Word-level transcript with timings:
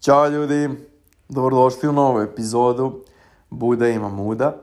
Ćao 0.00 0.28
ljudi, 0.28 0.68
dobrodošli 1.28 1.88
u 1.88 1.92
novu 1.92 2.20
epizodu 2.20 3.04
Buda 3.50 3.88
ima 3.88 4.08
muda. 4.08 4.56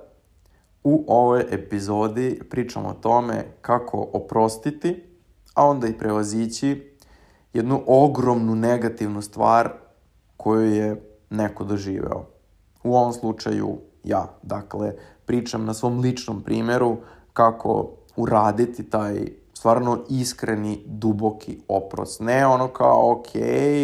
U 0.83 1.06
ovoj 1.08 1.46
epizodi 1.52 2.42
pričamo 2.49 2.90
o 2.90 2.94
tome 2.94 3.46
kako 3.62 4.08
oprostiti, 4.13 5.04
a 5.54 5.65
onda 5.65 5.88
i 5.88 5.97
prevazići 5.97 6.97
jednu 7.54 7.84
ogromnu 7.88 8.55
negativnu 8.55 9.21
stvar 9.21 9.70
koju 10.37 10.76
je 10.76 11.01
neko 11.29 11.63
doživeo. 11.63 12.26
U 12.83 12.96
ovom 12.96 13.13
slučaju 13.13 13.78
ja. 14.04 14.38
Dakle, 14.44 14.94
pričam 15.26 15.65
na 15.65 15.74
svom 15.74 15.99
ličnom 15.99 16.41
primjeru 16.41 16.98
kako 17.34 17.91
uraditi 18.16 18.90
taj 18.90 19.27
stvarno 19.58 19.99
iskreni, 20.09 20.84
duboki 20.85 21.59
oprost. 21.67 22.20
Ne 22.20 22.48
ono 22.48 22.67
kao, 22.67 23.12
ok, 23.12 23.27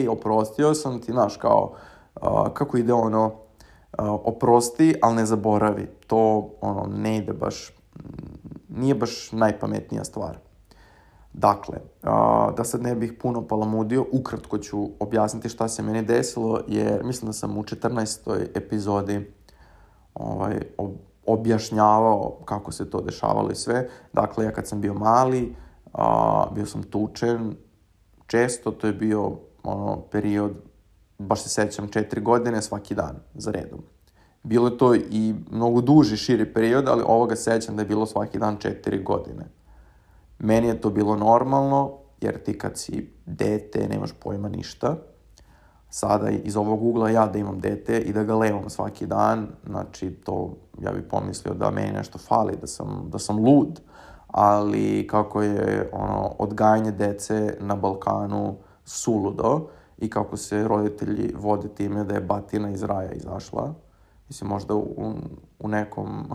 oprostio 0.10 0.74
sam 0.74 1.02
ti, 1.02 1.12
znaš, 1.12 1.38
kao, 1.38 1.74
uh, 2.22 2.54
kako 2.54 2.78
ide 2.78 2.94
ono, 2.94 3.26
uh, 3.26 3.34
oprosti, 4.24 4.96
ali 5.02 5.16
ne 5.16 5.26
zaboravi. 5.26 5.88
To, 6.08 6.50
ono, 6.62 6.86
ne 6.98 7.18
ide 7.18 7.34
baš, 7.34 7.72
nije 8.70 8.96
baš 8.96 9.32
najpametnija 9.32 10.04
stvar. 10.04 10.38
Dakle, 11.34 11.78
uh, 12.04 12.56
da 12.58 12.64
sad 12.64 12.82
ne 12.82 12.96
bih 12.96 13.14
puno 13.22 13.48
palamudio, 13.48 14.06
ukratko 14.12 14.58
ću 14.58 14.90
objasniti 15.00 15.50
šta 15.50 15.68
se 15.68 15.84
meni 15.84 16.02
desilo, 16.02 16.60
jer 16.68 17.04
mislim 17.04 17.30
da 17.30 17.34
sam 17.34 17.58
u 17.58 17.64
14. 17.64 18.48
epizodi 18.56 19.34
ovaj, 20.14 20.62
objašnjavao 21.26 22.38
kako 22.46 22.72
se 22.72 22.90
to 22.90 23.02
dešavalo 23.02 23.52
i 23.52 23.56
sve. 23.56 23.90
Dakle, 24.14 24.46
ja 24.46 24.52
kad 24.52 24.68
sam 24.68 24.82
bio 24.82 24.94
mali, 24.94 25.56
a, 25.94 26.46
bio 26.56 26.66
sam 26.66 26.84
tučen 26.84 27.56
često, 28.28 28.72
to 28.72 28.88
je 28.88 28.94
bio 28.94 29.32
ono, 29.64 30.02
period, 30.12 30.52
baš 31.18 31.44
se 31.44 31.50
sećam, 31.50 31.88
četiri 31.88 32.22
godine 32.22 32.62
svaki 32.62 32.96
dan 32.96 33.16
za 33.34 33.52
redom. 33.52 33.80
Bilo 34.44 34.68
je 34.68 34.78
to 34.78 34.96
i 34.96 35.36
mnogo 35.52 35.82
duži, 35.82 36.18
širi 36.18 36.54
period, 36.54 36.88
ali 36.88 37.04
ovoga 37.08 37.36
sećam 37.36 37.76
da 37.76 37.82
je 37.82 37.88
bilo 37.88 38.06
svaki 38.06 38.40
dan 38.40 38.58
četiri 38.58 39.04
godine. 39.04 39.46
Meni 40.40 40.68
je 40.68 40.82
to 40.82 40.90
bilo 40.90 41.16
normalno, 41.16 41.92
jer 42.22 42.44
ti 42.44 42.58
kad 42.58 42.78
si 42.78 43.14
dete 43.26 43.88
nemaš 43.88 44.12
pojma 44.20 44.50
ništa. 44.50 44.98
Sada 45.90 46.30
iz 46.30 46.58
ovog 46.58 46.84
ugla 46.84 47.10
ja 47.10 47.26
da 47.26 47.40
imam 47.40 47.60
dete 47.60 48.00
i 48.00 48.14
da 48.14 48.24
ga 48.24 48.36
levam 48.36 48.70
svaki 48.70 49.06
dan, 49.06 49.48
znači 49.66 50.10
to 50.12 50.58
ja 50.82 50.92
bih 50.92 51.04
pomislio 51.10 51.54
da 51.54 51.72
meni 51.72 51.92
nešto 51.92 52.18
fali, 52.18 52.58
da 52.62 52.68
sam, 52.68 53.10
da 53.10 53.20
sam 53.20 53.38
lud 53.46 53.80
ali 54.34 55.08
kako 55.08 55.42
je 55.42 55.90
ono, 55.94 56.36
odgajanje 56.40 56.92
dece 56.92 57.58
na 57.60 57.76
Balkanu 57.76 58.56
suludo 58.86 59.68
i 59.98 60.10
kako 60.10 60.38
se 60.38 60.68
roditelji 60.68 61.34
vode 61.38 61.68
time 61.68 62.04
da 62.04 62.14
je 62.14 62.22
batina 62.22 62.70
iz 62.70 62.84
raja 62.84 63.12
izašla. 63.12 63.74
Mislim, 64.28 64.50
možda 64.50 64.76
u, 64.76 65.14
u 65.60 65.68
nekom 65.68 66.26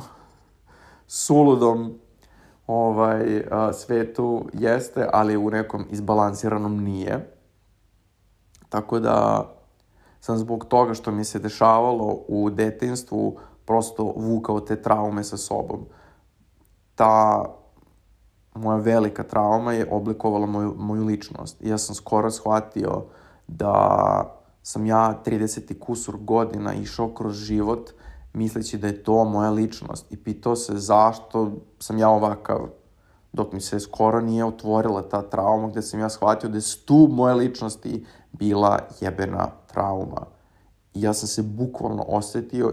suludom 1.06 1.98
ovaj, 2.66 3.44
a, 3.50 3.72
svetu 3.72 4.46
jeste, 4.52 5.08
ali 5.12 5.36
u 5.36 5.50
nekom 5.50 5.86
izbalansiranom 5.90 6.84
nije. 6.84 7.34
Tako 8.68 9.00
da 9.00 9.46
sam 10.20 10.38
zbog 10.38 10.64
toga 10.64 10.94
što 10.94 11.10
mi 11.10 11.24
se 11.24 11.38
dešavalo 11.38 12.24
u 12.28 12.50
detinstvu 12.50 13.38
prosto 13.64 14.04
vukao 14.16 14.60
te 14.60 14.82
traume 14.82 15.24
sa 15.24 15.36
sobom. 15.36 15.86
Ta 16.94 17.44
moja 18.58 18.78
velika 18.78 19.24
trauma 19.24 19.72
je 19.72 19.88
oblikovala 19.90 20.46
moju, 20.46 20.74
moju 20.78 21.04
ličnost. 21.04 21.62
I 21.62 21.68
ja 21.68 21.78
sam 21.78 21.94
skoro 21.94 22.30
shvatio 22.30 23.04
da 23.46 24.34
sam 24.62 24.86
ja 24.86 25.20
30 25.26 25.78
kusur 25.78 26.16
godina 26.16 26.74
išao 26.74 27.14
kroz 27.14 27.34
život 27.34 27.90
misleći 28.32 28.78
da 28.78 28.86
je 28.86 29.02
to 29.02 29.24
moja 29.24 29.50
ličnost 29.50 30.12
i 30.12 30.16
pitao 30.16 30.56
se 30.56 30.76
zašto 30.76 31.52
sam 31.78 31.98
ja 31.98 32.08
ovakav 32.08 32.68
dok 33.32 33.52
mi 33.52 33.60
se 33.60 33.80
skoro 33.80 34.20
nije 34.20 34.44
otvorila 34.44 35.02
ta 35.02 35.22
trauma 35.22 35.68
gde 35.68 35.82
sam 35.82 36.00
ja 36.00 36.08
shvatio 36.08 36.48
da 36.48 36.56
je 36.56 36.60
stub 36.60 37.12
moje 37.12 37.34
ličnosti 37.34 38.06
bila 38.32 38.78
jebena 39.00 39.50
trauma. 39.66 40.26
I 40.94 41.02
ja 41.02 41.12
sam 41.14 41.28
se 41.28 41.42
bukvalno 41.42 42.04
osetio 42.08 42.72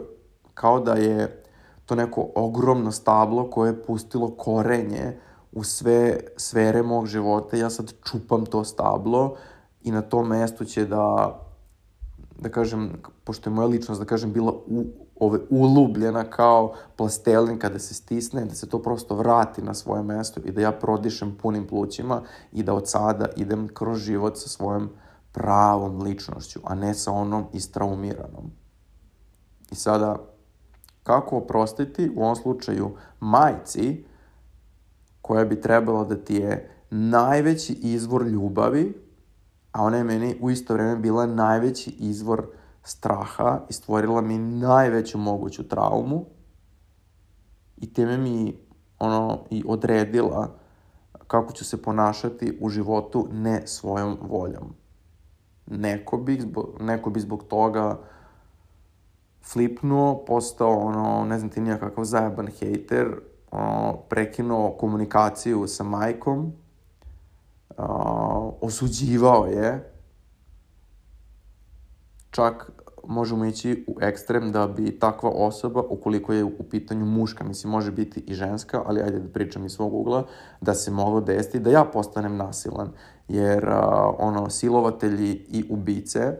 kao 0.53 0.79
da 0.79 0.93
je 0.93 1.43
to 1.85 1.95
neko 1.95 2.29
ogromno 2.35 2.91
stablo 2.91 3.49
koje 3.49 3.69
je 3.69 3.83
pustilo 3.83 4.31
korenje 4.31 5.19
u 5.55 5.63
sve 5.63 6.19
sfere 6.37 6.83
mog 6.83 7.07
života, 7.07 7.57
ja 7.57 7.69
sad 7.69 7.93
čupam 8.03 8.45
to 8.45 8.63
stablo 8.63 9.35
i 9.83 9.91
na 9.91 10.01
tom 10.01 10.27
mestu 10.27 10.65
će 10.65 10.85
da, 10.85 11.39
da 12.39 12.49
kažem, 12.49 12.91
pošto 13.23 13.49
je 13.49 13.53
moja 13.53 13.67
ličnost, 13.67 14.01
da 14.01 14.05
kažem, 14.07 14.33
bila 14.33 14.51
u, 14.51 14.85
ove, 15.19 15.39
ulubljena 15.49 16.23
kao 16.23 16.73
plastelin 16.95 17.59
kada 17.59 17.79
se 17.79 17.93
stisne, 17.93 18.45
da 18.45 18.55
se 18.55 18.69
to 18.69 18.81
prosto 18.81 19.15
vrati 19.15 19.61
na 19.61 19.73
svoje 19.73 20.03
mesto 20.03 20.41
i 20.45 20.51
da 20.51 20.61
ja 20.61 20.71
prodišem 20.71 21.37
punim 21.41 21.67
plućima 21.67 22.21
i 22.51 22.63
da 22.63 22.73
od 22.73 22.89
sada 22.89 23.27
idem 23.35 23.67
kroz 23.67 23.99
život 23.99 24.37
sa 24.37 24.49
svojom 24.49 24.89
pravom 25.31 26.01
ličnošću, 26.01 26.59
a 26.63 26.75
ne 26.75 26.93
sa 26.93 27.11
onom 27.11 27.45
istraumiranom. 27.53 28.51
I 29.71 29.75
sada, 29.75 30.15
kako 31.03 31.37
oprostiti, 31.37 32.11
u 32.15 32.23
ovom 32.23 32.35
slučaju, 32.35 32.91
majci, 33.19 34.05
koja 35.25 35.45
bi 35.45 35.61
trebala 35.61 36.03
da 36.03 36.15
ti 36.15 36.35
je 36.35 36.69
najveći 36.89 37.73
izvor 37.73 38.27
ljubavi, 38.27 38.93
a 39.71 39.83
ona 39.83 39.97
je 39.97 40.03
meni 40.03 40.37
u 40.41 40.51
isto 40.51 40.73
vreme 40.73 40.95
bila 40.95 41.25
najveći 41.25 41.89
izvor 41.99 42.45
straha 42.83 43.61
i 43.69 43.73
stvorila 43.73 44.21
mi 44.21 44.37
najveću 44.37 45.17
moguću 45.17 45.67
traumu 45.67 46.25
i 47.77 47.93
time 47.93 48.17
mi 48.17 48.59
ono 48.99 49.39
i 49.49 49.63
odredila 49.67 50.55
kako 51.27 51.53
ću 51.53 51.65
se 51.65 51.81
ponašati 51.81 52.57
u 52.61 52.69
životu 52.69 53.27
ne 53.31 53.67
svojom 53.67 54.17
voljom. 54.21 54.73
Neko 55.65 56.17
bi, 56.17 56.41
zbog, 56.41 56.77
neko 56.79 57.09
bi 57.09 57.19
zbog 57.19 57.43
toga 57.43 57.99
flipnuo, 59.43 60.25
postao 60.25 60.77
ono, 60.79 61.25
ne 61.25 61.39
znam 61.39 61.49
ti 61.49 61.61
nijakakav 61.61 62.03
zajeban 62.03 62.47
hejter, 62.47 63.15
o, 63.55 64.05
prekinuo 64.09 64.71
komunikaciju 64.71 65.67
sa 65.67 65.83
majkom, 65.83 66.53
o, 67.77 68.57
osuđivao 68.61 69.45
je, 69.45 69.91
čak 72.31 72.71
možemo 73.07 73.45
ići 73.45 73.85
u 73.87 73.97
ekstrem 74.01 74.51
da 74.51 74.67
bi 74.67 74.99
takva 74.99 75.29
osoba, 75.29 75.81
ukoliko 75.89 76.33
je 76.33 76.43
u 76.43 76.63
pitanju 76.69 77.05
muška, 77.05 77.43
mislim 77.43 77.71
može 77.71 77.91
biti 77.91 78.19
i 78.19 78.33
ženska, 78.33 78.81
ali 78.85 79.01
ajde 79.01 79.19
da 79.19 79.31
pričam 79.31 79.65
iz 79.65 79.71
svog 79.71 79.93
ugla, 79.93 80.25
da 80.61 80.73
se 80.73 80.91
moglo 80.91 81.21
desiti 81.21 81.59
da 81.59 81.69
ja 81.69 81.85
postanem 81.85 82.37
nasilan, 82.37 82.91
jer 83.27 83.69
a, 83.69 84.11
ono, 84.19 84.49
silovatelji 84.49 85.31
i 85.31 85.65
ubice 85.69 86.37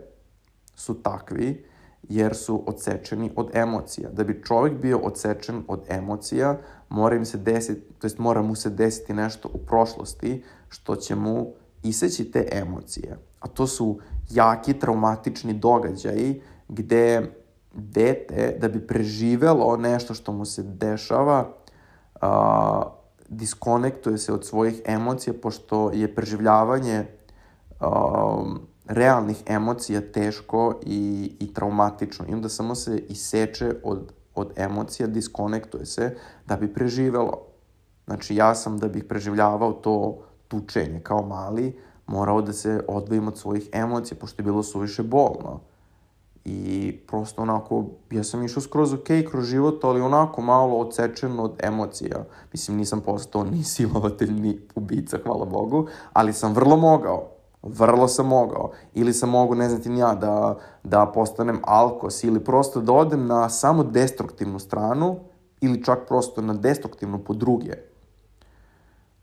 su 0.75 1.01
takvi, 1.01 1.65
jer 2.09 2.35
su 2.35 2.63
odsečeni 2.67 3.31
od 3.35 3.49
emocija. 3.53 4.09
Da 4.09 4.23
bi 4.23 4.41
čovjek 4.43 4.81
bio 4.81 4.97
odsečen 4.97 5.63
od 5.67 5.83
emocija, 5.89 6.57
mora 6.89 7.15
im 7.15 7.25
se 7.25 7.37
desiti, 7.37 7.81
to 7.99 8.07
jest 8.07 8.17
mora 8.17 8.41
mu 8.41 8.55
se 8.55 8.69
desiti 8.69 9.13
nešto 9.13 9.49
u 9.53 9.57
prošlosti 9.57 10.43
što 10.69 10.95
će 10.95 11.15
mu 11.15 11.53
iseći 11.83 12.31
te 12.31 12.47
emocije. 12.51 13.17
A 13.39 13.47
to 13.47 13.67
su 13.67 13.99
jaki 14.29 14.73
traumatični 14.73 15.53
događaji 15.53 16.41
gde 16.67 17.31
dete, 17.73 18.57
da 18.61 18.67
bi 18.67 18.87
preživelo 18.87 19.77
nešto 19.77 20.13
što 20.13 20.31
mu 20.31 20.45
se 20.45 20.63
dešava, 20.63 21.49
a, 22.21 22.81
diskonektuje 23.29 24.17
se 24.17 24.33
od 24.33 24.45
svojih 24.45 24.81
emocija, 24.85 25.33
pošto 25.41 25.91
je 25.93 26.15
preživljavanje 26.15 27.05
a, 27.79 28.43
realnih 28.85 29.43
emocija 29.45 30.01
teško 30.01 30.79
i, 30.85 31.35
i 31.39 31.53
traumatično. 31.53 32.25
I 32.29 32.33
onda 32.33 32.49
samo 32.49 32.75
se 32.75 32.97
iseče 33.09 33.75
od, 33.83 34.13
od 34.35 34.51
emocija, 34.55 35.07
diskonektuje 35.07 35.85
se 35.85 36.17
da 36.45 36.55
bi 36.55 36.73
preživelo. 36.73 37.41
Znači 38.05 38.35
ja 38.35 38.55
sam 38.55 38.77
da 38.77 38.87
bih 38.87 39.03
preživljavao 39.03 39.73
to 39.73 40.17
tučenje 40.47 40.99
kao 41.03 41.25
mali, 41.25 41.79
morao 42.07 42.41
da 42.41 42.53
se 42.53 42.83
odvojim 42.87 43.27
od 43.27 43.37
svojih 43.37 43.69
emocija, 43.71 44.17
pošto 44.21 44.41
je 44.41 44.45
bilo 44.45 44.63
suviše 44.63 45.03
bolno. 45.03 45.59
I 46.45 46.97
prosto 47.07 47.41
onako, 47.41 47.85
ja 48.11 48.23
sam 48.23 48.43
išao 48.43 48.61
skroz 48.61 48.93
ok 48.93 49.07
kroz 49.31 49.45
život, 49.45 49.83
ali 49.83 50.01
onako 50.01 50.41
malo 50.41 50.77
odsečen 50.77 51.39
od 51.39 51.55
emocija. 51.63 52.25
Mislim, 52.53 52.77
nisam 52.77 53.01
postao 53.01 53.43
ni 53.43 53.63
silovatelj, 53.63 54.31
ni 54.31 54.59
ubica, 54.75 55.17
hvala 55.23 55.45
Bogu, 55.45 55.87
ali 56.13 56.33
sam 56.33 56.53
vrlo 56.53 56.77
mogao. 56.77 57.34
Vrlo 57.65 58.07
sam 58.07 58.27
mogao. 58.27 58.71
Ili 58.93 59.13
sam 59.13 59.29
mogao, 59.29 59.55
ne 59.55 59.69
znam 59.69 59.81
ti 59.81 59.89
ja, 59.89 60.15
da, 60.15 60.57
da 60.83 61.05
postanem 61.05 61.61
alkos 61.63 62.23
ili 62.23 62.43
prosto 62.43 62.81
da 62.81 62.93
odem 62.93 63.27
na 63.27 63.49
samo 63.49 63.83
destruktivnu 63.83 64.59
stranu 64.59 65.19
ili 65.61 65.83
čak 65.83 65.99
prosto 66.07 66.41
na 66.41 66.53
destruktivnu 66.53 67.19
po 67.19 67.33
druge. 67.33 67.73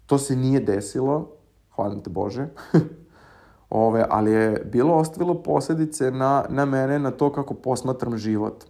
To 0.06 0.18
se 0.18 0.36
nije 0.36 0.60
desilo, 0.60 1.28
hvala 1.74 1.94
te 2.04 2.10
Bože. 2.10 2.48
Ove, 3.70 4.06
ali 4.10 4.32
je 4.32 4.64
bilo 4.72 4.94
ostavilo 4.94 5.42
posljedice 5.42 6.10
na, 6.10 6.44
na 6.48 6.64
mene, 6.64 6.98
na 6.98 7.10
to 7.10 7.32
kako 7.32 7.54
posmatram 7.54 8.16
život. 8.16 8.64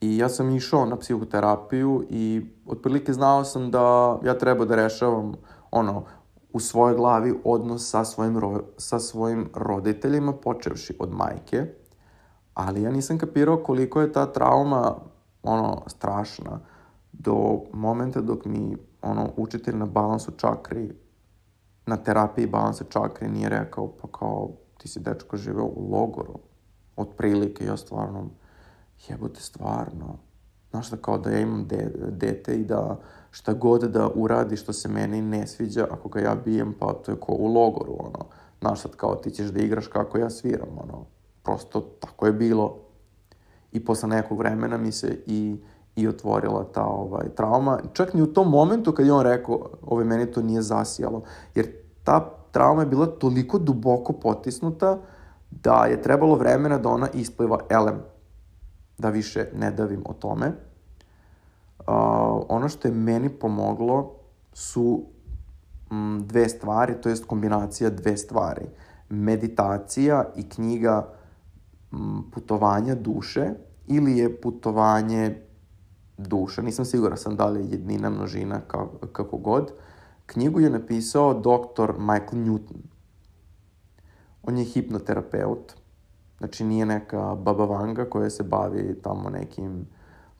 I 0.00 0.18
ja 0.18 0.28
sam 0.28 0.56
išao 0.56 0.86
na 0.86 0.96
psihoterapiju 0.96 2.04
i 2.10 2.46
otprilike 2.66 3.12
znao 3.12 3.44
sam 3.44 3.70
da 3.70 4.18
ja 4.24 4.38
treba 4.38 4.64
da 4.64 4.76
rešavam 4.76 5.34
ono, 5.70 6.04
u 6.56 6.60
svojoj 6.60 6.94
glavi 6.96 7.34
odnos 7.44 7.90
sa 7.90 8.04
svojim, 8.04 8.38
ro, 8.38 8.60
sa 8.76 8.98
svojim 8.98 9.50
roditeljima, 9.54 10.32
počevši 10.32 10.96
od 10.98 11.12
majke, 11.12 11.66
ali 12.54 12.82
ja 12.82 12.90
nisam 12.90 13.18
kapirao 13.18 13.56
koliko 13.56 14.00
je 14.00 14.12
ta 14.12 14.32
trauma 14.32 14.96
ono, 15.42 15.82
strašna 15.86 16.60
do 17.12 17.60
momenta 17.72 18.20
dok 18.20 18.44
mi 18.44 18.76
ono, 19.02 19.30
učitelj 19.36 19.76
na 19.76 19.86
balansu 19.86 20.32
čakri, 20.36 20.94
na 21.86 21.96
terapiji 21.96 22.46
balansa 22.46 22.84
čakri 22.84 23.28
nije 23.28 23.48
rekao, 23.48 23.88
pa 23.88 24.08
kao, 24.18 24.50
ti 24.78 24.88
si 24.88 25.00
dečko 25.00 25.36
živeo 25.36 25.64
u 25.64 25.90
logoru, 25.90 26.38
otprilike, 26.96 27.64
ja 27.64 27.76
stvarno, 27.76 28.30
jebote, 29.08 29.40
stvarno, 29.40 30.18
znaš 30.70 30.90
da 30.90 30.96
kao 30.96 31.18
da 31.18 31.30
ja 31.30 31.40
imam 31.40 31.66
de, 31.66 31.92
dete 32.10 32.56
i 32.56 32.64
da 32.64 32.98
šta 33.36 33.52
god 33.52 33.82
da 33.82 34.08
uradi 34.14 34.56
što 34.56 34.72
se 34.72 34.88
meni 34.88 35.22
ne 35.22 35.46
sviđa, 35.46 35.86
ako 35.90 36.08
ga 36.08 36.20
ja 36.20 36.34
bijem, 36.44 36.74
pa 36.78 36.92
to 36.92 37.12
je 37.12 37.20
ko 37.20 37.32
u 37.32 37.46
logoru, 37.46 37.96
ono, 37.98 38.24
znaš 38.60 38.80
sad 38.80 38.96
kao 38.96 39.14
ti 39.14 39.30
ćeš 39.30 39.46
da 39.46 39.60
igraš 39.60 39.86
kako 39.86 40.18
ja 40.18 40.30
sviram, 40.30 40.68
ono, 40.82 41.04
prosto 41.42 41.80
tako 41.80 42.26
je 42.26 42.32
bilo. 42.32 42.76
I 43.72 43.84
posle 43.84 44.08
nekog 44.08 44.38
vremena 44.38 44.76
mi 44.76 44.92
se 44.92 45.18
i, 45.26 45.56
i 45.96 46.08
otvorila 46.08 46.64
ta 46.64 46.84
ovaj, 46.84 47.28
trauma. 47.28 47.78
Čak 47.92 48.14
ni 48.14 48.22
u 48.22 48.32
tom 48.32 48.50
momentu 48.50 48.92
kad 48.92 49.06
je 49.06 49.12
on 49.12 49.22
rekao, 49.22 49.60
ovaj, 49.86 50.04
meni 50.04 50.26
to 50.26 50.42
nije 50.42 50.62
zasijalo. 50.62 51.22
Jer 51.54 51.66
ta 52.04 52.30
trauma 52.52 52.82
je 52.82 52.86
bila 52.86 53.06
toliko 53.06 53.58
duboko 53.58 54.12
potisnuta 54.12 54.98
da 55.50 55.84
je 55.84 56.02
trebalo 56.02 56.34
vremena 56.34 56.78
da 56.78 56.88
ona 56.88 57.08
ispliva 57.14 57.58
elem. 57.68 58.00
Da 58.98 59.10
više 59.10 59.48
ne 59.54 59.70
davim 59.70 60.02
o 60.06 60.12
tome. 60.12 60.52
Uh, 61.78 61.94
ono 62.48 62.68
što 62.68 62.88
je 62.88 62.94
meni 62.94 63.28
pomoglo 63.28 64.14
su 64.52 65.04
m, 65.90 66.24
dve 66.26 66.48
stvari, 66.48 66.94
to 67.02 67.08
jest 67.08 67.24
kombinacija 67.24 67.90
dve 67.90 68.16
stvari. 68.16 68.66
Meditacija 69.08 70.24
i 70.36 70.48
knjiga 70.48 71.12
putovanja 72.32 72.94
duše 72.94 73.50
ili 73.86 74.18
je 74.18 74.40
putovanje 74.40 75.42
duša. 76.18 76.62
Nisam 76.62 76.84
siguran 76.84 77.18
sam 77.18 77.36
da 77.36 77.46
li 77.46 77.60
je 77.60 77.70
jednina, 77.70 78.10
množina, 78.10 78.60
kako, 78.60 79.06
kako 79.06 79.36
god. 79.36 79.72
Knjigu 80.26 80.60
je 80.60 80.70
napisao 80.70 81.34
dr. 81.34 81.92
Michael 81.98 82.44
Newton. 82.44 82.80
On 84.42 84.58
je 84.58 84.64
hipnoterapeut. 84.64 85.74
Znači 86.38 86.64
nije 86.64 86.86
neka 86.86 87.34
baba 87.34 87.64
vanga 87.64 88.04
koja 88.04 88.30
se 88.30 88.42
bavi 88.42 88.98
tamo 89.02 89.30
nekim 89.30 89.86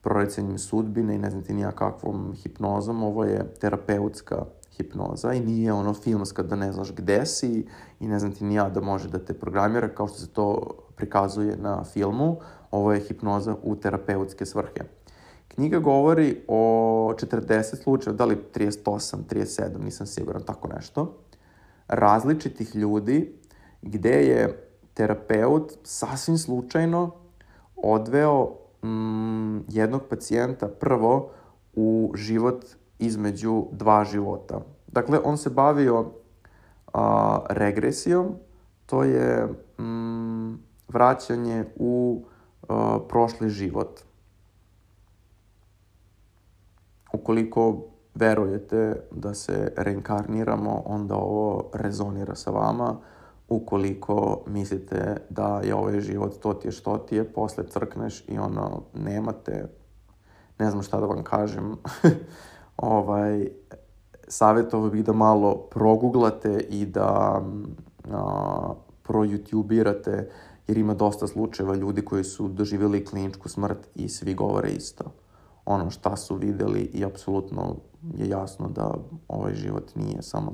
prorecenjem 0.06 0.58
sudbine 0.58 1.14
i 1.14 1.18
ne 1.18 1.30
znam 1.30 1.42
ti 1.42 1.54
nija 1.54 1.70
kakvom 1.72 2.34
hipnozom. 2.42 3.02
Ovo 3.02 3.24
je 3.24 3.54
terapeutska 3.60 4.44
hipnoza 4.76 5.32
i 5.32 5.40
nije 5.40 5.72
ono 5.72 5.94
filmska 5.94 6.42
da 6.42 6.56
ne 6.56 6.72
znaš 6.72 6.92
gde 6.94 7.26
si 7.26 7.66
i 8.00 8.08
ne 8.08 8.18
znam 8.18 8.32
ti 8.32 8.44
nija 8.44 8.68
da 8.68 8.80
može 8.80 9.08
da 9.08 9.18
te 9.18 9.34
programira 9.34 9.88
kao 9.88 10.08
što 10.08 10.18
se 10.18 10.28
to 10.28 10.76
prikazuje 10.96 11.56
na 11.56 11.84
filmu. 11.84 12.36
Ovo 12.70 12.92
je 12.92 13.00
hipnoza 13.00 13.56
u 13.62 13.76
terapeutske 13.76 14.46
svrhe. 14.46 14.84
Knjiga 15.48 15.78
govori 15.78 16.42
o 16.48 16.60
40 17.16 17.82
slučajeva, 17.82 18.16
da 18.16 18.24
li 18.24 18.38
38, 18.54 19.16
37, 19.30 19.84
nisam 19.84 20.06
siguran, 20.06 20.42
tako 20.42 20.68
nešto, 20.68 21.16
različitih 21.88 22.76
ljudi 22.76 23.34
gde 23.82 24.22
je 24.26 24.68
terapeut 24.94 25.72
sasvim 25.82 26.38
slučajno 26.38 27.10
odveo 27.76 28.65
mm, 28.84 29.58
jednog 29.68 30.02
pacijenta 30.10 30.68
prvo 30.68 31.30
u 31.74 32.12
život 32.14 32.64
između 32.98 33.64
dva 33.72 34.04
života. 34.04 34.60
Dakle, 34.86 35.18
on 35.24 35.38
se 35.38 35.50
bavio 35.50 36.10
a, 36.92 37.38
regresijom, 37.50 38.34
to 38.86 39.04
je 39.04 39.48
mm, 39.78 40.54
vraćanje 40.88 41.64
u 41.76 42.24
a, 42.68 42.98
prošli 43.08 43.50
život. 43.50 44.00
Ukoliko 47.12 47.82
verujete 48.14 49.00
da 49.10 49.34
se 49.34 49.72
reinkarniramo, 49.76 50.82
onda 50.86 51.14
ovo 51.14 51.70
rezonira 51.74 52.34
sa 52.34 52.50
vama. 52.50 52.96
Ukoliko 53.48 54.42
mislite 54.46 55.16
da 55.30 55.60
je 55.64 55.74
ovaj 55.74 56.00
život 56.00 56.40
to 56.42 56.54
ti 56.54 56.68
je 56.68 56.72
što 56.72 56.98
ti 56.98 57.16
je, 57.16 57.32
posle 57.32 57.64
crkneš 57.68 58.24
i 58.28 58.38
ono, 58.38 58.82
nemate, 58.94 59.68
ne 60.58 60.70
znam 60.70 60.82
šta 60.82 61.00
da 61.00 61.06
vam 61.06 61.24
kažem, 61.24 61.76
ovaj, 62.76 63.48
savjetovao 64.28 64.90
bih 64.90 65.04
da 65.04 65.12
malo 65.12 65.56
proguglate 65.56 66.66
i 66.70 66.86
da 66.86 67.42
a, 68.12 68.74
jer 70.66 70.78
ima 70.78 70.94
dosta 70.94 71.26
slučajeva 71.26 71.74
ljudi 71.74 72.04
koji 72.04 72.24
su 72.24 72.48
doživjeli 72.48 73.04
kliničku 73.04 73.48
smrt 73.48 73.88
i 73.94 74.08
svi 74.08 74.34
govore 74.34 74.70
isto. 74.70 75.04
Ono 75.64 75.90
šta 75.90 76.16
su 76.16 76.36
videli 76.36 76.80
i 76.80 77.04
apsolutno 77.04 77.76
je 78.16 78.28
jasno 78.28 78.68
da 78.68 78.94
ovaj 79.28 79.54
život 79.54 79.94
nije 79.94 80.22
samo 80.22 80.52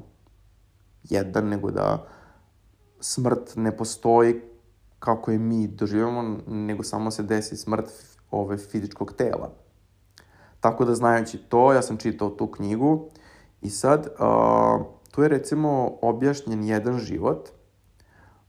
jedan, 1.03 1.49
nego 1.49 1.71
da 1.71 2.07
smrt 3.03 3.53
ne 3.57 3.77
postoji 3.77 4.41
kako 4.99 5.31
je 5.31 5.39
mi 5.39 5.67
doživamo, 5.67 6.39
nego 6.47 6.83
samo 6.83 7.11
se 7.11 7.23
desi 7.23 7.57
smrt 7.57 7.91
ove 8.31 8.59
fizičkog 8.59 9.13
tela. 9.13 9.51
Tako 10.61 10.85
da 10.85 10.95
znajući 10.95 11.39
to, 11.39 11.73
ja 11.73 11.83
sam 11.83 11.97
čitao 11.97 12.31
tu 12.31 12.47
knjigu 12.47 13.09
i 13.61 13.71
sad 13.71 14.07
uh, 14.07 14.87
tu 15.11 15.23
je 15.23 15.29
recimo 15.29 15.99
objašnjen 16.03 16.65
jedan 16.65 16.99
život 16.99 17.49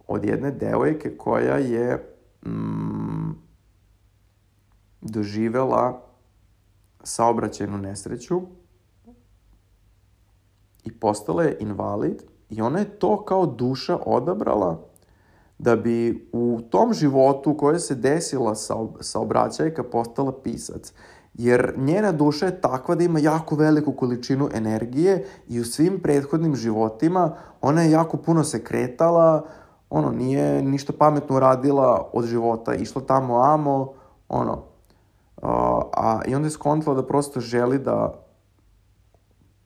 od 0.07 0.23
jedne 0.23 0.51
devojke 0.51 1.17
koja 1.17 1.57
je 1.57 2.15
mm, 2.45 3.31
doživela 5.01 6.07
saobraćajnu 7.03 7.77
nesreću 7.77 8.41
i 10.83 10.99
postala 10.99 11.43
je 11.43 11.57
invalid 11.59 12.32
i 12.55 12.61
ona 12.61 12.79
je 12.79 12.99
to 12.99 13.25
kao 13.25 13.45
duša 13.45 13.97
odabrala 14.05 14.79
da 15.57 15.75
bi 15.75 16.29
u 16.33 16.59
tom 16.69 16.93
životu 16.93 17.51
u 17.51 17.57
kojoj 17.57 17.79
se 17.79 17.95
desila 17.95 18.55
saobraćajka 18.99 19.83
postala 19.83 20.31
pisac. 20.43 20.93
Jer 21.33 21.73
njena 21.77 22.11
duša 22.11 22.45
je 22.45 22.61
takva 22.61 22.95
da 22.95 23.03
ima 23.03 23.19
jako 23.19 23.55
veliku 23.55 23.91
količinu 23.91 24.49
energije 24.53 25.25
i 25.47 25.59
u 25.59 25.63
svim 25.63 25.99
prethodnim 25.99 26.55
životima 26.55 27.35
ona 27.61 27.81
je 27.81 27.91
jako 27.91 28.17
puno 28.17 28.43
se 28.43 28.63
kretala, 28.63 29.45
ono, 29.89 30.11
nije 30.11 30.61
ništa 30.61 30.93
pametno 30.99 31.39
radila 31.39 32.09
od 32.13 32.25
života, 32.25 32.75
išla 32.75 33.01
tamo 33.01 33.41
amo, 33.41 33.93
ono, 34.29 34.53
uh, 34.53 35.49
a, 35.93 36.21
i 36.27 36.35
onda 36.35 36.47
je 36.47 36.51
skontila 36.51 36.95
da 36.95 37.07
prosto 37.07 37.39
želi 37.39 37.79
da 37.79 38.22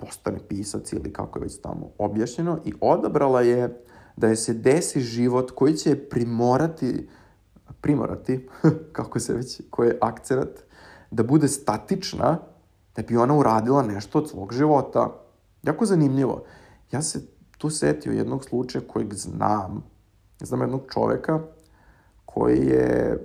postane 0.08 0.40
pisac 0.48 0.94
ili 0.94 1.14
kako 1.14 1.40
je 1.40 1.44
već 1.44 1.62
tamo 1.62 1.92
objašnjeno 1.98 2.60
i 2.66 2.74
odabrala 2.82 3.42
je 3.42 3.84
da 4.16 4.28
je 4.28 4.36
se 4.36 4.54
desi 4.54 5.00
život 5.00 5.52
koji 5.52 5.74
će 5.74 6.10
primorati, 6.10 7.10
primorati, 7.82 8.50
kako 8.98 9.20
se 9.20 9.34
već, 9.34 9.62
koji 9.70 9.88
je 9.88 9.98
akcenat, 10.02 10.50
da 11.12 11.24
bude 11.24 11.48
statična, 11.48 12.38
da 12.96 13.02
bi 13.02 13.18
ona 13.18 13.38
uradila 13.38 13.84
nešto 13.84 14.20
od 14.20 14.30
svog 14.30 14.54
života. 14.54 15.22
Jako 15.64 15.86
zanimljivo. 15.86 16.44
Ja 16.92 17.02
se 17.02 17.28
tu 17.58 17.70
setio 17.70 18.12
jednog 18.12 18.46
slučaja 18.46 18.88
kojeg 18.88 19.14
znam. 19.14 19.84
Znam 20.40 20.62
jednog 20.62 20.82
čoveka 20.94 21.40
koji 22.26 22.68
je 22.68 23.18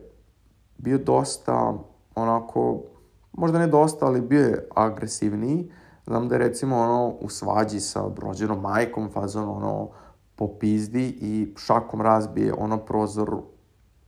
bio 0.79 0.99
dosta 0.99 1.75
onako, 2.15 2.83
možda 3.33 3.59
ne 3.59 3.67
dosta, 3.67 4.07
ali 4.07 4.21
bio 4.21 4.41
je 4.41 4.69
agresivniji. 4.75 5.71
Znam 6.07 6.29
da 6.29 6.35
je 6.35 6.39
recimo 6.39 6.79
ono 6.79 7.09
u 7.09 7.29
svađi 7.29 7.81
sa 7.81 8.05
rođenom 8.19 8.61
majkom 8.61 9.11
fazon 9.13 9.49
ono 9.49 9.89
popizdi 10.37 11.19
i 11.21 11.55
šakom 11.57 12.01
razbije 12.01 12.55
ono 12.59 12.79
prozor 12.79 13.37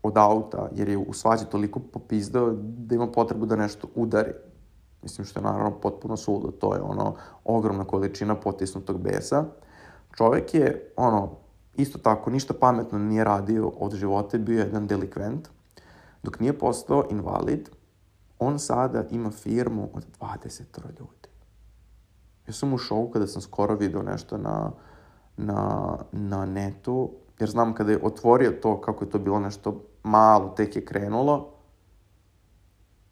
od 0.02 0.18
auta, 0.18 0.68
jer 0.72 0.88
je 0.88 0.98
u 0.98 1.12
svađi 1.12 1.44
toliko 1.44 1.80
popizdao 1.80 2.52
da 2.60 2.94
ima 2.94 3.06
potrebu 3.06 3.46
da 3.46 3.56
nešto 3.56 3.88
udari. 3.94 4.32
Mislim 5.02 5.24
što 5.24 5.40
je 5.40 5.44
naravno 5.44 5.80
potpuno 5.80 6.16
sudo, 6.16 6.50
to 6.50 6.74
je 6.74 6.80
ono 6.80 7.14
ogromna 7.44 7.84
količina 7.84 8.34
potisnutog 8.34 9.00
besa. 9.00 9.44
Čovek 10.16 10.54
je, 10.54 10.92
ono, 10.96 11.30
isto 11.74 11.98
tako, 11.98 12.30
ništa 12.30 12.54
pametno 12.60 12.98
nije 12.98 13.24
radio 13.24 13.68
od 13.68 13.94
života, 13.94 14.38
bio 14.38 14.58
jedan 14.58 14.86
delikvent. 14.86 15.48
Dok 16.22 16.40
nije 16.40 16.58
postao 16.58 17.04
invalid, 17.10 17.68
on 18.38 18.58
sada 18.58 19.04
ima 19.10 19.30
firmu 19.30 19.88
od 19.92 20.06
20 20.20 20.62
ljudi. 20.98 21.24
Ja 22.46 22.52
sam 22.52 22.74
u 22.74 22.78
šovu 22.78 23.10
kada 23.10 23.26
sam 23.26 23.42
skoro 23.42 23.76
video 23.76 24.02
nešto 24.02 24.38
na, 24.38 24.70
na, 25.36 25.96
na 26.12 26.46
netu, 26.46 27.10
jer 27.38 27.50
znam 27.50 27.74
kada 27.74 27.92
je 27.92 28.00
otvorio 28.02 28.50
to, 28.50 28.80
kako 28.80 29.04
je 29.04 29.10
to 29.10 29.18
bilo 29.18 29.40
nešto 29.40 29.82
malo, 30.02 30.48
tek 30.48 30.76
je 30.76 30.84
krenulo, 30.84 31.50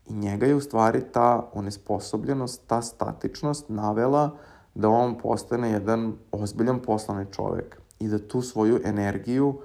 i 0.06 0.14
njega 0.14 0.46
je 0.46 0.54
u 0.54 0.60
stvari 0.60 1.02
ta 1.12 1.50
onesposobljenost, 1.52 2.62
ta 2.66 2.82
statičnost 2.82 3.68
navela 3.68 4.30
da 4.74 4.88
on 4.88 5.18
postane 5.18 5.70
jedan 5.70 6.12
ozbiljan 6.32 6.78
poslovni 6.78 7.26
čovek 7.32 7.80
i 7.98 8.08
da 8.08 8.28
tu 8.28 8.42
svoju 8.42 8.80
energiju 8.84 9.60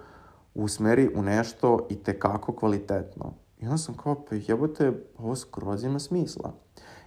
usmeri 0.55 1.09
u 1.15 1.21
nešto 1.21 1.88
i 1.89 1.95
tekako 1.95 2.55
kvalitetno. 2.55 3.33
I 3.59 3.65
onda 3.65 3.77
sam 3.77 3.97
kao, 3.97 4.15
pa 4.15 4.36
jebote, 4.36 4.93
ovo 5.17 5.36
skroz 5.36 5.83
ima 5.83 6.00
smisla. 6.00 6.53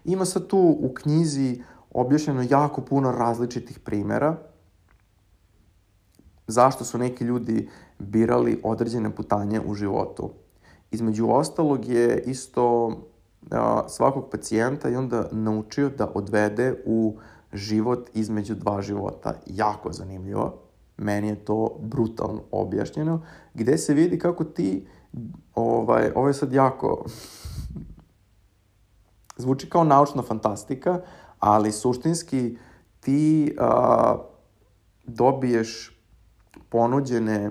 Ima 0.05 0.25
sad 0.25 0.47
tu 0.47 0.77
u 0.81 0.95
knjizi 0.95 1.63
objašnjeno 1.91 2.47
jako 2.51 2.81
puno 2.81 3.13
različitih 3.13 3.79
primera 3.79 4.37
zašto 6.51 6.85
su 6.85 6.99
neki 6.99 7.25
ljudi 7.25 7.69
birali 7.99 8.61
određene 8.65 9.15
putanje 9.15 9.61
u 9.67 9.75
životu. 9.75 10.31
Između 10.91 11.29
ostalog 11.31 11.89
je 11.89 12.23
isto 12.27 12.97
a, 13.51 13.89
svakog 13.89 14.31
pacijenta 14.31 14.89
i 14.89 14.97
onda 14.97 15.29
naučio 15.33 15.89
da 15.89 16.13
odvede 16.15 16.83
u 16.87 17.17
život 17.53 18.11
između 18.15 18.55
dva 18.55 18.83
života. 18.83 19.35
Jako 19.47 19.93
zanimljivo. 19.93 20.59
Meni 20.97 21.29
je 21.29 21.45
to 21.45 21.77
brutalno 21.81 22.43
objašnjeno, 22.51 23.23
gde 23.55 23.79
se 23.79 23.95
vidi 23.95 24.19
kako 24.19 24.45
ti, 24.45 24.87
ovaj, 25.55 26.11
ovo 26.15 26.29
je 26.29 26.35
sad 26.35 26.53
jako, 26.53 27.05
zvuči 29.43 29.71
kao 29.71 29.85
naučna 29.85 30.23
fantastika, 30.23 31.01
ali 31.41 31.73
suštinski 31.73 32.59
ti 33.01 33.57
a, 33.59 34.17
dobiješ 35.05 35.99
ponuđene 36.69 37.51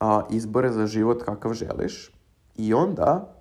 a, 0.00 0.22
izbore 0.30 0.72
za 0.72 0.86
život 0.86 1.22
kakav 1.22 1.52
želiš 1.52 2.12
i 2.56 2.74
onda 2.74 3.34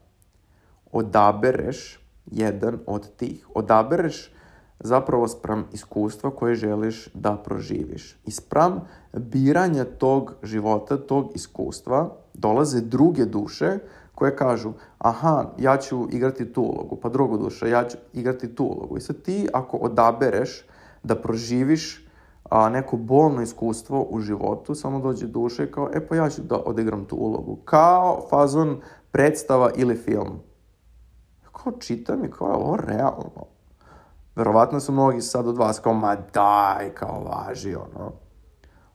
odabereš 0.92 2.00
jedan 2.26 2.80
od 2.86 3.16
tih. 3.16 3.48
Odabereš 3.54 4.32
zapravo 4.80 5.28
sprem 5.28 5.66
iskustva 5.74 6.32
koje 6.32 6.56
želiš 6.56 7.10
da 7.14 7.36
proživiš. 7.36 8.18
I 8.26 8.32
sprem 8.32 8.82
biranja 9.14 9.86
tog 9.86 10.34
života, 10.44 10.98
tog 10.98 11.32
iskustva, 11.36 12.16
dolaze 12.34 12.82
druge 12.82 13.26
duše 13.26 13.80
koje 14.18 14.36
kažu, 14.36 14.72
aha, 14.98 15.46
ja 15.58 15.78
ću 15.78 16.08
igrati 16.12 16.54
tu 16.54 16.62
ulogu, 16.62 16.96
pa 16.96 17.10
druga 17.10 17.38
duša, 17.38 17.68
ja 17.68 17.88
ću 17.88 17.98
igrati 18.14 18.56
tu 18.56 18.64
ulogu. 18.64 18.98
I 18.98 19.02
sad 19.02 19.22
ti, 19.22 19.48
ako 19.54 19.78
odabereš 19.78 20.66
da 21.04 21.16
proživiš 21.16 22.08
a, 22.50 22.70
neko 22.70 22.98
bolno 22.98 23.42
iskustvo 23.42 24.08
u 24.10 24.20
životu, 24.20 24.76
samo 24.76 25.00
dođe 25.00 25.28
duša 25.28 25.64
i 25.64 25.72
kao, 25.72 25.90
e 25.94 26.08
pa 26.08 26.16
ja 26.16 26.30
ću 26.30 26.42
da 26.42 26.62
odigram 26.66 27.06
tu 27.06 27.16
ulogu. 27.16 27.56
Kao 27.66 28.26
fazon 28.30 28.82
predstava 29.12 29.70
ili 29.76 29.96
film. 29.96 30.40
Kao 31.52 31.72
čitam 31.80 32.26
i 32.26 32.32
kao, 32.32 32.48
ovo 32.48 32.76
realno. 32.76 33.46
Verovatno 34.36 34.80
su 34.80 34.92
mnogi 34.92 35.22
sad 35.22 35.48
od 35.48 35.58
vas 35.58 35.80
kao, 35.80 35.94
ma 35.94 36.18
daj, 36.34 36.90
kao 36.94 37.24
važi, 37.24 37.76
ono. 37.76 38.12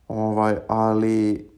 Ovaj, 0.08 0.56
ali, 0.68 1.50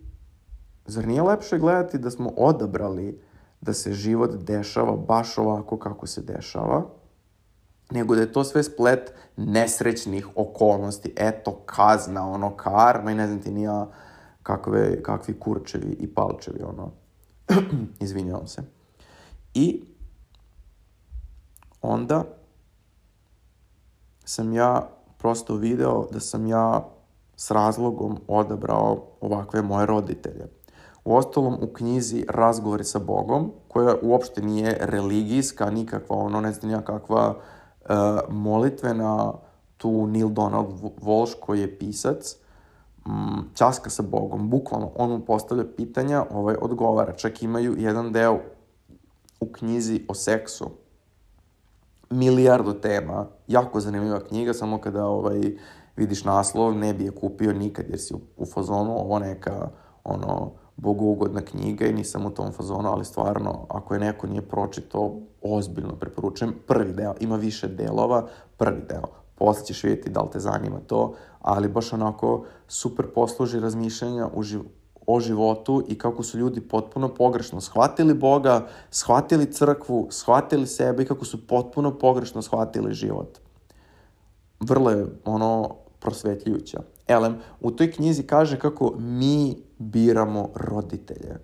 zar 0.86 1.06
nije 1.06 1.22
lepše 1.22 1.58
gledati 1.58 1.98
da 1.98 2.10
smo 2.10 2.30
odabrali 2.36 3.23
da 3.64 3.72
se 3.72 3.92
život 3.92 4.30
dešava 4.34 4.96
baš 4.96 5.38
ovako 5.38 5.78
kako 5.78 6.06
se 6.06 6.22
dešava, 6.22 6.86
nego 7.90 8.14
da 8.14 8.20
je 8.20 8.32
to 8.32 8.44
sve 8.44 8.62
splet 8.62 9.12
nesrećnih 9.36 10.28
okolnosti. 10.36 11.12
Eto, 11.16 11.52
kazna, 11.66 12.30
ono, 12.30 12.56
karma 12.56 13.10
i 13.10 13.14
ne 13.14 13.26
znam 13.26 13.42
ti 13.42 13.50
nija 13.50 13.86
kakve, 14.42 15.02
kakvi 15.02 15.38
kurčevi 15.38 15.96
i 16.00 16.14
palčevi, 16.14 16.62
ono. 16.62 16.90
Izvinjavam 18.04 18.46
se. 18.46 18.62
I 19.54 19.84
onda 21.82 22.24
sam 24.24 24.52
ja 24.52 24.88
prosto 25.18 25.56
video 25.56 26.08
da 26.12 26.20
sam 26.20 26.46
ja 26.46 26.88
s 27.36 27.50
razlogom 27.50 28.18
odabrao 28.28 29.06
ovakve 29.20 29.62
moje 29.62 29.86
roditelje. 29.86 30.63
U 31.04 31.16
ostalom, 31.16 31.58
u 31.60 31.66
knjizi 31.66 32.26
Razgovori 32.28 32.84
sa 32.84 32.98
Bogom, 32.98 33.52
koja 33.68 33.94
uopšte 34.02 34.42
nije 34.42 34.78
religijska, 34.80 35.70
nikakva, 35.70 36.16
ono, 36.16 36.40
ne 36.40 36.52
znam 36.52 36.82
kakva 36.82 37.28
uh, 37.34 37.94
molitvena, 38.28 39.32
tu 39.76 40.06
Neil 40.06 40.28
Donald 40.28 40.66
Walsh, 41.02 41.34
koji 41.40 41.60
je 41.60 41.78
pisac, 41.78 42.36
um, 43.06 43.44
časka 43.54 43.90
sa 43.90 44.02
Bogom, 44.02 44.50
bukvalno, 44.50 44.90
on 44.96 45.10
mu 45.10 45.20
postavlja 45.20 45.64
pitanja, 45.76 46.24
ovaj 46.30 46.56
odgovara. 46.60 47.12
Čak 47.12 47.42
imaju 47.42 47.74
jedan 47.78 48.12
deo 48.12 48.38
u 49.40 49.46
knjizi 49.52 50.04
o 50.08 50.14
seksu, 50.14 50.70
milijardu 52.10 52.72
tema, 52.72 53.26
jako 53.48 53.80
zanimljiva 53.80 54.20
knjiga, 54.20 54.54
samo 54.54 54.78
kada 54.78 55.06
ovaj, 55.06 55.40
vidiš 55.96 56.24
naslov, 56.24 56.74
ne 56.74 56.94
bi 56.94 57.04
je 57.04 57.10
kupio 57.10 57.52
nikad, 57.52 57.84
jer 57.88 58.00
si 58.00 58.14
u, 58.14 58.20
u 58.36 58.46
fazonu 58.46 58.92
ovo 58.98 59.18
neka, 59.18 59.68
ono, 60.04 60.50
bogougodna 60.76 61.40
knjiga 61.40 61.86
i 61.86 61.92
nisam 61.92 62.26
u 62.26 62.30
tom 62.30 62.52
fazonu, 62.52 62.88
ali 62.88 63.04
stvarno, 63.04 63.66
ako 63.68 63.94
je 63.94 64.00
neko 64.00 64.26
nije 64.26 64.42
pročito, 64.42 65.20
ozbiljno 65.42 65.96
preporučujem. 65.96 66.54
Prvi 66.66 66.92
deo, 66.92 67.14
ima 67.20 67.36
više 67.36 67.68
delova, 67.68 68.26
prvi 68.56 68.82
deo. 68.88 69.06
Posle 69.34 69.64
ćeš 69.64 69.82
vidjeti 69.82 70.10
da 70.10 70.20
li 70.20 70.30
te 70.32 70.40
zanima 70.40 70.80
to, 70.86 71.14
ali 71.40 71.68
baš 71.68 71.92
onako 71.92 72.44
super 72.68 73.06
posluži 73.14 73.60
razmišljanja 73.60 74.28
u 74.34 74.42
živ 74.42 74.60
o 75.06 75.20
životu 75.20 75.84
i 75.88 75.98
kako 75.98 76.22
su 76.22 76.38
ljudi 76.38 76.60
potpuno 76.60 77.14
pogrešno 77.14 77.60
shvatili 77.60 78.14
Boga, 78.14 78.66
shvatili 78.90 79.52
crkvu, 79.52 80.06
shvatili 80.10 80.66
sebe 80.66 81.02
i 81.02 81.06
kako 81.06 81.24
su 81.24 81.46
potpuno 81.46 81.98
pogrešno 81.98 82.42
shvatili 82.42 82.94
život. 82.94 83.38
Vrlo 84.60 84.90
je 84.90 85.06
ono 85.24 85.76
prosvetljujuća. 86.00 86.80
Elem, 87.06 87.36
u 87.60 87.70
toj 87.70 87.92
knjizi 87.92 88.22
kaže 88.22 88.58
kako 88.58 88.94
mi 88.98 89.56
biramo 89.78 90.48
roditelje. 90.54 91.40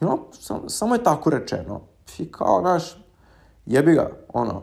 I 0.00 0.04
ono, 0.04 0.18
sam, 0.32 0.60
samo 0.68 0.94
je 0.94 1.02
tako 1.02 1.30
rečeno. 1.30 1.80
I 2.18 2.32
kao, 2.32 2.60
naš, 2.60 3.04
jebi 3.66 3.94
ga, 3.94 4.10
ono, 4.32 4.62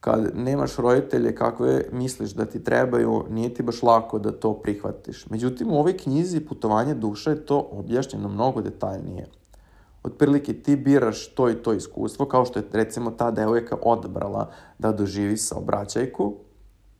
kad 0.00 0.30
nemaš 0.34 0.76
roditelje 0.76 1.34
kakve 1.34 1.84
misliš 1.92 2.30
da 2.30 2.44
ti 2.44 2.64
trebaju, 2.64 3.24
nije 3.30 3.54
ti 3.54 3.62
baš 3.62 3.82
lako 3.82 4.18
da 4.18 4.32
to 4.32 4.54
prihvatiš. 4.54 5.26
Međutim, 5.30 5.72
u 5.72 5.78
ovoj 5.78 5.96
knjizi 5.96 6.40
Putovanje 6.40 6.94
duša 6.94 7.30
je 7.30 7.46
to 7.46 7.68
objašnjeno 7.72 8.28
mnogo 8.28 8.60
detaljnije. 8.60 9.26
Otprilike 10.02 10.54
ti 10.62 10.76
biraš 10.76 11.28
to 11.34 11.50
i 11.50 11.54
to 11.54 11.72
iskustvo, 11.72 12.26
kao 12.26 12.44
što 12.44 12.58
je 12.58 12.64
recimo 12.72 13.10
ta 13.10 13.30
devojka 13.30 13.76
odabrala 13.82 14.50
da 14.78 14.92
doživi 14.92 15.36
saobraćajku. 15.36 16.34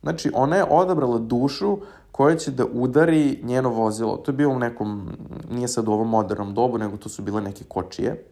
Znači, 0.01 0.31
ona 0.33 0.55
je 0.55 0.65
odabrala 0.69 1.17
dušu 1.17 1.77
koja 2.11 2.35
će 2.35 2.51
da 2.51 2.65
udari 2.73 3.39
njeno 3.43 3.69
vozilo. 3.69 4.17
To 4.17 4.31
je 4.31 4.35
bilo 4.35 4.53
u 4.53 4.59
nekom, 4.59 5.11
nije 5.51 5.67
sad 5.67 5.87
u 5.87 5.91
ovom 5.91 6.09
modernom 6.09 6.53
dobu, 6.53 6.77
nego 6.77 6.97
to 6.97 7.09
su 7.09 7.21
bile 7.21 7.41
neke 7.41 7.63
kočije. 7.63 8.25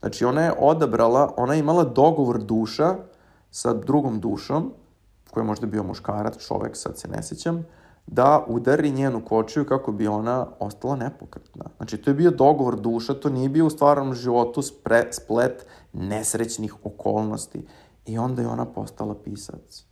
Znači, 0.00 0.24
ona 0.24 0.42
je 0.42 0.52
odabrala, 0.58 1.34
ona 1.36 1.54
je 1.54 1.60
imala 1.60 1.84
dogovor 1.84 2.42
duša 2.42 2.96
sa 3.50 3.74
drugom 3.74 4.20
dušom, 4.20 4.72
koja 5.30 5.42
je 5.42 5.46
možda 5.46 5.66
bio 5.66 5.82
muškarac, 5.82 6.38
čovek, 6.38 6.76
sad 6.76 6.98
se 6.98 7.08
ne 7.08 7.22
sećam, 7.22 7.66
da 8.06 8.44
udari 8.48 8.90
njenu 8.90 9.24
kočiju 9.24 9.66
kako 9.66 9.92
bi 9.92 10.08
ona 10.08 10.46
ostala 10.58 10.96
nepokretna. 10.96 11.64
Znači, 11.76 11.98
to 11.98 12.10
je 12.10 12.14
bio 12.14 12.30
dogovor 12.30 12.80
duša, 12.80 13.14
to 13.14 13.28
nije 13.28 13.48
bio 13.48 13.66
u 13.66 13.70
stvarnom 13.70 14.14
životu 14.14 14.62
spre, 14.62 15.08
splet 15.12 15.66
nesrećnih 15.92 16.74
okolnosti. 16.84 17.66
I 18.06 18.18
onda 18.18 18.42
je 18.42 18.48
ona 18.48 18.64
postala 18.64 19.14
pisac. 19.24 19.84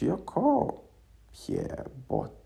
Ja 0.00 0.16
kao, 0.34 0.70
jebote. 1.48 2.39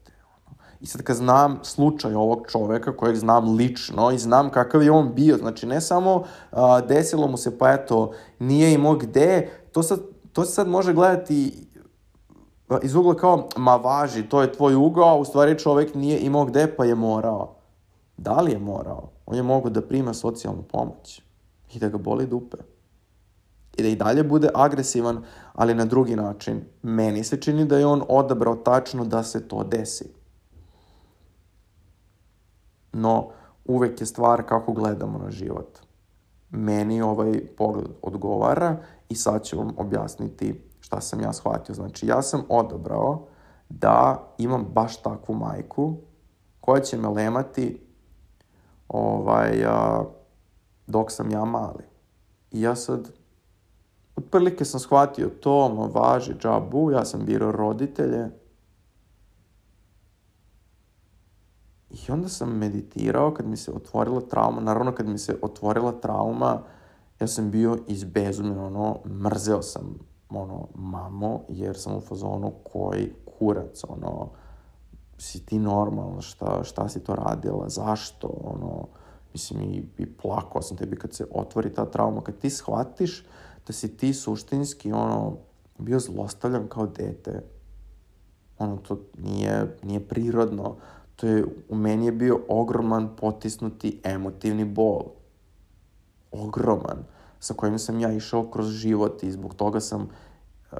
I 0.84 0.86
sad 0.86 1.02
kad 1.02 1.16
znam 1.16 1.58
slučaj 1.62 2.14
ovog 2.14 2.46
čoveka 2.48 2.96
kojeg 2.96 3.16
znam 3.16 3.56
lično 3.56 4.10
i 4.10 4.18
znam 4.18 4.50
kakav 4.50 4.82
je 4.82 4.90
on 4.90 5.14
bio, 5.14 5.36
znači 5.36 5.66
ne 5.66 5.80
samo 5.80 6.24
a, 6.50 6.80
desilo 6.80 7.28
mu 7.28 7.36
se 7.36 7.58
pa 7.58 7.72
eto 7.72 8.12
nije 8.38 8.74
imao 8.74 8.94
gde, 8.94 9.50
to 9.72 9.82
sad 9.82 10.00
to 10.32 10.44
se 10.44 10.52
sad 10.52 10.68
može 10.68 10.92
gledati 10.92 11.66
iz 12.82 12.94
ugla 12.94 13.14
kao, 13.14 13.48
ma 13.56 13.76
važi, 13.76 14.28
to 14.28 14.42
je 14.42 14.52
tvoj 14.52 14.74
ugao, 14.74 15.08
a 15.08 15.16
u 15.16 15.24
stvari 15.24 15.58
čovek 15.58 15.94
nije 15.94 16.18
imao 16.18 16.44
gde 16.44 16.76
pa 16.76 16.84
je 16.84 16.94
morao. 16.94 17.56
Da 18.16 18.40
li 18.40 18.52
je 18.52 18.58
morao? 18.58 19.10
On 19.26 19.36
je 19.36 19.42
mogao 19.42 19.70
da 19.70 19.82
prima 19.82 20.14
socijalnu 20.14 20.62
pomoć 20.62 21.22
i 21.74 21.78
da 21.78 21.88
ga 21.88 21.98
boli 21.98 22.26
dupe. 22.26 22.56
I 23.76 23.82
da 23.82 23.88
i 23.88 23.96
dalje 23.96 24.24
bude 24.24 24.48
agresivan, 24.54 25.24
ali 25.52 25.74
na 25.74 25.84
drugi 25.84 26.16
način. 26.16 26.64
Meni 26.82 27.24
se 27.24 27.40
čini 27.40 27.64
da 27.64 27.78
je 27.78 27.86
on 27.86 28.02
odabrao 28.08 28.56
tačno 28.56 29.04
da 29.04 29.22
se 29.22 29.48
to 29.48 29.64
desi. 29.64 30.23
No, 32.94 33.28
uvek 33.64 34.00
je 34.00 34.06
stvar 34.06 34.42
kako 34.42 34.72
gledamo 34.72 35.18
na 35.18 35.30
život. 35.30 35.78
Meni 36.50 37.02
ovaj 37.02 37.46
pogled 37.56 37.86
odgovara 38.02 38.76
i 39.08 39.14
sad 39.14 39.44
ću 39.44 39.58
vam 39.58 39.70
objasniti 39.76 40.62
šta 40.80 41.00
sam 41.00 41.20
ja 41.20 41.32
shvatio. 41.32 41.74
Znači, 41.74 42.06
ja 42.06 42.22
sam 42.22 42.42
odabrao 42.48 43.26
da 43.68 44.26
imam 44.38 44.66
baš 44.72 45.02
takvu 45.02 45.34
majku 45.34 45.96
koja 46.60 46.80
će 46.80 46.96
me 46.96 47.08
lemati 47.08 47.80
ovaj, 48.88 49.64
a, 49.64 50.04
dok 50.86 51.12
sam 51.12 51.30
ja 51.30 51.44
mali. 51.44 51.84
I 52.50 52.60
ja 52.60 52.76
sad, 52.76 53.10
otprilike 54.16 54.64
sam 54.64 54.80
shvatio 54.80 55.28
to, 55.28 55.68
ma 55.68 56.00
važi 56.00 56.34
džabu, 56.34 56.90
ja 56.90 57.04
sam 57.04 57.24
birao 57.24 57.52
roditelje. 57.52 58.30
I 61.94 62.12
onda 62.12 62.28
sam 62.28 62.58
meditirao 62.58 63.34
kad 63.34 63.46
mi 63.46 63.56
se 63.56 63.72
otvorila 63.72 64.20
trauma, 64.20 64.60
naravno 64.60 64.92
kad 64.94 65.08
mi 65.08 65.18
se 65.18 65.36
otvorila 65.42 65.92
trauma, 65.92 66.62
ja 67.20 67.26
sam 67.26 67.50
bio 67.50 67.78
izbezumljen, 67.86 68.58
ono, 68.58 68.98
mrzeo 69.06 69.62
sam, 69.62 69.98
ono, 70.30 70.68
mamo, 70.74 71.40
jer 71.48 71.78
sam 71.78 71.96
u 71.96 72.00
fazonu 72.00 72.52
koji 72.72 73.12
kurac, 73.38 73.84
ono, 73.88 74.28
si 75.18 75.46
ti 75.46 75.58
normalno, 75.58 76.20
šta, 76.20 76.64
šta 76.64 76.88
si 76.88 77.00
to 77.00 77.14
radila, 77.14 77.68
zašto, 77.68 78.28
ono, 78.44 78.86
mislim, 79.32 79.62
i, 79.62 79.84
i 79.98 80.06
plakao 80.06 80.62
sam 80.62 80.76
tebi 80.76 80.96
kad 80.96 81.12
se 81.12 81.26
otvori 81.34 81.74
ta 81.74 81.84
trauma, 81.84 82.20
kad 82.20 82.38
ti 82.38 82.50
shvatiš 82.50 83.26
da 83.66 83.72
si 83.72 83.96
ti 83.96 84.14
suštinski, 84.14 84.92
ono, 84.92 85.36
bio 85.78 85.98
zlostavljan 85.98 86.68
kao 86.68 86.86
dete, 86.86 87.42
ono, 88.58 88.76
to 88.76 88.98
nije, 89.18 89.76
nije 89.82 90.08
prirodno, 90.08 90.76
to 91.16 91.26
je, 91.26 91.44
u 91.68 91.74
meni 91.74 92.06
je 92.06 92.12
bio 92.12 92.40
ogroman 92.48 93.16
potisnuti 93.16 94.00
emotivni 94.04 94.64
bol. 94.64 95.02
Ogroman. 96.30 97.04
Sa 97.40 97.54
kojim 97.54 97.78
sam 97.78 98.00
ja 98.00 98.12
išao 98.12 98.50
kroz 98.50 98.68
život 98.68 99.22
i 99.22 99.30
zbog 99.30 99.54
toga 99.54 99.80
sam 99.80 100.02
uh, 100.02 100.78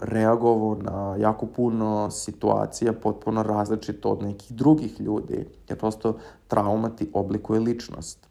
reagovao 0.00 0.74
na 0.74 1.16
jako 1.16 1.46
puno 1.46 2.10
situacija 2.10 2.92
potpuno 2.92 3.42
različito 3.42 4.10
od 4.10 4.22
nekih 4.22 4.52
drugih 4.52 5.00
ljudi, 5.00 5.46
jer 5.68 5.78
prosto 5.78 6.18
trauma 6.48 6.88
ti 6.88 7.10
oblikuje 7.14 7.60
ličnost. 7.60 8.28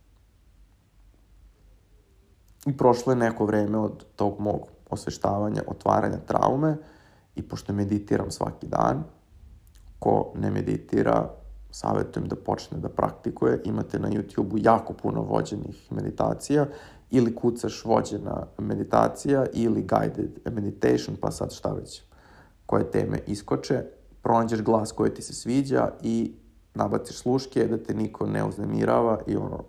I 2.66 2.78
prošlo 2.78 3.12
je 3.12 3.16
neko 3.16 3.46
vreme 3.46 3.78
od 3.78 4.06
tog 4.16 4.40
mog 4.40 4.68
osveštavanja, 4.90 5.62
otvaranja 5.68 6.18
traume 6.18 6.78
i 7.36 7.42
pošto 7.42 7.74
meditiram 7.74 8.32
svaki 8.32 8.68
dan, 8.68 9.04
ko 10.00 10.32
ne 10.36 10.52
meditira, 10.52 11.30
savjetujem 11.72 12.28
da 12.28 12.36
počne 12.36 12.80
da 12.80 12.90
praktikuje. 12.90 13.62
Imate 13.66 14.00
na 14.00 14.10
YouTube-u 14.10 14.58
jako 14.58 14.94
puno 14.94 15.22
vođenih 15.22 15.92
meditacija 15.92 16.66
ili 17.10 17.36
kucaš 17.36 17.86
vođena 17.86 18.48
meditacija 18.58 19.46
ili 19.54 19.88
guided 19.88 20.40
meditation, 20.52 21.18
pa 21.22 21.32
sad 21.32 21.54
šta 21.54 21.74
već, 21.74 22.02
koje 22.66 22.92
teme 22.92 23.20
iskoče, 23.28 23.84
pronađeš 24.22 24.62
glas 24.62 24.92
koji 24.92 25.14
ti 25.14 25.22
se 25.22 25.34
sviđa 25.34 25.90
i 26.02 26.34
nabaciš 26.74 27.18
sluške 27.18 27.68
da 27.68 27.78
te 27.78 27.94
niko 27.94 28.26
ne 28.28 28.44
uznemirava 28.44 29.20
i 29.28 29.36
ono, 29.36 29.64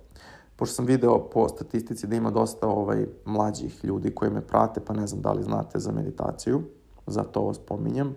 pošto 0.56 0.74
sam 0.74 0.86
video 0.86 1.30
po 1.30 1.48
statistici 1.48 2.06
da 2.06 2.16
ima 2.16 2.30
dosta 2.30 2.68
ovaj, 2.68 3.06
mlađih 3.24 3.84
ljudi 3.84 4.14
koji 4.14 4.30
me 4.30 4.40
prate, 4.40 4.80
pa 4.80 4.92
ne 4.92 5.06
znam 5.06 5.22
da 5.22 5.32
li 5.32 5.42
znate 5.42 5.78
za 5.78 5.92
meditaciju, 5.92 6.62
zato 7.06 7.40
ovo 7.40 7.54
spominjem. 7.54 8.16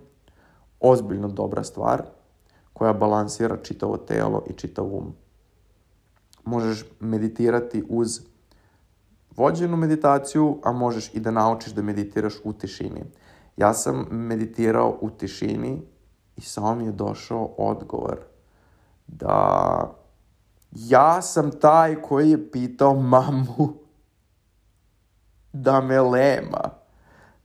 Ozbiljno 0.82 1.28
dobra 1.28 1.64
stvar 1.64 2.02
koja 2.72 2.92
balansira 2.92 3.56
čitavo 3.56 3.96
telo 3.96 4.42
i 4.50 4.52
čitav 4.52 4.94
um. 4.94 5.12
Možeš 6.44 6.84
meditirati 7.00 7.84
uz 7.88 8.20
vođenu 9.36 9.76
meditaciju, 9.76 10.58
a 10.62 10.72
možeš 10.72 11.14
i 11.14 11.20
da 11.20 11.30
naučiš 11.30 11.72
da 11.72 11.82
meditiraš 11.82 12.34
u 12.44 12.52
tišini. 12.52 13.04
Ja 13.56 13.74
sam 13.74 14.06
meditirao 14.10 14.98
u 15.00 15.10
tišini 15.10 15.82
i 16.36 16.40
samo 16.40 16.74
mi 16.74 16.84
je 16.84 16.92
došao 16.92 17.54
odgovor 17.58 18.18
da 19.06 20.02
ja 20.72 21.22
sam 21.22 21.50
taj 21.50 22.02
koji 22.02 22.30
je 22.30 22.50
pitao 22.50 22.94
mamu 22.94 23.68
da 25.52 25.80
me 25.80 26.00
lema. 26.00 26.70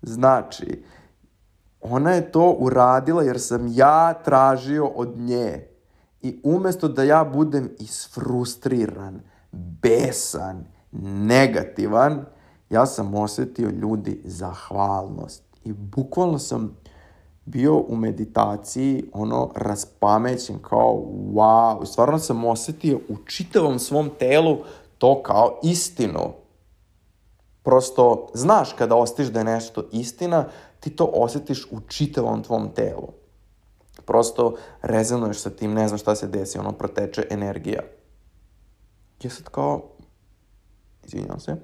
Znači, 0.02 0.84
ona 1.82 2.12
je 2.12 2.32
to 2.32 2.56
uradila 2.60 3.24
jer 3.24 3.42
sam 3.42 3.68
ja 3.68 4.14
tražio 4.14 4.88
od 4.88 5.18
nje. 5.18 5.68
I 6.22 6.40
umesto 6.44 6.88
da 6.88 7.04
ja 7.04 7.24
budem 7.24 7.70
isfrustriran, 7.80 9.22
besan, 9.52 10.66
negativan, 11.02 12.26
ja 12.70 12.86
sam 12.86 13.16
osetio 13.16 13.70
ljudi 13.70 14.22
zahvalnost. 14.26 15.44
I 15.64 15.74
bukvalno 15.74 16.40
sam 16.40 16.78
bio 17.46 17.76
u 17.76 17.96
meditaciji, 17.96 19.10
ono, 19.14 19.52
raspamećen, 19.56 20.60
kao, 20.62 21.04
wow, 21.34 21.86
stvarno 21.86 22.20
sam 22.20 22.46
osetio 22.46 23.00
u 23.10 23.18
čitavom 23.26 23.80
svom 23.80 24.10
telu 24.20 24.58
to 24.98 25.24
kao 25.24 25.60
istinu. 25.64 26.34
Prosto, 27.64 28.28
znaš 28.34 28.74
kada 28.74 28.96
ostiš 28.96 29.28
da 29.28 29.40
je 29.40 29.46
nešto 29.46 29.84
istina, 29.92 30.46
ti 30.88 30.96
to 30.96 31.12
osetiš 31.14 31.68
u 31.72 31.80
čitavom 31.88 32.44
tvom 32.44 32.70
telu. 32.76 33.08
Prosto 34.06 34.56
rezonuješ 34.82 35.40
sa 35.40 35.50
tim, 35.50 35.74
ne 35.74 35.88
znam 35.88 35.98
šta 35.98 36.16
se 36.16 36.28
desi, 36.28 36.60
ono, 36.60 36.72
proteče 36.72 37.28
energija. 37.30 37.84
Ja 39.24 39.30
sad 39.30 39.50
kao, 39.50 39.82
izvinjam 41.04 41.40
se, 41.40 41.56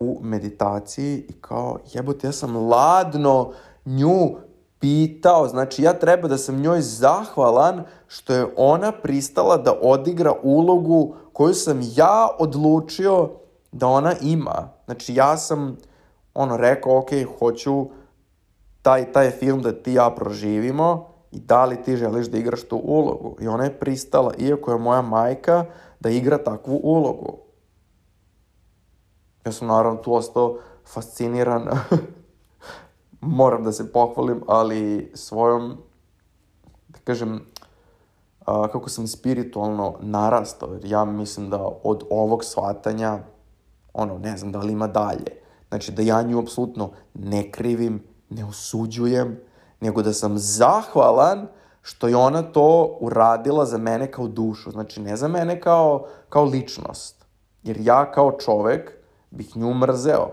u 0.00 0.18
meditaciji 0.22 1.24
i 1.28 1.32
kao, 1.40 1.78
jebote, 1.92 2.26
ja 2.26 2.32
sam 2.32 2.56
ladno 2.56 3.52
nju 3.84 4.36
pitao, 4.78 5.48
znači 5.48 5.82
ja 5.82 5.92
treba 5.92 6.28
da 6.28 6.38
sam 6.38 6.60
njoj 6.60 6.80
zahvalan 6.80 7.84
što 8.06 8.34
je 8.34 8.46
ona 8.56 8.92
pristala 8.92 9.56
da 9.56 9.78
odigra 9.82 10.34
ulogu 10.42 11.14
koju 11.32 11.54
sam 11.54 11.80
ja 11.96 12.28
odlučio 12.38 13.30
da 13.72 13.86
ona 13.86 14.14
ima. 14.22 14.68
Znači 14.86 15.14
ja 15.14 15.36
sam 15.36 15.76
ono 16.34 16.56
rekao, 16.56 16.98
ok, 16.98 17.10
hoću 17.38 17.99
taj, 18.82 19.12
taj 19.12 19.30
film 19.30 19.62
da 19.62 19.72
ti 19.72 19.92
ja 19.92 20.10
proživimo 20.10 21.10
i 21.32 21.40
da 21.40 21.64
li 21.64 21.82
ti 21.82 21.96
želiš 21.96 22.26
da 22.26 22.38
igraš 22.38 22.62
tu 22.62 22.76
ulogu. 22.76 23.36
I 23.40 23.48
ona 23.48 23.64
je 23.64 23.78
pristala, 23.78 24.34
iako 24.38 24.72
je 24.72 24.78
moja 24.78 25.02
majka, 25.02 25.64
da 26.00 26.10
igra 26.10 26.38
takvu 26.38 26.80
ulogu. 26.82 27.38
Ja 29.46 29.52
sam 29.52 29.68
naravno 29.68 30.02
tu 30.02 30.14
ostao 30.14 30.58
fasciniran. 30.92 31.68
Moram 33.20 33.64
da 33.64 33.72
se 33.72 33.92
pohvalim, 33.92 34.42
ali 34.46 35.12
svojom, 35.14 35.76
da 36.88 36.98
kažem, 37.04 37.40
a, 38.46 38.68
kako 38.68 38.88
sam 38.88 39.06
spiritualno 39.06 39.94
narastao, 40.00 40.72
jer 40.72 40.84
ja 40.84 41.04
mislim 41.04 41.50
da 41.50 41.68
od 41.82 42.04
ovog 42.10 42.44
shvatanja, 42.44 43.18
ono, 43.92 44.18
ne 44.18 44.36
znam 44.36 44.52
da 44.52 44.58
li 44.58 44.72
ima 44.72 44.86
dalje. 44.86 45.40
Znači 45.68 45.92
da 45.92 46.02
ja 46.02 46.22
nju 46.22 46.38
apsolutno 46.38 46.90
ne 47.14 47.50
krivim, 47.50 48.02
ne 48.30 48.44
osuđujem, 48.44 49.40
nego 49.80 50.02
da 50.02 50.12
sam 50.12 50.38
zahvalan 50.38 51.48
što 51.82 52.08
je 52.08 52.16
ona 52.16 52.42
to 52.42 52.96
uradila 53.00 53.66
za 53.66 53.78
mene 53.78 54.10
kao 54.10 54.28
dušu. 54.28 54.70
Znači, 54.70 55.00
ne 55.00 55.16
za 55.16 55.28
mene 55.28 55.60
kao, 55.60 56.06
kao 56.28 56.44
ličnost. 56.44 57.24
Jer 57.62 57.76
ja 57.80 58.12
kao 58.12 58.32
čovek 58.32 58.92
bih 59.30 59.56
nju 59.56 59.74
mrzeo. 59.74 60.30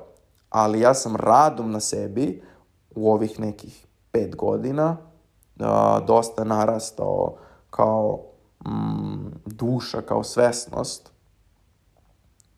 Ali 0.50 0.80
ja 0.80 0.94
sam 0.94 1.16
radom 1.16 1.72
na 1.72 1.80
sebi 1.80 2.44
u 2.96 3.12
ovih 3.12 3.40
nekih 3.40 3.86
pet 4.12 4.36
godina 4.36 4.98
a, 5.60 6.00
dosta 6.00 6.44
narastao 6.44 7.36
kao 7.70 8.20
mm, 8.66 9.26
duša, 9.46 10.02
kao 10.02 10.24
svesnost 10.24 11.12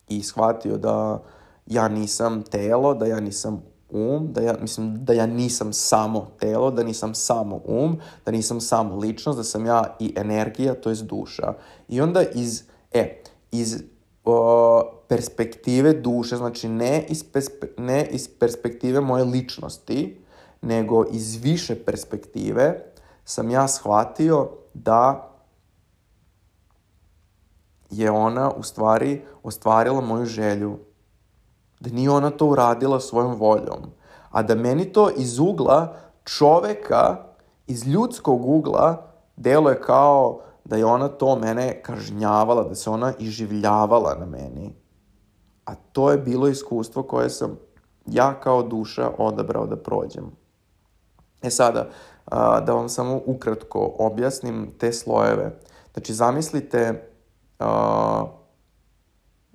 i 0.08 0.24
shvatio 0.24 0.78
da 0.78 1.22
ja 1.66 1.88
nisam 1.88 2.44
telo, 2.44 2.94
da 2.94 3.06
ja 3.06 3.20
nisam 3.20 3.64
um, 3.90 4.34
da 4.34 4.42
ja, 4.42 4.56
mislim, 4.62 5.06
da 5.06 5.14
ja 5.14 5.26
nisam 5.26 5.74
samo 5.74 6.28
telo, 6.40 6.72
da 6.72 6.84
nisam 6.84 7.16
samo 7.16 7.62
um, 7.66 7.98
da 8.26 8.32
nisam 8.32 8.62
samo 8.62 8.96
ličnost, 8.96 9.38
da 9.38 9.44
sam 9.44 9.66
ja 9.66 9.96
i 10.00 10.14
energija, 10.18 10.74
to 10.74 10.90
je 10.90 10.96
duša. 10.96 11.54
I 11.88 12.02
onda 12.02 12.24
iz, 12.34 12.64
e, 12.92 13.22
iz 13.52 13.84
o, 14.26 14.84
perspektive 15.08 15.94
duše, 15.94 16.36
znači 16.36 16.70
ne 16.70 17.06
iz, 17.10 17.24
perspe, 17.24 17.68
ne 17.78 18.06
iz 18.06 18.30
perspektive 18.40 19.02
moje 19.02 19.24
ličnosti, 19.24 20.22
nego 20.62 21.06
iz 21.12 21.36
više 21.36 21.86
perspektive 21.86 22.84
sam 23.26 23.50
ja 23.50 23.68
shvatio 23.68 24.50
da 24.74 25.30
je 27.90 28.12
ona 28.12 28.52
u 28.52 28.64
stvari 28.64 29.22
ostvarila 29.44 30.02
moju 30.02 30.26
želju 30.26 30.80
Da 31.80 31.90
nije 31.90 32.10
ona 32.10 32.30
to 32.30 32.46
uradila 32.46 33.00
svojom 33.00 33.36
voljom. 33.36 33.92
A 34.32 34.44
da 34.44 34.56
meni 34.56 34.94
to 34.94 35.10
iz 35.10 35.40
ugla 35.40 35.96
čoveka, 36.24 37.18
iz 37.68 37.88
ljudskog 37.88 38.46
ugla, 38.46 39.12
delo 39.36 39.70
je 39.70 39.82
kao 39.82 40.42
da 40.66 40.76
je 40.76 40.86
ona 40.86 41.08
to 41.08 41.36
mene 41.36 41.82
kažnjavala, 41.84 42.64
da 42.64 42.76
se 42.76 42.90
ona 42.90 43.14
iživljavala 43.20 44.16
na 44.20 44.26
meni. 44.26 44.76
A 45.66 45.76
to 45.76 46.12
je 46.12 46.18
bilo 46.18 46.48
iskustvo 46.48 47.04
koje 47.04 47.30
sam 47.30 47.58
ja 48.06 48.40
kao 48.40 48.64
duša 48.64 49.12
odabrao 49.18 49.66
da 49.66 49.76
prođem. 49.76 50.32
E 51.42 51.50
sada, 51.50 51.90
da 52.66 52.74
vam 52.74 52.90
samo 52.90 53.22
ukratko 53.26 53.96
objasnim 54.00 54.72
te 54.78 54.94
slojeve. 54.94 55.60
Znači, 55.94 56.14
zamislite 56.14 57.10
a, 57.60 58.26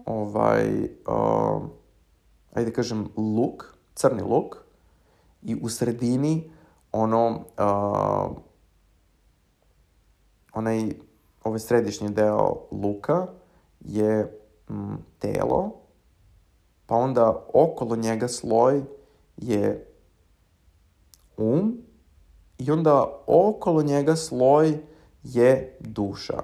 ovaj, 0.06 0.88
a, 1.06 1.60
ajde 2.54 2.72
kažem, 2.72 3.08
luk, 3.16 3.74
crni 3.94 4.22
luk, 4.22 4.64
i 5.42 5.56
u 5.62 5.68
sredini 5.68 6.50
ono, 6.92 7.44
a, 7.56 8.28
onaj, 10.52 10.92
ovaj 11.44 11.58
središnji 11.58 12.08
deo 12.08 12.66
luka 12.70 13.26
je 13.80 14.40
m, 14.68 14.98
telo, 15.18 15.72
pa 16.86 16.94
onda 16.94 17.46
okolo 17.54 17.96
njega 17.96 18.28
sloj 18.28 18.82
je 19.36 19.86
um 21.36 21.78
i 22.58 22.70
onda 22.70 23.22
okolo 23.26 23.82
njega 23.82 24.16
sloj 24.16 24.78
je 25.22 25.76
duša. 25.80 26.42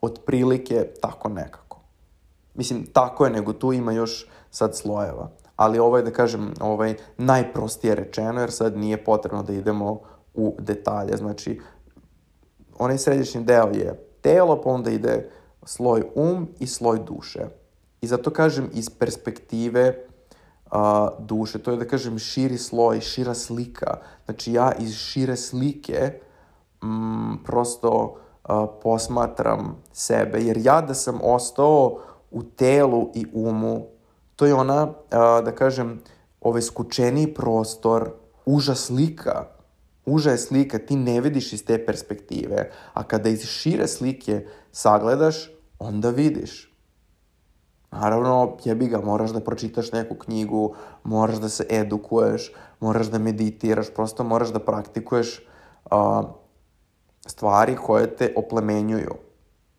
Otprilike 0.00 0.86
tako 1.00 1.28
nekako. 1.28 1.59
Mislim, 2.54 2.86
tako 2.92 3.24
je, 3.24 3.30
nego 3.30 3.52
tu 3.52 3.72
ima 3.72 3.92
još 3.92 4.26
sad 4.50 4.76
slojeva. 4.76 5.30
Ali 5.56 5.78
ovo 5.78 5.96
je, 5.96 6.02
da 6.02 6.10
kažem, 6.10 6.54
ovaj, 6.60 6.94
najprostije 7.18 7.94
rečeno, 7.94 8.40
jer 8.40 8.50
sad 8.50 8.76
nije 8.76 9.04
potrebno 9.04 9.42
da 9.42 9.52
idemo 9.52 10.00
u 10.34 10.56
detalje. 10.58 11.16
Znači, 11.16 11.60
onaj 12.78 12.98
središnji 12.98 13.44
deo 13.44 13.68
je 13.68 14.06
telo, 14.20 14.60
pa 14.62 14.70
onda 14.70 14.90
ide 14.90 15.30
sloj 15.62 16.02
um 16.14 16.48
i 16.58 16.66
sloj 16.66 16.98
duše. 16.98 17.46
I 18.00 18.06
zato 18.06 18.30
kažem 18.30 18.70
iz 18.72 18.90
perspektive 18.90 20.04
a, 20.70 21.08
duše, 21.18 21.58
to 21.58 21.70
je 21.70 21.76
da 21.76 21.84
kažem 21.84 22.18
širi 22.18 22.58
sloj, 22.58 23.00
šira 23.00 23.34
slika. 23.34 23.96
Znači 24.24 24.52
ja 24.52 24.72
iz 24.78 24.94
šire 24.94 25.36
slike 25.36 26.20
mm, 26.84 27.44
prosto 27.44 28.16
a, 28.44 28.66
posmatram 28.82 29.82
sebe, 29.92 30.40
jer 30.40 30.56
ja 30.56 30.80
da 30.80 30.94
sam 30.94 31.18
ostao 31.22 31.98
u 32.30 32.42
telu 32.42 33.10
i 33.14 33.26
umu, 33.32 33.86
to 34.36 34.46
je 34.46 34.54
ona, 34.54 34.92
a, 35.10 35.40
da 35.44 35.52
kažem, 35.52 36.00
ovaj 36.40 36.62
skučeniji 36.62 37.34
prostor, 37.34 38.10
uža 38.46 38.74
slika, 38.74 39.46
uža 40.06 40.30
je 40.30 40.38
slika, 40.38 40.78
ti 40.78 40.96
ne 40.96 41.20
vidiš 41.20 41.52
iz 41.52 41.64
te 41.64 41.86
perspektive, 41.86 42.70
a 42.94 43.02
kada 43.02 43.28
iz 43.28 43.44
šire 43.44 43.88
slike 43.88 44.46
sagledaš, 44.72 45.50
onda 45.78 46.10
vidiš. 46.10 46.70
Naravno, 47.90 48.56
jebi 48.64 48.86
ga, 48.86 49.00
moraš 49.00 49.30
da 49.30 49.40
pročitaš 49.40 49.92
neku 49.92 50.14
knjigu, 50.14 50.74
moraš 51.04 51.36
da 51.36 51.48
se 51.48 51.66
edukuješ, 51.70 52.52
moraš 52.80 53.06
da 53.06 53.18
meditiraš, 53.18 53.90
prosto 53.94 54.24
moraš 54.24 54.48
da 54.48 54.58
praktikuješ 54.58 55.40
uh, 55.90 56.24
stvari 57.26 57.76
koje 57.76 58.16
te 58.16 58.32
oplemenjuju. 58.36 59.14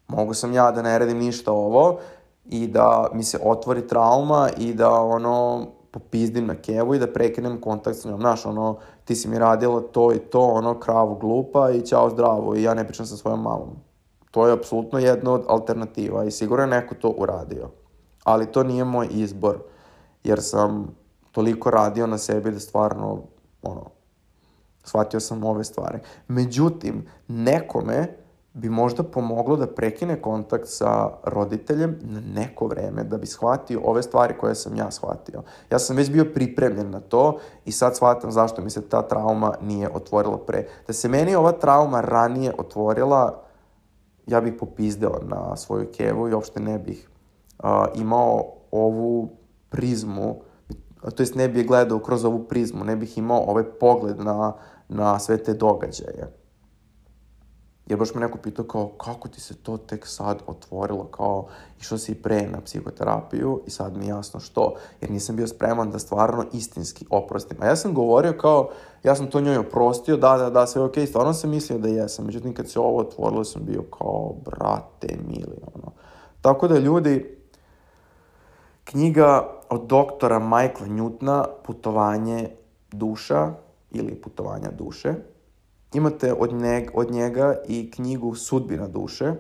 Mogu 0.08 0.34
sam 0.34 0.54
ja 0.54 0.72
da 0.72 0.82
ne 0.82 1.00
radim 1.00 1.18
ništa 1.18 1.52
ovo 1.52 2.00
i 2.52 2.68
da 2.68 3.10
mi 3.14 3.24
se 3.24 3.40
otvori 3.44 3.88
trauma 3.88 4.50
i 4.58 4.74
da 4.74 4.92
ono 4.92 5.68
popizdim 5.92 6.48
na 6.48 6.56
kevu 6.56 6.96
i 6.96 7.00
da 7.00 7.08
prekinem 7.08 7.62
kontakt 7.62 7.98
s 7.98 8.06
njom. 8.06 8.20
Znaš, 8.20 8.46
ono, 8.46 8.78
ti 9.06 9.16
si 9.16 9.28
mi 9.28 9.40
radila 9.40 9.82
to 9.82 10.14
i 10.14 10.20
to, 10.20 10.42
ono, 10.42 10.80
kravu 10.80 11.16
glupa 11.16 11.72
i 11.72 11.82
ćao 11.82 12.10
zdravo 12.10 12.56
i 12.56 12.64
ja 12.64 12.74
ne 12.74 12.84
pričam 12.84 13.06
sa 13.06 13.18
svojom 13.18 13.42
mamom. 13.42 13.70
To 14.32 14.48
je 14.48 14.54
apsolutno 14.54 15.00
jedna 15.00 15.34
od 15.34 15.44
alternativa 15.48 16.24
i 16.24 16.32
sigurno 16.32 16.64
je 16.64 16.70
neko 16.70 16.96
to 16.96 17.10
uradio 17.10 17.70
ali 18.24 18.52
to 18.52 18.64
nije 18.64 18.84
moj 18.84 19.08
izbor, 19.12 19.58
jer 20.24 20.42
sam 20.42 20.96
toliko 21.32 21.72
radio 21.72 22.08
na 22.08 22.18
sebi 22.18 22.52
da 22.52 22.60
stvarno, 22.60 23.22
ono, 23.62 23.86
shvatio 24.84 25.20
sam 25.20 25.44
ove 25.44 25.64
stvari. 25.64 26.00
Međutim, 26.28 27.08
nekome 27.28 28.18
bi 28.54 28.70
možda 28.70 29.04
pomoglo 29.04 29.56
da 29.56 29.68
prekine 29.68 30.22
kontakt 30.22 30.68
sa 30.68 31.10
roditeljem 31.24 32.00
na 32.04 32.20
neko 32.20 32.68
vreme, 32.68 33.04
da 33.04 33.18
bi 33.18 33.28
shvatio 33.28 33.82
ove 33.84 34.04
stvari 34.04 34.34
koje 34.38 34.56
sam 34.56 34.76
ja 34.76 34.92
shvatio. 34.92 35.44
Ja 35.72 35.80
sam 35.80 35.96
već 35.96 36.12
bio 36.12 36.26
pripremljen 36.34 36.90
na 36.90 37.00
to 37.00 37.40
i 37.66 37.72
sad 37.72 37.96
shvatam 37.96 38.32
zašto 38.32 38.62
mi 38.62 38.70
se 38.70 38.82
ta 38.82 39.02
trauma 39.02 39.54
nije 39.62 39.90
otvorila 39.94 40.38
pre. 40.38 40.68
Da 40.88 40.94
se 40.94 41.10
meni 41.10 41.36
ova 41.36 41.52
trauma 41.52 42.02
ranije 42.02 42.54
otvorila, 42.58 43.44
ja 44.28 44.42
bih 44.42 44.54
popizdeo 44.60 45.20
na 45.22 45.56
svoju 45.56 45.88
kevu 45.98 46.30
i 46.30 46.34
uopšte 46.34 46.60
ne 46.60 46.80
bih 46.80 47.10
a, 47.60 47.88
imao 47.96 48.54
ovu 48.72 49.30
prizmu, 49.70 50.42
to 51.16 51.24
jest 51.24 51.36
ne 51.36 51.50
bih 51.50 51.68
gledao 51.68 52.00
kroz 52.00 52.26
ovu 52.26 52.44
prizmu, 52.44 52.84
ne 52.84 52.96
bih 52.96 53.18
imao 53.18 53.44
ovaj 53.48 53.64
pogled 53.64 54.20
na, 54.20 54.54
na 54.90 55.20
sve 55.20 55.38
te 55.38 55.54
događaje. 55.54 56.41
Jer 57.92 58.00
baš 58.00 58.14
me 58.14 58.22
neko 58.22 58.38
pitao 58.38 58.66
kao, 58.66 58.88
kako 58.88 59.28
ti 59.28 59.42
se 59.42 59.56
to 59.56 59.78
tek 59.78 60.08
sad 60.08 60.40
otvorilo, 60.48 61.04
kao, 61.04 61.48
išao 61.82 61.98
si 61.98 62.16
pre 62.16 62.48
na 62.48 62.62
psihoterapiju 62.62 63.62
i 63.68 63.70
sad 63.70 63.98
mi 63.98 64.06
je 64.06 64.10
jasno 64.10 64.40
što, 64.40 64.76
jer 65.02 65.12
nisam 65.12 65.36
bio 65.36 65.48
spreman 65.48 65.92
da 65.92 66.00
stvarno 66.00 66.46
istinski 66.54 67.06
oprostim. 67.10 67.58
A 67.62 67.66
ja 67.66 67.76
sam 67.76 67.94
govorio 67.94 68.34
kao, 68.34 68.70
ja 69.04 69.16
sam 69.16 69.28
to 69.28 69.42
njoj 69.42 69.58
oprostio, 69.58 70.18
da, 70.18 70.38
da, 70.38 70.50
da, 70.50 70.68
sve 70.68 70.82
je 70.82 70.86
okej, 70.86 71.04
okay. 71.04 71.10
stvarno 71.10 71.34
sam 71.34 71.50
mislio 71.50 71.80
da 71.80 71.88
jesam, 71.88 72.26
međutim 72.26 72.54
kad 72.54 72.70
se 72.70 72.80
ovo 72.80 73.00
otvorilo 73.00 73.44
sam 73.44 73.62
bio 73.66 73.82
kao, 73.98 74.34
brate, 74.46 75.18
mili, 75.28 75.58
ono. 75.76 75.92
Tako 76.42 76.68
da 76.68 76.78
ljudi, 76.78 77.38
Knjiga 78.84 79.60
od 79.70 79.82
doktora 79.86 80.40
Michaela 80.40 80.88
Newtona, 80.88 81.46
Putovanje 81.64 82.50
duša 82.92 83.52
ili 83.92 84.16
Putovanja 84.16 84.72
duše. 84.72 85.14
Imate 85.94 86.34
od, 86.34 86.54
njeg, 86.54 86.92
od 86.94 87.12
njega 87.12 87.56
i 87.68 87.92
knjigu 87.92 88.36
Sudbina 88.36 88.88
duše. 88.88 89.34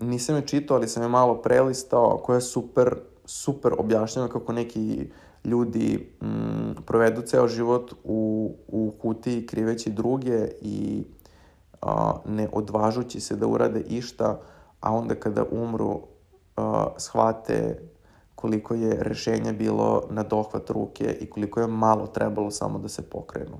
Nisam 0.00 0.36
je 0.36 0.46
čitao, 0.46 0.76
ali 0.76 0.88
sam 0.88 1.02
je 1.02 1.08
malo 1.08 1.42
prelistao, 1.42 2.20
koja 2.24 2.36
je 2.36 2.40
super, 2.40 2.94
super 3.24 3.72
objašnjena 3.78 4.28
kako 4.28 4.52
neki 4.52 5.10
ljudi 5.44 6.12
mm, 6.22 6.82
provedu 6.86 7.22
ceo 7.22 7.48
život 7.48 7.92
u, 8.04 8.52
u 8.68 8.92
kutiji 9.02 9.46
kriveći 9.46 9.90
druge 9.90 10.48
i 10.60 11.04
a, 11.82 12.12
ne 12.26 12.48
odvažući 12.52 13.20
se 13.20 13.36
da 13.36 13.46
urade 13.46 13.80
išta, 13.80 14.40
a 14.80 14.92
onda 14.92 15.14
kada 15.14 15.44
umru 15.50 16.00
a, 16.56 16.86
shvate 16.96 17.82
koliko 18.34 18.74
je 18.74 18.96
rešenja 19.00 19.52
bilo 19.52 20.02
na 20.10 20.22
dohvat 20.22 20.70
ruke 20.70 21.16
i 21.20 21.30
koliko 21.30 21.60
je 21.60 21.66
malo 21.66 22.06
trebalo 22.06 22.50
samo 22.50 22.78
da 22.78 22.88
se 22.88 23.02
pokrenu. 23.10 23.58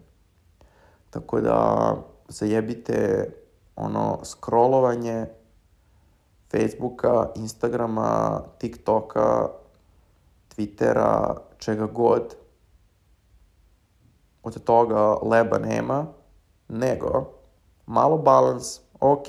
Tako 1.11 1.41
da 1.41 1.95
zajebite 2.29 3.31
ono 3.77 4.19
scrollovanje 4.25 5.27
Facebooka, 6.51 7.29
Instagrama, 7.37 8.43
TikToka, 8.59 9.49
Twittera, 10.57 11.37
čega 11.59 11.87
god. 11.87 12.37
Od 14.43 14.65
toga 14.65 15.15
leba 15.23 15.59
nema, 15.59 16.07
nego 16.69 17.33
malo 17.87 18.19
balans, 18.19 18.81
ok. 19.01 19.29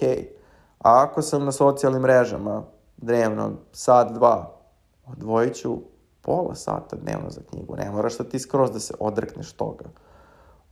A 0.79 1.03
ako 1.03 1.21
sam 1.21 1.45
na 1.45 1.51
socijalnim 1.51 2.01
mrežama, 2.01 2.63
dnevno, 2.97 3.51
sat, 3.71 4.13
dva, 4.13 4.55
odvojit 5.05 5.55
ću 5.55 5.77
pola 6.21 6.55
sata 6.55 6.95
dnevno 6.95 7.29
za 7.29 7.41
knjigu. 7.49 7.75
Ne 7.75 7.91
moraš 7.91 8.17
da 8.17 8.23
ti 8.23 8.39
skroz 8.39 8.71
da 8.71 8.79
se 8.79 8.93
odrekneš 8.99 9.51
toga. 9.51 9.85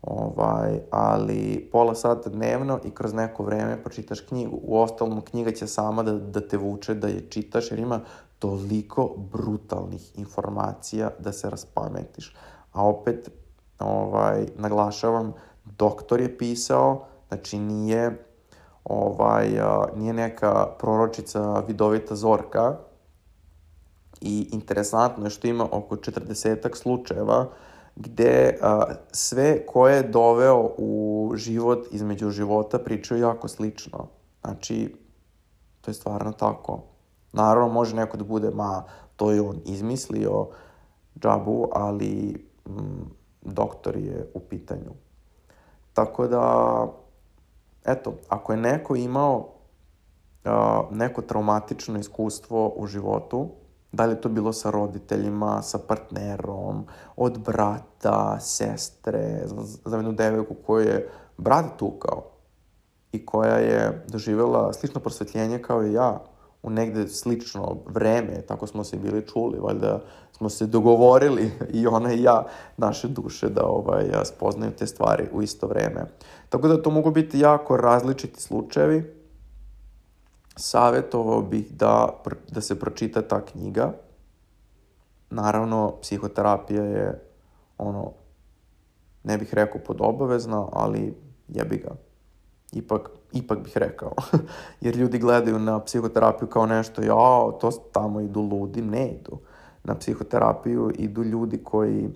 Ovaj, 0.01 0.79
ali 0.91 1.69
pola 1.71 1.95
sata 1.95 2.29
dnevno 2.29 2.79
i 2.85 2.91
kroz 2.91 3.13
neko 3.13 3.43
vreme 3.43 3.83
pročitaš 3.83 4.19
knjigu. 4.19 4.59
U 4.63 4.79
ostalom, 4.79 5.21
knjiga 5.21 5.51
će 5.51 5.67
sama 5.67 6.03
da, 6.03 6.11
da 6.13 6.47
te 6.47 6.57
vuče, 6.57 6.93
da 6.93 7.07
je 7.07 7.29
čitaš, 7.29 7.71
jer 7.71 7.79
ima 7.79 7.99
toliko 8.39 9.13
brutalnih 9.17 10.19
informacija 10.19 11.09
da 11.19 11.31
se 11.31 11.49
raspametiš. 11.49 12.35
A 12.71 12.87
opet, 12.87 13.29
ovaj, 13.79 14.45
naglašavam, 14.55 15.33
doktor 15.65 16.21
je 16.21 16.37
pisao, 16.37 17.05
znači 17.27 17.59
nije 17.59 18.25
ovaj, 18.83 19.49
nije 19.95 20.13
neka 20.13 20.67
proročica 20.79 21.63
vidovita 21.67 22.15
Zorka, 22.15 22.77
I 24.21 24.49
interesantno 24.51 25.25
je 25.25 25.29
što 25.29 25.47
ima 25.47 25.67
oko 25.71 25.95
40 25.95 26.75
slučajeva 26.75 27.47
gde 27.99 28.57
a, 28.61 28.83
sve 29.11 29.65
koje 29.65 29.95
je 29.95 30.03
doveo 30.03 30.69
u 30.77 31.31
život 31.35 31.87
između 31.91 32.29
života 32.29 32.79
pričaju 32.79 33.21
jako 33.21 33.47
slično. 33.47 34.07
Znači, 34.41 34.95
to 35.81 35.91
je 35.91 35.95
stvarno 35.95 36.31
tako. 36.31 36.83
Naravno, 37.33 37.73
može 37.73 37.95
neko 37.95 38.17
da 38.17 38.23
bude, 38.23 38.51
ma, 38.51 38.83
to 39.15 39.31
je 39.31 39.41
on 39.41 39.59
izmislio 39.65 40.47
džabu, 41.19 41.69
ali 41.73 42.45
m, 42.65 42.73
mm, 42.73 43.11
doktor 43.41 43.97
je 43.97 44.31
u 44.33 44.39
pitanju. 44.39 44.91
Tako 45.93 46.27
da, 46.27 46.87
eto, 47.85 48.13
ako 48.29 48.53
je 48.53 48.57
neko 48.57 48.95
imao 48.95 49.49
a, 50.45 50.81
neko 50.91 51.21
traumatično 51.21 51.99
iskustvo 51.99 52.73
u 52.75 52.87
životu, 52.87 53.49
Da 53.91 54.05
li 54.05 54.11
je 54.11 54.21
to 54.21 54.29
bilo 54.29 54.53
sa 54.53 54.71
roditeljima, 54.71 55.61
sa 55.61 55.79
partnerom, 55.87 56.85
od 57.15 57.37
brata, 57.39 58.39
sestre, 58.39 59.41
za 59.85 59.95
jednu 59.95 60.11
devojku 60.11 60.55
koju 60.65 60.87
je 60.87 61.09
brat 61.37 61.65
tukao 61.77 62.23
i 63.11 63.25
koja 63.25 63.55
je 63.55 64.05
doživjela 64.07 64.73
slično 64.73 65.01
prosvetljenje 65.01 65.61
kao 65.61 65.85
i 65.85 65.93
ja 65.93 66.23
u 66.63 66.69
negde 66.69 67.07
slično 67.07 67.77
vreme, 67.85 68.41
tako 68.41 68.67
smo 68.67 68.83
se 68.83 68.97
bili 68.97 69.27
čuli, 69.27 69.59
valjda 69.59 69.99
smo 70.37 70.49
se 70.49 70.65
dogovorili 70.65 71.51
i 71.79 71.87
ona 71.87 72.13
i 72.13 72.23
ja, 72.23 72.45
naše 72.77 73.07
duše, 73.07 73.49
da 73.49 73.65
ovaj, 73.65 74.05
spoznaju 74.23 74.71
te 74.71 74.87
stvari 74.87 75.29
u 75.33 75.41
isto 75.41 75.67
vreme. 75.67 76.05
Tako 76.49 76.67
da 76.67 76.81
to 76.81 76.89
mogu 76.89 77.11
biti 77.11 77.39
jako 77.39 77.77
različiti 77.77 78.41
slučajevi. 78.41 79.16
Savetovao 80.57 81.41
bih 81.41 81.71
da, 81.71 82.21
da 82.51 82.61
se 82.61 82.79
pročita 82.79 83.21
ta 83.21 83.45
knjiga. 83.45 83.93
Naravno, 85.29 85.93
psihoterapija 86.01 86.83
je 86.83 87.21
ono, 87.77 88.11
ne 89.23 89.37
bih 89.37 89.53
rekao 89.53 89.81
pod 89.85 89.97
obavezna, 89.99 90.67
ali 90.71 91.17
jebi 91.47 91.77
ga. 91.77 91.91
Ipak, 92.71 93.09
ipak 93.33 93.59
bih 93.59 93.77
rekao. 93.77 94.13
Jer 94.81 94.95
ljudi 94.95 95.19
gledaju 95.19 95.59
na 95.59 95.79
psihoterapiju 95.83 96.47
kao 96.47 96.65
nešto, 96.65 97.01
ja, 97.01 97.57
to 97.59 97.71
tamo 97.91 98.21
idu 98.21 98.41
ludi, 98.41 98.81
ne 98.81 99.07
idu. 99.09 99.39
Na 99.83 99.95
psihoterapiju 99.95 100.91
idu 100.95 101.23
ljudi 101.23 101.63
koji 101.63 102.09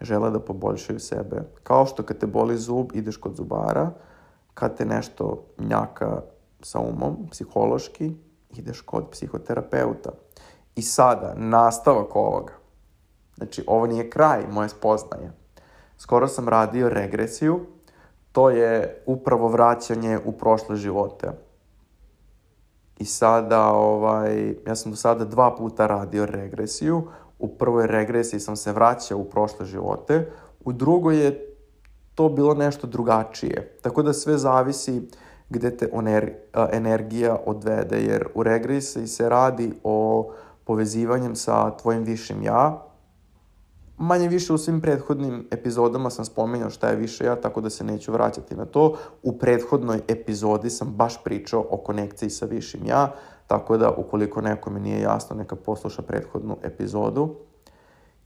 žele 0.00 0.30
da 0.30 0.40
poboljšaju 0.40 1.00
sebe. 1.00 1.42
Kao 1.62 1.86
što 1.86 2.02
kad 2.02 2.18
te 2.18 2.26
boli 2.26 2.56
zub, 2.56 2.86
ideš 2.94 3.16
kod 3.16 3.34
zubara, 3.34 3.90
kad 4.54 4.76
te 4.76 4.84
nešto 4.84 5.44
njaka 5.58 6.22
sa 6.66 6.80
umom, 6.80 7.28
psihološki, 7.30 8.10
ideš 8.58 8.80
kod 8.80 9.10
psihoterapeuta. 9.10 10.10
I 10.76 10.82
sada, 10.82 11.34
nastavak 11.36 12.16
ovoga. 12.16 12.52
Znači, 13.36 13.64
ovo 13.66 13.86
nije 13.86 14.10
kraj 14.10 14.46
moje 14.50 14.68
spoznaje. 14.68 15.32
Skoro 15.98 16.28
sam 16.28 16.48
radio 16.48 16.88
regresiju, 16.88 17.60
to 18.32 18.50
je 18.50 19.02
upravo 19.06 19.48
vraćanje 19.48 20.18
u 20.24 20.32
prošle 20.32 20.76
živote. 20.76 21.30
I 22.98 23.04
sada, 23.04 23.70
ovaj, 23.70 24.56
ja 24.66 24.74
sam 24.74 24.90
do 24.90 24.96
sada 24.96 25.24
dva 25.24 25.54
puta 25.56 25.86
radio 25.86 26.26
regresiju. 26.26 27.08
U 27.38 27.48
prvoj 27.48 27.86
regresiji 27.86 28.40
sam 28.40 28.56
se 28.56 28.72
vraćao 28.72 29.18
u 29.18 29.24
prošle 29.24 29.66
živote, 29.66 30.30
u 30.64 30.72
drugoj 30.72 31.24
je 31.24 31.56
to 32.14 32.28
bilo 32.28 32.54
nešto 32.54 32.86
drugačije. 32.86 33.78
Tako 33.82 34.02
da 34.02 34.12
sve 34.12 34.38
zavisi 34.38 35.02
gde 35.48 35.76
te 35.76 35.88
energija 36.72 37.38
odvede, 37.46 38.00
jer 38.00 38.28
u 38.34 38.42
regresiji 38.42 39.06
se 39.06 39.28
radi 39.28 39.72
o 39.84 40.30
povezivanjem 40.64 41.36
sa 41.36 41.76
tvojim 41.76 42.02
višim 42.02 42.42
ja, 42.42 42.86
manje 43.98 44.28
više 44.28 44.52
u 44.52 44.58
svim 44.58 44.80
prethodnim 44.80 45.48
epizodama 45.50 46.10
sam 46.10 46.24
spominjao 46.24 46.70
šta 46.70 46.88
je 46.88 46.96
više 46.96 47.24
ja, 47.24 47.36
tako 47.36 47.60
da 47.60 47.70
se 47.70 47.84
neću 47.84 48.12
vraćati 48.12 48.56
na 48.56 48.64
to. 48.64 48.96
U 49.22 49.38
prethodnoj 49.38 50.00
epizodi 50.08 50.70
sam 50.70 50.88
baš 50.88 51.24
pričao 51.24 51.66
o 51.70 51.76
konekciji 51.76 52.30
sa 52.30 52.46
višim 52.46 52.86
ja, 52.86 53.12
tako 53.46 53.76
da 53.76 53.90
ukoliko 53.90 54.40
nekome 54.40 54.80
nije 54.80 55.00
jasno, 55.00 55.36
neka 55.36 55.56
posluša 55.56 56.02
prethodnu 56.02 56.56
epizodu. 56.62 57.34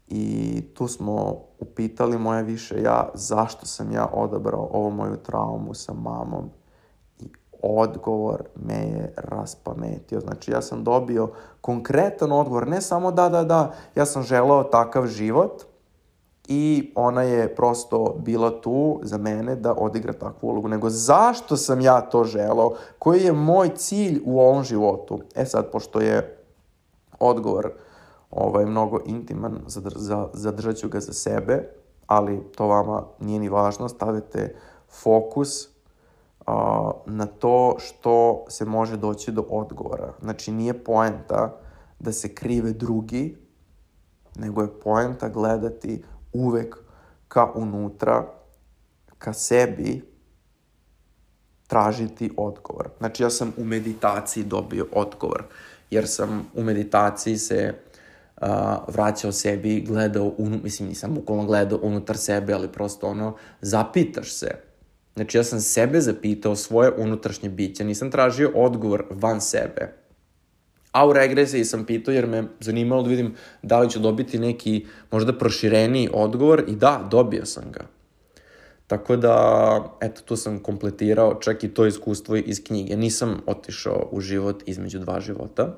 I 0.09 0.63
tu 0.75 0.89
smo 0.89 1.37
upitali 1.59 2.19
moje 2.19 2.43
više 2.43 2.83
ja 2.83 3.09
zašto 3.15 3.67
sam 3.67 3.93
ja 3.93 4.07
odabrao 4.13 4.69
ovu 4.73 4.91
moju 4.91 5.17
traumu 5.17 5.75
sa 5.75 5.93
mamom 5.93 6.51
odgovor 7.63 8.43
me 8.55 8.75
je 8.75 9.15
raspametio. 9.17 10.21
Znači, 10.21 10.51
ja 10.51 10.63
sam 10.63 10.85
dobio 10.85 11.29
konkretan 11.61 12.33
odgovor, 12.33 12.69
ne 12.69 12.81
samo 12.81 13.13
da, 13.13 13.29
da, 13.29 13.45
da, 13.45 13.73
ja 13.95 14.07
sam 14.07 14.23
želao 14.23 14.65
takav 14.65 15.07
život 15.07 15.63
i 16.49 16.93
ona 16.95 17.23
je 17.23 17.55
prosto 17.55 18.15
bila 18.19 18.61
tu 18.61 19.01
za 19.03 19.19
mene 19.19 19.57
da 19.57 19.75
odigra 19.75 20.13
takvu 20.13 20.49
ulogu, 20.49 20.69
nego 20.69 20.91
zašto 20.91 21.57
sam 21.57 21.81
ja 21.81 22.01
to 22.01 22.25
želao, 22.25 22.75
koji 22.99 23.23
je 23.23 23.33
moj 23.33 23.71
cilj 23.77 24.23
u 24.25 24.41
ovom 24.41 24.65
životu. 24.65 25.21
E 25.35 25.45
sad, 25.45 25.71
pošto 25.71 26.01
je 26.01 26.39
odgovor 27.19 27.73
ovaj, 28.31 28.67
mnogo 28.67 29.01
intiman, 29.07 29.59
zadržat 30.33 30.77
ću 30.77 30.89
ga 30.89 31.01
za 31.01 31.13
sebe, 31.13 31.69
ali 32.07 32.43
to 32.57 32.67
vama 32.67 33.03
nije 33.21 33.41
ni 33.41 33.49
važno, 33.49 33.89
stavite 33.89 34.55
fokus 35.03 35.69
na 37.07 37.27
to 37.27 37.77
što 37.79 38.45
se 38.49 38.65
može 38.65 38.97
doći 38.97 39.33
do 39.33 39.47
odgovora. 39.51 40.13
Znači, 40.23 40.53
nije 40.53 40.85
poenta 40.85 41.61
da 41.99 42.13
se 42.13 42.35
krive 42.35 42.73
drugi, 42.73 43.37
nego 44.37 44.63
je 44.63 44.81
poenta 44.81 45.29
gledati 45.29 46.03
uvek 46.33 46.77
ka 47.29 47.53
unutra, 47.55 48.27
ka 49.19 49.33
sebi, 49.33 50.11
tražiti 51.67 52.31
odgovor. 52.37 52.89
Znači, 52.99 53.23
ja 53.23 53.31
sam 53.31 53.53
u 53.57 53.65
meditaciji 53.65 54.45
dobio 54.45 54.87
odgovor, 54.93 55.45
jer 55.91 56.09
sam 56.09 56.47
u 56.55 56.63
meditaciji 56.63 57.37
se 57.37 57.75
uh, 58.41 58.49
vraćao 58.89 59.33
sebi, 59.33 59.81
gledao, 59.81 60.33
unu, 60.39 60.59
mislim, 60.63 60.89
nisam 60.89 61.15
bukvalno 61.15 61.45
gledao 61.45 61.79
unutar 61.83 62.17
sebe, 62.17 62.53
ali 62.53 62.73
prosto 62.73 63.07
ono, 63.07 63.37
zapitaš 63.61 64.33
se, 64.33 64.70
Znači 65.15 65.39
ja 65.39 65.45
sam 65.45 65.61
sebe 65.61 66.01
zapitao 66.01 66.57
svoje 66.57 66.91
unutrašnje 66.97 67.49
biće, 67.49 67.85
nisam 67.85 68.11
tražio 68.11 68.53
odgovor 68.55 69.05
van 69.11 69.41
sebe. 69.41 69.93
A 70.93 71.07
u 71.07 71.13
regresiji 71.13 71.65
sam 71.65 71.85
pitao 71.85 72.15
jer 72.15 72.27
me 72.27 72.45
zanimalo 72.61 73.03
da 73.03 73.09
vidim 73.09 73.35
da 73.63 73.81
li 73.81 73.91
ću 73.91 73.99
dobiti 73.99 74.39
neki 74.39 74.87
možda 75.11 75.39
prošireniji 75.39 76.09
odgovor 76.13 76.65
i 76.69 76.77
da, 76.77 77.09
dobio 77.11 77.47
sam 77.47 77.65
ga. 77.73 77.81
Tako 78.87 79.17
da, 79.17 79.97
eto, 80.01 80.23
tu 80.23 80.37
sam 80.37 80.59
kompletirao 80.59 81.35
čak 81.35 81.65
i 81.65 81.69
to 81.69 81.87
iskustvo 81.87 82.37
iz 82.37 82.65
knjige. 82.65 82.97
Nisam 82.97 83.41
otišao 83.47 84.09
u 84.13 84.21
život 84.21 84.63
između 84.67 84.99
dva 84.99 85.21
života. 85.21 85.77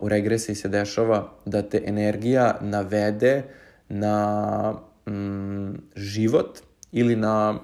U 0.00 0.08
regresiji 0.08 0.54
se 0.54 0.68
dešava 0.68 1.32
da 1.44 1.62
te 1.62 1.82
energija 1.86 2.58
navede 2.60 3.42
na 3.88 4.74
mm, 5.06 5.74
život 5.96 6.58
ili 6.92 7.16
na 7.16 7.60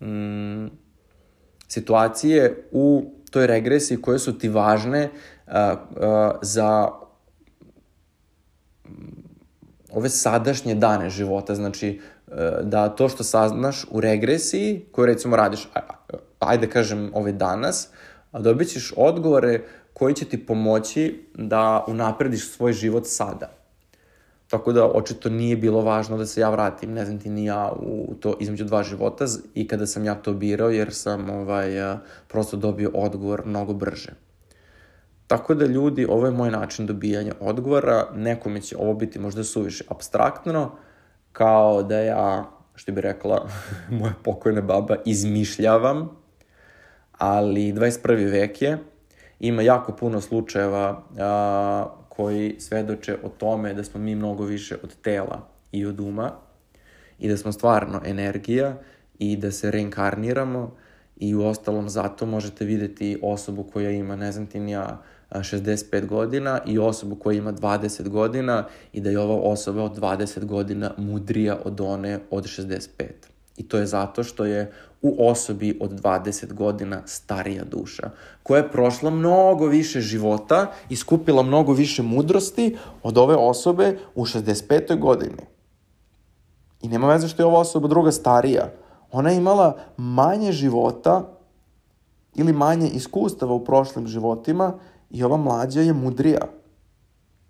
mm, 0.00 0.66
situacije 1.68 2.68
u 2.72 3.12
toj 3.30 3.46
regresiji 3.46 4.02
koje 4.02 4.18
su 4.18 4.38
ti 4.38 4.48
važne 4.48 5.10
uh, 5.46 5.52
uh, 5.52 6.02
za 6.42 6.88
ove 9.92 10.08
sadašnje 10.08 10.74
dane 10.74 11.10
života, 11.10 11.54
znači 11.54 12.00
uh, 12.26 12.34
da 12.62 12.88
to 12.88 13.08
što 13.08 13.24
saznaš 13.24 13.86
u 13.90 14.00
regresiji, 14.00 14.86
koju 14.92 15.06
recimo 15.06 15.36
radiš, 15.36 15.68
ajde 16.38 16.70
kažem 16.70 17.10
ove 17.14 17.32
danas, 17.32 17.88
dobit 18.32 18.68
ćeš 18.68 18.92
odgovore 18.96 19.62
koji 19.92 20.14
će 20.14 20.24
ti 20.24 20.46
pomoći 20.46 21.26
da 21.34 21.84
unaprediš 21.88 22.50
svoj 22.50 22.72
život 22.72 23.06
sada. 23.06 23.57
Tako 24.48 24.72
da, 24.72 24.86
očito 24.86 25.28
nije 25.28 25.56
bilo 25.56 25.82
važno 25.82 26.16
da 26.16 26.26
se 26.26 26.40
ja 26.40 26.50
vratim, 26.50 26.92
ne 26.92 27.04
znam 27.04 27.18
ti 27.20 27.30
ni 27.30 27.44
ja, 27.44 27.72
u 27.80 28.14
to 28.20 28.36
između 28.40 28.64
dva 28.64 28.82
života 28.82 29.24
i 29.54 29.68
kada 29.68 29.86
sam 29.86 30.04
ja 30.04 30.14
to 30.14 30.32
birao, 30.32 30.70
jer 30.70 30.94
sam 30.94 31.30
ovaj, 31.30 31.70
prosto 32.28 32.56
dobio 32.56 32.90
odgovor 32.94 33.42
mnogo 33.46 33.72
brže. 33.74 34.12
Tako 35.26 35.54
da 35.54 35.66
ljudi, 35.66 36.06
ovo 36.08 36.26
je 36.26 36.32
moj 36.32 36.50
način 36.50 36.86
dobijanja 36.86 37.32
odgovora, 37.40 38.06
nekome 38.14 38.60
će 38.60 38.76
ovo 38.76 38.94
biti 38.94 39.18
možda 39.18 39.44
suviše 39.44 39.84
abstraktno, 39.88 40.70
kao 41.32 41.82
da 41.82 41.98
ja, 41.98 42.50
što 42.74 42.92
bi 42.92 43.00
rekla 43.00 43.48
moja 44.00 44.14
pokojna 44.24 44.60
baba, 44.60 44.96
izmišljavam, 45.04 46.08
ali 47.18 47.72
21. 47.72 48.30
vek 48.30 48.62
je, 48.62 48.78
ima 49.40 49.62
jako 49.62 49.92
puno 49.92 50.20
slučajeva 50.20 51.02
a, 51.18 51.97
koji 52.18 52.56
svedoče 52.58 53.16
o 53.22 53.28
tome 53.28 53.74
da 53.74 53.84
smo 53.84 54.00
mi 54.00 54.14
mnogo 54.14 54.44
više 54.44 54.76
od 54.82 54.94
tela 55.02 55.48
i 55.72 55.86
od 55.86 56.00
uma 56.00 56.32
i 57.18 57.28
da 57.28 57.36
smo 57.36 57.52
stvarno 57.52 58.00
energija 58.04 58.76
i 59.18 59.36
da 59.36 59.50
se 59.50 59.70
reinkarniramo 59.70 60.74
i 61.16 61.34
u 61.34 61.44
ostalom 61.46 61.88
zato 61.88 62.26
možete 62.26 62.64
videti 62.64 63.18
osobu 63.22 63.64
koja 63.72 63.90
ima, 63.90 64.16
ne 64.16 64.32
znam 64.32 64.46
ti 64.46 64.60
nija, 64.60 65.02
65 65.30 66.06
godina 66.06 66.60
i 66.66 66.78
osobu 66.78 67.14
koja 67.14 67.38
ima 67.38 67.52
20 67.52 68.08
godina 68.08 68.64
i 68.92 69.00
da 69.00 69.10
je 69.10 69.18
ova 69.18 69.36
osoba 69.36 69.82
od 69.82 69.98
20 69.98 70.44
godina 70.44 70.94
mudrija 70.96 71.58
od 71.64 71.80
one 71.80 72.18
od 72.30 72.44
65. 72.44 72.88
I 73.56 73.68
to 73.68 73.78
je 73.78 73.86
zato 73.86 74.24
što 74.24 74.44
je 74.44 74.72
u 75.02 75.28
osobi 75.28 75.78
od 75.80 75.90
20 76.02 76.52
godina 76.52 77.02
starija 77.06 77.64
duša, 77.64 78.10
koja 78.42 78.58
je 78.58 78.70
prošla 78.70 79.10
mnogo 79.10 79.66
više 79.66 80.00
života 80.00 80.72
i 80.88 80.96
skupila 80.96 81.42
mnogo 81.42 81.72
više 81.72 82.02
mudrosti 82.02 82.76
od 83.02 83.18
ove 83.18 83.36
osobe 83.36 83.98
u 84.14 84.24
65. 84.24 84.98
godini. 84.98 85.42
I 86.82 86.88
nema 86.88 87.08
veze 87.08 87.28
što 87.28 87.42
je 87.42 87.46
ova 87.46 87.58
osoba 87.58 87.88
druga 87.88 88.12
starija. 88.12 88.72
Ona 89.12 89.30
je 89.30 89.36
imala 89.36 89.78
manje 89.96 90.52
života 90.52 91.38
ili 92.34 92.52
manje 92.52 92.88
iskustava 92.88 93.54
u 93.54 93.64
prošlim 93.64 94.06
životima 94.06 94.78
i 95.10 95.24
ova 95.24 95.36
mlađa 95.36 95.80
je 95.80 95.92
mudrija. 95.92 96.48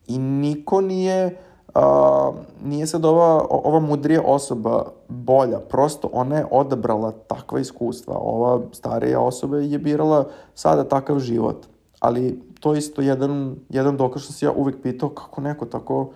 I 0.07 0.19
niko 0.19 0.81
nije, 0.81 1.37
a, 1.75 2.33
nije 2.65 2.87
sad 2.87 3.05
ova, 3.05 3.47
ova 3.51 3.81
mudrija 3.81 4.23
osoba 4.25 4.85
bolja, 5.09 5.59
prosto 5.59 6.09
ona 6.13 6.37
je 6.37 6.47
odabrala 6.51 7.13
takva 7.13 7.61
iskustva. 7.61 8.17
Ova 8.19 8.61
starija 8.73 9.21
osoba 9.21 9.59
je 9.59 9.79
birala 9.79 10.25
sada 10.55 10.85
takav 10.85 11.19
život. 11.19 11.67
Ali 12.01 12.43
to 12.61 12.73
je 12.73 12.79
isto 12.79 13.03
jedan, 13.03 13.57
jedan 13.69 13.97
dokaz 13.97 14.23
što 14.23 14.33
se 14.33 14.47
ja 14.47 14.53
uvek 14.53 14.83
pitao 14.83 15.09
kako 15.09 15.41
neko 15.41 15.67
tako 15.67 16.11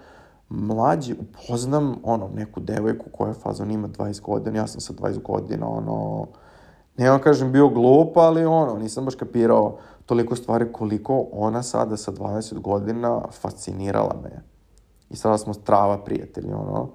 mlađi, 0.48 1.16
upoznam 1.20 1.96
ono, 2.02 2.28
neku 2.34 2.60
devojku 2.60 3.04
koja 3.12 3.32
fazon 3.32 3.70
ima 3.70 3.88
20 3.88 4.22
godina, 4.22 4.58
ja 4.58 4.66
sam 4.66 4.80
sa 4.80 4.92
20 4.92 5.22
godina, 5.22 5.68
ono, 5.68 6.26
ne 6.96 7.10
vam 7.10 7.20
kažem 7.20 7.52
bio 7.52 7.68
glup, 7.68 8.16
ali 8.16 8.44
ono, 8.44 8.78
nisam 8.78 9.04
baš 9.04 9.14
kapirao 9.14 9.76
toliko 10.06 10.36
stvari 10.36 10.72
koliko 10.72 11.26
ona 11.32 11.62
sada 11.62 11.96
sa 11.96 12.12
20 12.12 12.58
godina 12.58 13.22
fascinirala 13.30 14.16
me. 14.22 14.51
I 15.12 15.16
sada 15.16 15.38
smo 15.38 15.54
strava 15.54 16.04
prijatelji, 16.04 16.52
ono. 16.52 16.88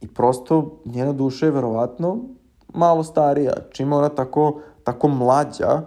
I 0.00 0.08
prosto 0.08 0.80
njena 0.84 1.12
duša 1.12 1.46
je 1.46 1.52
verovatno 1.52 2.18
malo 2.74 3.04
starija. 3.04 3.52
Čim 3.70 3.92
ona 3.92 4.08
tako, 4.08 4.60
tako 4.84 5.08
mlađa, 5.08 5.82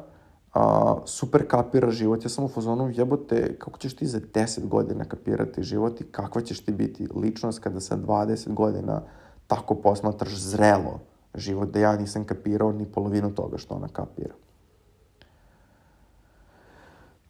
a, 0.54 0.95
super 1.06 1.48
kapira 1.48 1.91
život. 1.91 2.24
Ja 2.26 2.30
sam 2.30 2.45
u 2.45 2.48
fazonu 2.48 2.91
jebote, 2.93 3.56
kako 3.60 3.80
ćeš 3.80 3.95
ti 3.95 4.08
za 4.08 4.19
10 4.19 4.67
godina 4.67 5.06
kapirati 5.06 5.63
život 5.63 6.02
i 6.02 6.04
kakva 6.04 6.41
ćeš 6.41 6.65
ti 6.65 6.71
biti 6.71 7.08
ličnost 7.15 7.60
kada 7.60 7.80
sa 7.80 7.98
20 7.98 8.54
godina 8.54 9.02
tako 9.48 9.76
posmatraš 9.76 10.36
zrelo 10.36 11.00
život, 11.36 11.69
da 11.69 11.80
ja 11.80 11.95
nisam 11.95 12.24
kapirao 12.24 12.71
ni 12.71 12.86
polovinu 12.86 13.36
toga 13.36 13.58
što 13.58 13.76
ona 13.76 13.88
kapira. 13.88 14.34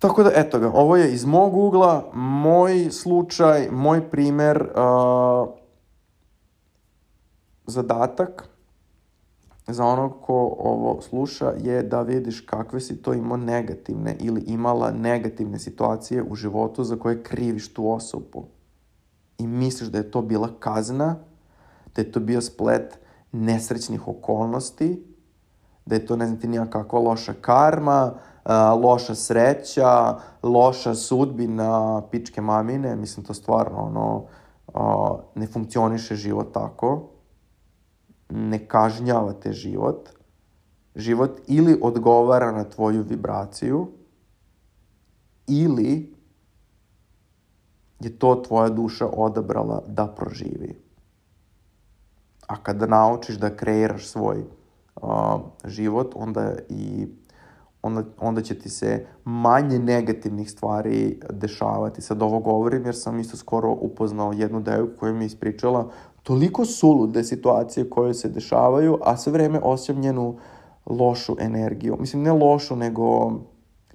Tako 0.06 0.24
da, 0.24 0.32
eto 0.36 0.60
ga, 0.60 0.72
ovo 0.74 0.96
je 0.96 1.14
iz 1.14 1.26
mog 1.26 1.58
ugla, 1.58 2.12
moj 2.14 2.92
slučaj, 2.92 3.70
moj 3.72 4.10
primer, 4.10 4.72
uh, 4.76 5.50
zadatak 7.68 8.50
za 9.68 9.86
onog 9.86 10.14
ko 10.22 10.56
ovo 10.60 11.02
sluša 11.02 11.54
je 11.64 11.84
da 11.84 12.02
vidiš 12.02 12.42
kakve 12.42 12.80
si 12.80 13.02
to 13.02 13.14
imao 13.14 13.38
negativne 13.38 14.16
ili 14.20 14.42
imala 14.42 14.92
negativne 14.92 15.60
situacije 15.60 16.24
u 16.24 16.36
životu 16.36 16.84
za 16.84 16.96
koje 16.96 17.24
kriviš 17.24 17.74
tu 17.74 17.92
osobu. 17.92 18.46
I 19.38 19.48
misliš 19.48 19.90
da 19.90 19.98
je 19.98 20.12
to 20.12 20.22
bila 20.22 20.50
kazna, 20.60 21.16
da 21.96 22.02
je 22.02 22.12
to 22.12 22.20
bio 22.20 22.42
splet 22.42 23.00
nesrećnih 23.32 24.08
okolnosti, 24.08 25.04
da 25.86 25.96
je 25.96 26.06
to 26.06 26.16
ne 26.16 26.28
znam 26.28 26.40
ti 26.40 26.48
nija 26.48 26.66
kakva 26.66 27.00
loša 27.00 27.34
karma, 27.42 28.14
loša 28.82 29.16
sreća, 29.16 30.20
loša 30.44 30.96
sudbina 30.96 32.02
pičke 32.12 32.42
mamine, 32.42 32.96
mislim 32.96 33.26
to 33.26 33.34
stvarno 33.34 33.78
ono, 33.78 34.26
ne 35.36 35.48
funkcioniše 35.48 36.16
život 36.16 36.54
tako, 36.54 37.10
ne 38.30 38.68
kažnjavate 38.68 39.54
život, 39.54 40.10
život 40.96 41.40
ili 41.48 41.80
odgovara 41.82 42.52
na 42.52 42.64
tvoju 42.64 43.04
vibraciju, 43.10 43.88
ili 45.48 46.16
je 48.00 48.20
to 48.20 48.36
tvoja 48.36 48.70
duša 48.70 49.08
odabrala 49.08 49.82
da 49.88 50.08
proživi. 50.08 50.82
A 52.48 52.56
kada 52.64 52.86
naučiš 52.86 53.36
da 53.36 53.56
kreiraš 53.56 54.08
svoj 54.08 54.44
uh, 54.96 55.42
život, 55.66 56.14
onda 56.16 56.54
i 56.70 57.08
onda, 57.86 58.04
onda 58.20 58.42
će 58.42 58.60
ti 58.60 58.70
se 58.70 59.06
manje 59.26 59.80
negativnih 59.80 60.52
stvari 60.52 61.20
dešavati. 61.30 62.02
Sad 62.02 62.22
ovo 62.22 62.40
govorim 62.40 62.86
jer 62.86 62.96
sam 62.96 63.20
isto 63.20 63.38
skoro 63.38 63.72
upoznao 63.72 64.34
jednu 64.34 64.60
devojku 64.60 65.00
koja 65.00 65.14
mi 65.14 65.26
ispričala 65.26 65.90
toliko 66.24 66.66
sulude 66.66 67.24
situacije 67.24 67.90
koje 67.90 68.14
se 68.14 68.30
dešavaju, 68.30 68.98
a 69.04 69.18
sve 69.18 69.32
vreme 69.32 69.60
osjećam 69.64 70.02
njenu 70.02 70.38
lošu 70.86 71.36
energiju. 71.40 71.98
Mislim, 72.00 72.24
ne 72.24 72.32
lošu, 72.32 72.76
nego 72.76 73.32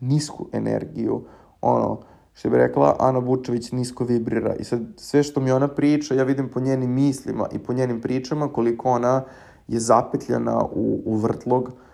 nisku 0.01 0.47
energiju. 0.53 1.25
Ono, 1.61 2.01
što 2.33 2.51
bi 2.51 2.57
rekla 2.57 2.97
Ana 2.99 3.19
Vučević, 3.19 3.73
nisko 3.73 4.05
vibrira. 4.05 4.55
I 4.55 4.65
sad 4.65 4.81
sve 4.97 5.23
što 5.23 5.41
mi 5.41 5.51
ona 5.51 5.69
priča, 5.69 6.15
ja 6.15 6.25
vidim 6.25 6.49
po 6.49 6.61
njenim 6.61 6.91
mislima 6.91 7.47
i 7.53 7.59
po 7.59 7.73
njenim 7.73 8.01
pričama 8.01 8.49
koliko 8.49 8.91
ona 8.91 9.25
je 9.69 9.81
zapetljana 9.81 10.65
u, 10.65 11.03
u 11.05 11.17
vrtlog 11.17 11.63
uh, 11.63 11.90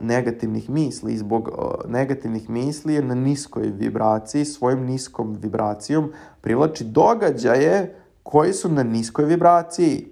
negativnih 0.00 0.70
misli. 0.70 1.16
Zbog 1.16 1.48
uh, 1.48 1.90
negativnih 1.90 2.50
misli 2.50 2.94
je 2.94 3.02
na 3.02 3.14
niskoj 3.14 3.66
vibraciji, 3.66 4.44
svojim 4.44 4.84
niskom 4.84 5.36
vibracijom 5.40 6.12
privlači 6.40 6.84
događaje 6.84 7.96
koji 8.22 8.52
su 8.52 8.68
na 8.68 8.82
niskoj 8.82 9.24
vibraciji. 9.24 10.08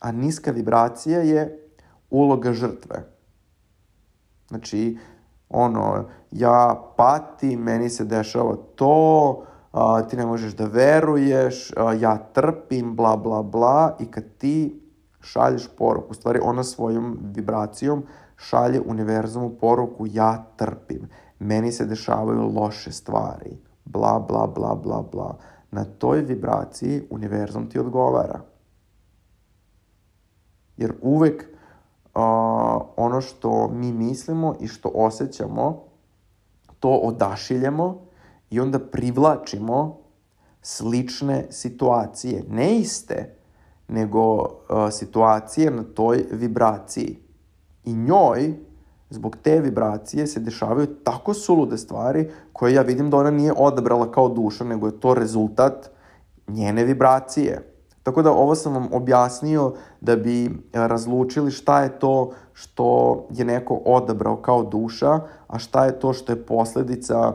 A 0.00 0.12
niska 0.12 0.50
vibracija 0.50 1.20
je 1.20 1.68
uloga 2.10 2.52
žrtve. 2.52 3.08
Znači, 4.48 4.98
ono, 5.48 6.04
ja 6.30 6.82
patim, 6.96 7.60
meni 7.60 7.90
se 7.90 8.04
dešava 8.04 8.56
to, 8.74 9.44
a, 9.72 10.02
ti 10.02 10.16
ne 10.16 10.26
možeš 10.26 10.52
da 10.52 10.64
veruješ, 10.64 11.72
a, 11.76 11.92
ja 11.92 12.18
trpim, 12.18 12.96
bla, 12.96 13.16
bla, 13.16 13.42
bla, 13.42 13.96
i 14.00 14.06
kad 14.06 14.24
ti 14.38 14.81
šalješ 15.22 15.68
poruku, 15.78 16.10
u 16.10 16.14
stvari 16.14 16.40
ona 16.42 16.64
svojom 16.64 17.18
vibracijom 17.22 18.04
šalje 18.36 18.80
univerzumu 18.80 19.50
poruku 19.60 20.06
ja 20.10 20.44
trpim, 20.56 21.08
meni 21.38 21.72
se 21.72 21.84
dešavaju 21.84 22.52
loše 22.54 22.92
stvari, 22.92 23.58
bla, 23.84 24.24
bla, 24.28 24.46
bla, 24.46 24.74
bla, 24.74 25.02
bla. 25.12 25.38
Na 25.70 25.84
toj 25.84 26.20
vibraciji 26.20 27.02
univerzum 27.10 27.70
ti 27.70 27.78
odgovara. 27.78 28.40
Jer 30.76 30.94
uvek 31.02 31.44
uh, 31.44 32.22
ono 32.96 33.20
što 33.20 33.68
mi 33.68 33.92
mislimo 33.92 34.54
i 34.60 34.68
što 34.68 34.90
osjećamo, 34.94 35.82
to 36.80 36.88
odašiljemo 36.88 38.00
i 38.50 38.60
onda 38.60 38.78
privlačimo 38.78 39.98
slične 40.62 41.46
situacije. 41.50 42.44
Ne 42.48 42.76
iste, 42.76 43.34
nego 43.88 44.36
uh, 44.36 44.46
situacije 44.90 45.70
na 45.70 45.82
toj 45.82 46.24
vibraciji. 46.30 47.18
I 47.84 47.92
njoj, 47.92 48.54
zbog 49.10 49.36
te 49.42 49.60
vibracije, 49.60 50.26
se 50.26 50.40
dešavaju 50.40 50.86
tako 50.86 51.34
sulude 51.34 51.78
stvari 51.78 52.30
koje 52.52 52.74
ja 52.74 52.82
vidim 52.82 53.10
da 53.10 53.16
ona 53.16 53.30
nije 53.30 53.52
odabrala 53.56 54.12
kao 54.12 54.28
duša, 54.28 54.64
nego 54.64 54.86
je 54.86 55.00
to 55.00 55.14
rezultat 55.14 55.90
njene 56.48 56.84
vibracije. 56.84 57.72
Tako 58.02 58.22
da 58.22 58.30
ovo 58.30 58.54
sam 58.54 58.74
vam 58.74 58.88
objasnio 58.92 59.72
da 60.00 60.16
bi 60.16 60.50
razlučili 60.72 61.50
šta 61.50 61.82
je 61.82 61.98
to 61.98 62.30
što 62.52 63.16
je 63.30 63.44
neko 63.44 63.74
odabrao 63.84 64.36
kao 64.36 64.62
duša, 64.62 65.20
a 65.46 65.58
šta 65.58 65.84
je 65.84 66.00
to 66.00 66.12
što 66.12 66.32
je 66.32 66.46
posledica 66.46 67.32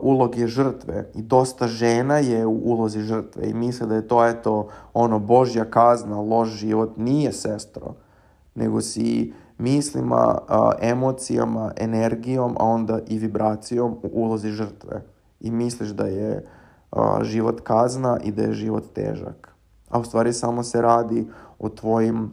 uloge 0.00 0.46
žrtve. 0.46 1.10
I 1.14 1.22
dosta 1.22 1.66
žena 1.66 2.18
je 2.18 2.46
u 2.46 2.52
ulozi 2.52 3.00
žrtve 3.00 3.50
i 3.50 3.54
misle 3.54 3.86
da 3.86 3.94
je 3.94 4.08
to 4.08 4.26
eto 4.26 4.68
ono 4.94 5.18
božja 5.18 5.64
kazna, 5.64 6.20
loš 6.20 6.48
život. 6.48 6.96
Nije 6.96 7.32
sestro, 7.32 7.94
nego 8.54 8.80
si 8.80 9.32
mislima, 9.58 10.38
uh, 10.38 10.56
emocijama, 10.80 11.72
energijom, 11.76 12.56
a 12.60 12.64
onda 12.64 13.00
i 13.06 13.18
vibracijom 13.18 13.92
u 14.02 14.08
ulozi 14.12 14.50
žrtve. 14.50 15.02
I 15.40 15.50
misliš 15.50 15.88
da 15.88 16.06
je 16.06 16.44
uh, 16.92 17.22
život 17.22 17.60
kazna 17.60 18.18
i 18.22 18.32
da 18.32 18.42
je 18.42 18.52
život 18.52 18.84
težak 18.94 19.58
a 19.88 19.98
u 19.98 20.04
stvari 20.04 20.32
samo 20.32 20.62
se 20.62 20.82
radi 20.82 21.26
o 21.58 21.68
tvojim 21.68 22.30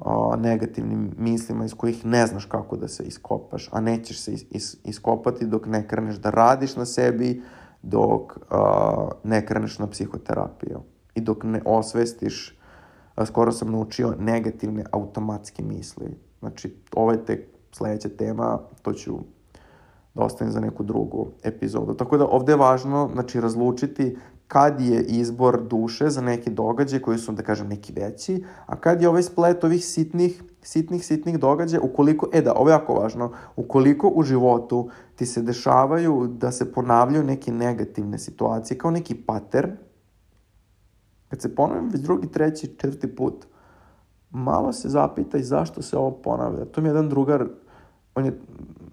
o, 0.00 0.36
negativnim 0.36 1.14
mislima 1.18 1.64
iz 1.64 1.74
kojih 1.74 2.04
ne 2.04 2.26
znaš 2.26 2.44
kako 2.44 2.76
da 2.76 2.88
se 2.88 3.04
iskopaš, 3.04 3.68
a 3.72 3.80
nećeš 3.80 4.20
se 4.20 4.32
is, 4.32 4.44
is, 4.50 4.76
iskopati 4.84 5.46
dok 5.46 5.66
ne 5.66 5.88
kreneš 5.88 6.16
da 6.16 6.30
radiš 6.30 6.76
na 6.76 6.86
sebi, 6.86 7.42
dok 7.82 8.38
a, 8.50 9.08
ne 9.24 9.46
kreneš 9.46 9.78
na 9.78 9.86
psihoterapiju 9.86 10.80
i 11.14 11.20
dok 11.20 11.44
ne 11.44 11.62
osvestiš, 11.64 12.58
a, 13.14 13.26
skoro 13.26 13.52
sam 13.52 13.70
naučio, 13.70 14.14
negativne 14.18 14.84
automatske 14.92 15.62
misli. 15.62 16.18
Znači, 16.38 16.76
ovo 16.94 17.12
je 17.12 17.24
tek 17.24 17.46
sledeća 17.72 18.08
tema, 18.08 18.58
to 18.82 18.92
ću 18.92 19.18
da 20.14 20.22
ostavim 20.22 20.52
za 20.52 20.60
neku 20.60 20.82
drugu 20.82 21.28
epizodu. 21.42 21.94
Tako 21.94 22.18
da 22.18 22.26
ovde 22.26 22.52
je 22.52 22.56
važno 22.56 23.10
znači, 23.12 23.40
razlučiti 23.40 24.16
kad 24.50 24.80
je 24.80 25.02
izbor 25.02 25.62
duše 25.62 26.10
za 26.10 26.20
neki 26.20 26.50
događaj 26.50 27.00
koji 27.00 27.18
su, 27.18 27.32
da 27.32 27.42
kažem, 27.42 27.68
neki 27.68 27.92
veći, 27.92 28.44
a 28.66 28.76
kad 28.76 29.02
je 29.02 29.08
ovaj 29.08 29.22
splet 29.22 29.64
ovih 29.64 29.84
sitnih, 29.86 30.42
sitnih, 30.62 31.06
sitnih 31.06 31.38
događaja, 31.38 31.80
ukoliko, 31.82 32.28
e 32.32 32.42
da, 32.42 32.54
ovo 32.54 32.68
je 32.68 32.72
jako 32.72 32.94
važno, 32.94 33.32
ukoliko 33.56 34.10
u 34.14 34.22
životu 34.22 34.88
ti 35.14 35.26
se 35.26 35.42
dešavaju 35.42 36.26
da 36.26 36.50
se 36.52 36.72
ponavljaju 36.72 37.24
neke 37.24 37.52
negativne 37.52 38.18
situacije, 38.18 38.78
kao 38.78 38.90
neki 38.90 39.14
pattern, 39.14 39.70
kad 41.28 41.40
se 41.40 41.54
ponovim 41.54 41.88
već 41.88 42.00
drugi, 42.00 42.28
treći, 42.28 42.66
četvrti 42.66 43.16
put, 43.16 43.46
malo 44.30 44.72
se 44.72 44.88
zapitaj 44.88 45.42
zašto 45.42 45.82
se 45.82 45.96
ovo 45.96 46.10
ponavlja. 46.10 46.64
To 46.64 46.80
mi 46.80 46.88
je 46.88 46.90
jedan 46.90 47.08
drugar, 47.08 47.46
on 48.14 48.24
je 48.24 48.40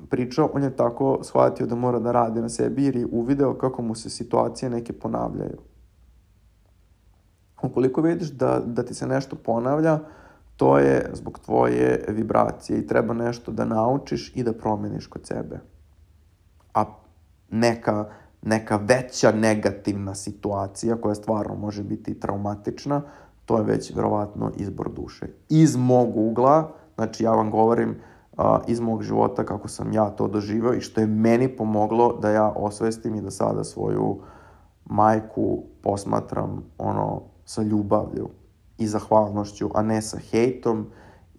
pričao, 0.10 0.50
on 0.54 0.64
je 0.64 0.76
tako 0.76 1.20
shvatio 1.24 1.66
da 1.66 1.76
mora 1.76 2.00
da 2.00 2.12
radi 2.12 2.42
na 2.42 2.50
sebi 2.50 2.86
jer 2.86 2.96
je 2.96 3.08
uvideo 3.12 3.54
kako 3.54 3.82
mu 3.82 3.96
se 3.96 4.10
situacije 4.10 4.70
neke 4.70 4.94
ponavljaju. 4.94 5.58
Ukoliko 7.64 8.02
vidiš 8.02 8.32
da, 8.32 8.62
da 8.66 8.84
ti 8.84 8.94
se 8.94 9.08
nešto 9.08 9.36
ponavlja, 9.36 10.00
to 10.58 10.78
je 10.78 11.10
zbog 11.14 11.40
tvoje 11.40 12.06
vibracije 12.08 12.80
i 12.80 12.88
treba 12.88 13.14
nešto 13.14 13.52
da 13.52 13.66
naučiš 13.66 14.32
i 14.36 14.44
da 14.44 14.54
promeniš 14.54 15.08
kod 15.08 15.26
sebe. 15.26 15.60
A 16.74 16.86
neka, 17.50 18.06
neka 18.42 18.78
veća 18.78 19.32
negativna 19.32 20.16
situacija 20.16 20.96
koja 20.96 21.16
stvarno 21.16 21.56
može 21.56 21.84
biti 21.84 22.20
traumatična, 22.20 23.02
to 23.46 23.58
je 23.58 23.64
već 23.64 23.96
verovatno 23.96 24.52
izbor 24.58 24.92
duše. 24.94 25.28
Iz 25.50 25.76
mog 25.76 26.18
ugla, 26.18 26.72
znači 26.96 27.24
ja 27.24 27.32
vam 27.32 27.52
govorim 27.52 27.96
iz 28.68 28.80
mog 28.80 29.04
života 29.04 29.46
kako 29.46 29.68
sam 29.68 29.92
ja 29.92 30.10
to 30.10 30.28
doživeo 30.28 30.74
i 30.74 30.82
što 30.82 31.02
je 31.02 31.08
meni 31.08 31.56
pomoglo 31.56 32.18
da 32.22 32.30
ja 32.30 32.54
osvestim 32.56 33.16
i 33.16 33.22
da 33.22 33.32
sada 33.32 33.64
svoju 33.64 34.20
majku 34.86 35.64
posmatram 35.82 36.64
ono 36.78 37.22
sa 37.46 37.62
ljubavlju 37.62 38.30
i 38.78 38.88
zahvalnošću, 38.88 39.70
a 39.74 39.82
ne 39.82 40.02
sa 40.02 40.18
hejtom 40.18 40.88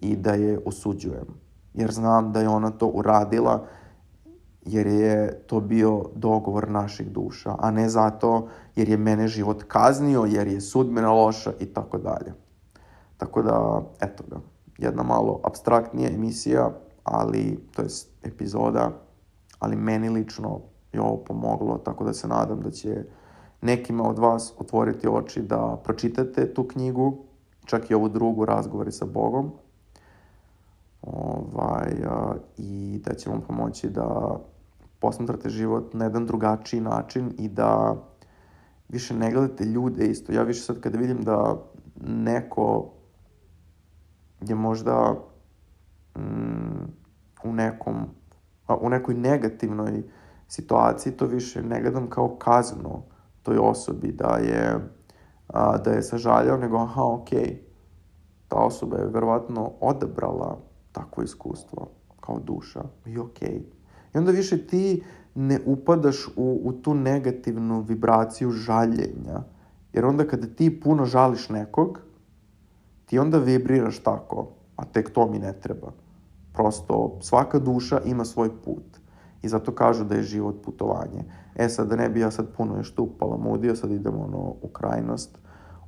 i 0.01 0.15
da 0.15 0.33
je 0.33 0.59
osuđujem. 0.65 1.27
Jer 1.73 1.91
znam 1.91 2.31
da 2.31 2.41
je 2.41 2.49
ona 2.49 2.71
to 2.71 2.87
uradila 2.87 3.65
jer 4.65 4.87
je 4.87 5.43
to 5.47 5.59
bio 5.59 6.03
dogovor 6.15 6.69
naših 6.69 7.11
duša, 7.11 7.55
a 7.59 7.71
ne 7.71 7.89
zato 7.89 8.47
jer 8.75 8.89
je 8.89 8.97
mene 8.97 9.27
život 9.27 9.63
kaznio, 9.63 10.25
jer 10.25 10.47
je 10.47 10.61
sudbina 10.61 11.11
loša 11.11 11.51
i 11.59 11.65
tako 11.65 11.97
dalje. 11.97 12.33
Tako 13.17 13.41
da, 13.41 13.81
eto 14.01 14.23
ga, 14.29 14.37
jedna 14.77 15.03
malo 15.03 15.39
abstraktnija 15.43 16.09
emisija, 16.09 16.71
ali, 17.11 17.59
to 17.75 17.81
je 17.81 17.87
epizoda, 18.23 18.91
ali 19.59 19.75
meni 19.75 20.09
lično 20.09 20.59
je 20.93 21.01
ovo 21.01 21.17
pomoglo, 21.17 21.77
tako 21.77 22.03
da 22.03 22.13
se 22.13 22.27
nadam 22.27 22.61
da 22.61 22.71
će 22.71 23.03
nekima 23.61 24.09
od 24.09 24.19
vas 24.19 24.53
otvoriti 24.57 25.07
oči 25.07 25.41
da 25.41 25.81
pročitate 25.83 26.53
tu 26.53 26.67
knjigu, 26.67 27.17
čak 27.65 27.91
i 27.91 27.93
ovu 27.93 28.09
drugu, 28.09 28.45
Razgovori 28.45 28.91
sa 28.91 29.05
Bogom, 29.05 29.51
ovaj, 31.01 32.03
a, 32.05 32.33
i 32.57 33.01
da 33.05 33.13
će 33.13 33.29
vam 33.29 33.41
pomoći 33.41 33.89
da 33.89 34.39
posmatrate 34.99 35.49
život 35.49 35.93
na 35.93 36.05
jedan 36.05 36.25
drugačiji 36.25 36.81
način 36.81 37.33
i 37.37 37.49
da 37.49 37.95
više 38.89 39.13
ne 39.13 39.31
gledate 39.31 39.65
ljude 39.65 40.05
isto. 40.05 40.33
Ja 40.33 40.43
više 40.43 40.61
sad 40.61 40.79
kada 40.79 40.97
vidim 40.97 41.21
da 41.23 41.55
neko 42.05 42.91
je 44.41 44.55
možda 44.55 45.15
mm, 46.17 46.98
u 47.43 47.53
nekom 47.53 47.95
u 48.81 48.89
nekoj 48.89 49.15
negativnoj 49.15 50.03
situaciji, 50.47 51.13
to 51.13 51.25
više 51.25 51.63
ne 51.63 51.81
gledam 51.81 52.09
kao 52.09 52.35
kazno 52.35 53.03
toj 53.43 53.57
osobi 53.57 54.11
da 54.11 54.37
je 54.37 54.79
a, 55.47 55.77
da 55.77 55.91
je 55.91 56.01
sažaljao, 56.01 56.57
nego 56.57 56.77
aha, 56.77 57.01
okay, 57.01 57.57
ta 58.47 58.55
osoba 58.55 58.97
je 58.97 59.05
verovatno 59.05 59.71
odabrala 59.79 60.57
takvo 60.91 61.23
iskustvo 61.23 61.87
kao 62.19 62.39
duša 62.39 62.83
i. 63.05 63.17
Okay. 63.17 63.61
I 64.15 64.17
onda 64.17 64.31
više 64.31 64.67
ti 64.67 65.03
ne 65.35 65.59
upadaš 65.65 66.27
u, 66.35 66.61
u 66.63 66.73
tu 66.73 66.93
negativnu 66.93 67.81
vibraciju 67.81 68.51
žaljenja. 68.51 69.43
Jer 69.93 70.05
onda 70.05 70.27
kada 70.27 70.47
ti 70.47 70.79
puno 70.79 71.05
žališ 71.05 71.49
nekog, 71.49 71.99
ti 73.05 73.19
onda 73.19 73.37
vibriraš 73.37 73.99
tako, 73.99 74.47
a 74.75 74.85
tek 74.85 75.09
to 75.09 75.27
mi 75.27 75.39
ne 75.39 75.53
treba. 75.59 75.91
Prosto 76.53 77.17
svaka 77.21 77.59
duša 77.59 78.01
ima 78.05 78.25
svoj 78.25 78.49
put. 78.61 78.99
I 79.41 79.47
zato 79.47 79.71
kažu 79.71 80.03
da 80.03 80.15
je 80.15 80.23
život 80.23 80.55
putovanje. 80.65 81.23
E 81.55 81.69
sad, 81.69 81.87
da 81.87 81.95
ne 81.95 82.09
bi 82.09 82.19
ja 82.19 82.31
sad 82.31 82.47
puno 82.57 82.77
još 82.77 82.95
tu 82.95 83.09
palamudio, 83.19 83.75
sad 83.75 83.91
idemo 83.91 84.23
ono 84.23 84.55
u 84.61 84.67
krajnost. 84.67 85.37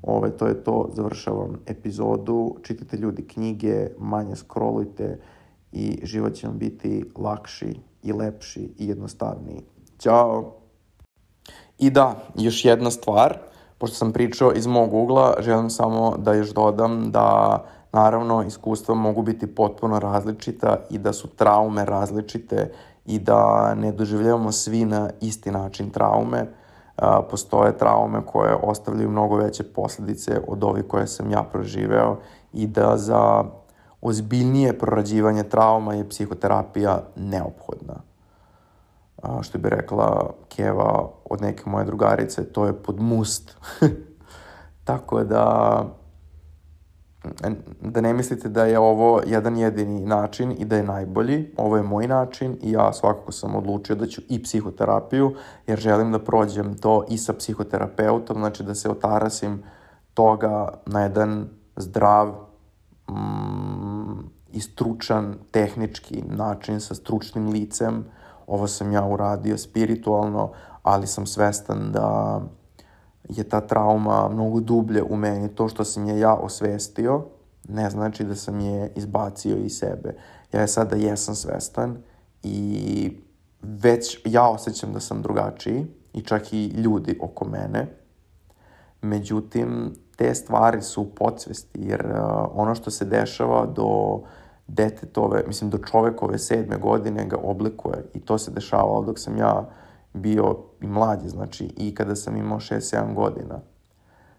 Ove, 0.01 0.38
to 0.38 0.47
je 0.47 0.64
to, 0.64 0.89
završavam 0.93 1.59
epizodu. 1.66 2.55
Čitajte 2.62 2.97
ljudi 2.97 3.28
knjige, 3.28 3.88
manje 3.99 4.36
scrollujte 4.36 5.20
i 5.72 5.99
život 6.03 6.34
će 6.34 6.47
vam 6.47 6.57
biti 6.57 7.05
lakši 7.18 7.80
i 8.03 8.14
lepši 8.14 8.74
i 8.78 8.88
jednostavniji. 8.88 9.62
Ćao! 9.97 10.55
I 11.78 11.89
da, 11.89 12.16
još 12.36 12.66
jedna 12.66 12.91
stvar, 12.91 13.38
pošto 13.78 13.95
sam 13.95 14.14
pričao 14.14 14.53
iz 14.53 14.68
mog 14.68 14.93
ugla, 14.93 15.34
želim 15.39 15.70
samo 15.70 16.18
da 16.18 16.34
još 16.34 16.53
dodam 16.53 17.12
da 17.12 17.57
naravno 17.93 18.43
iskustva 18.43 18.95
mogu 18.95 19.21
biti 19.21 19.55
potpuno 19.55 19.99
različita 19.99 20.77
i 20.89 20.97
da 20.97 21.13
su 21.13 21.27
traume 21.27 21.85
različite 21.85 22.71
i 23.05 23.19
da 23.19 23.73
ne 23.75 23.91
doživljavamo 23.91 24.51
svi 24.51 24.85
na 24.85 25.09
isti 25.21 25.51
način 25.51 25.89
traume. 25.89 26.47
Postoje 27.29 27.77
traume 27.77 28.21
koje 28.25 28.55
ostavljaju 28.55 29.09
mnogo 29.09 29.35
veće 29.35 29.63
posledice 29.63 30.41
od 30.47 30.63
ovih 30.63 30.85
koje 30.87 31.07
sam 31.07 31.31
ja 31.31 31.43
proživeo 31.43 32.17
i 32.53 32.67
da 32.67 32.97
za 32.97 33.43
ozbiljnije 34.01 34.79
prorađivanje 34.79 35.43
trauma 35.43 35.93
je 35.93 36.09
psihoterapija 36.09 37.03
neophodna. 37.15 37.95
Što 39.41 39.57
bi 39.57 39.69
rekla 39.69 40.33
Keva 40.49 41.09
od 41.29 41.41
neke 41.41 41.69
moje 41.69 41.85
drugarice, 41.85 42.43
to 42.43 42.65
je 42.65 42.73
pod 42.73 42.99
must. 42.99 43.57
Tako 44.83 45.23
da 45.23 45.83
da 47.82 48.01
ne 48.01 48.13
mislite 48.13 48.49
da 48.49 48.65
je 48.65 48.80
ovo 48.80 49.22
jedan 49.26 49.57
jedini 49.57 50.05
način 50.05 50.55
i 50.57 50.65
da 50.65 50.76
je 50.76 50.84
najbolji. 50.84 51.53
Ovo 51.57 51.78
je 51.78 51.84
moj 51.84 52.07
način 52.07 52.57
i 52.61 52.72
ja 52.72 52.93
svakako 52.93 53.32
sam 53.32 53.55
odlučio 53.55 53.95
da 53.95 54.07
ću 54.07 54.22
i 54.30 54.43
psihoterapiju, 54.43 55.36
jer 55.67 55.80
želim 55.80 56.11
da 56.11 56.19
prođem 56.19 56.78
to 56.78 57.05
i 57.09 57.17
sa 57.17 57.34
psihoterapeutom, 57.34 58.38
znači 58.38 58.63
da 58.63 58.76
se 58.76 58.89
otarasim 58.89 59.63
toga 60.13 60.74
na 60.86 61.01
jedan 61.01 61.47
zdrav, 61.76 62.34
mm, 63.09 63.91
i 64.53 64.59
stručan, 64.59 65.36
tehnički 65.51 66.24
način 66.28 66.80
sa 66.80 66.95
stručnim 66.95 67.49
licem. 67.49 68.05
Ovo 68.47 68.67
sam 68.67 68.91
ja 68.91 69.05
uradio 69.05 69.57
spiritualno, 69.57 70.51
ali 70.84 71.07
sam 71.07 71.26
svestan 71.26 71.91
da 71.91 72.41
je 73.30 73.43
ta 73.43 73.61
trauma 73.61 74.30
mnogo 74.30 74.59
dublje 74.59 75.03
u 75.03 75.15
meni. 75.15 75.49
To 75.49 75.67
što 75.67 75.84
sam 75.84 76.05
je 76.05 76.19
ja 76.19 76.34
osvestio, 76.34 77.26
ne 77.69 77.89
znači 77.89 78.24
da 78.24 78.36
sam 78.36 78.59
je 78.59 78.91
izbacio 78.95 79.57
iz 79.57 79.78
sebe. 79.78 80.15
Ja 80.53 80.61
je 80.61 80.67
sada 80.67 80.95
jesam 80.95 81.36
svestan 81.36 81.97
i 82.43 83.11
već 83.61 84.19
ja 84.26 84.49
osjećam 84.49 84.93
da 84.93 84.99
sam 84.99 85.22
drugačiji 85.22 85.86
i 86.13 86.22
čak 86.22 86.53
i 86.53 86.67
ljudi 86.67 87.17
oko 87.22 87.45
mene. 87.45 87.88
Međutim, 89.01 89.95
te 90.15 90.36
stvari 90.36 90.82
su 90.82 91.01
u 91.01 91.05
podsvesti, 91.05 91.80
jer 91.82 92.05
uh, 92.05 92.22
ono 92.53 92.76
što 92.76 92.91
se 92.91 93.05
dešava 93.05 93.65
do 93.65 94.22
detetove, 94.67 95.43
mislim 95.47 95.69
do 95.69 95.78
čovekove 95.78 96.38
sedme 96.38 96.78
godine 96.78 97.26
ga 97.26 97.38
oblikuje 97.43 98.03
i 98.13 98.19
to 98.19 98.38
se 98.38 98.51
dešavalo 98.51 99.03
dok 99.03 99.19
sam 99.19 99.38
ja 99.38 99.69
bio 100.13 100.57
i 100.82 100.88
mlađi, 100.88 101.29
znači 101.29 101.73
i 101.77 101.95
kada 101.95 102.15
sam 102.15 102.38
imao 102.38 102.59
6-7 102.59 103.13
godina. 103.13 103.59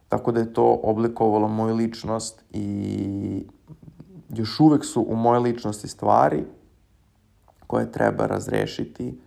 Tako 0.08 0.32
da 0.32 0.40
je 0.40 0.52
to 0.52 0.80
oblikovalo 0.82 1.48
moju 1.48 1.74
ličnost 1.74 2.44
i 2.50 3.46
još 4.28 4.60
uvek 4.60 4.84
su 4.84 5.06
u 5.08 5.16
moje 5.16 5.40
ličnosti 5.40 5.88
stvari 5.88 6.44
koje 7.66 7.92
treba 7.92 8.26
razrešiti, 8.26 9.20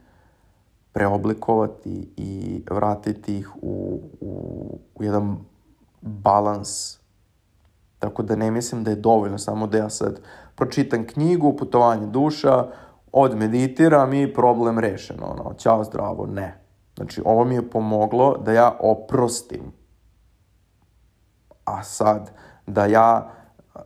preoblikovati 0.93 2.09
i 2.17 2.63
vratiti 2.71 3.37
ih 3.37 3.55
u, 3.61 3.99
u, 4.21 4.79
u 4.95 5.03
jedan 5.03 5.37
balans. 6.01 6.97
Tako 7.99 8.23
da 8.23 8.35
ne 8.35 8.51
mislim 8.51 8.83
da 8.83 8.91
je 8.91 8.95
dovoljno 8.95 9.37
samo 9.37 9.67
da 9.67 9.77
ja 9.77 9.89
sad 9.89 10.19
pročitam 10.55 11.07
knjigu, 11.07 11.55
putovanje 11.57 12.07
duša, 12.07 12.67
odmeditiram 13.11 14.13
i 14.13 14.33
problem 14.33 14.79
rešen, 14.79 15.17
ono, 15.21 15.53
ćao 15.53 15.83
zdravo, 15.83 16.25
ne. 16.25 16.64
Znači, 16.95 17.21
ovo 17.25 17.45
mi 17.45 17.55
je 17.55 17.69
pomoglo 17.69 18.37
da 18.37 18.51
ja 18.51 18.77
oprostim. 18.79 19.61
A 21.65 21.83
sad, 21.83 22.31
da 22.67 22.85
ja 22.85 23.31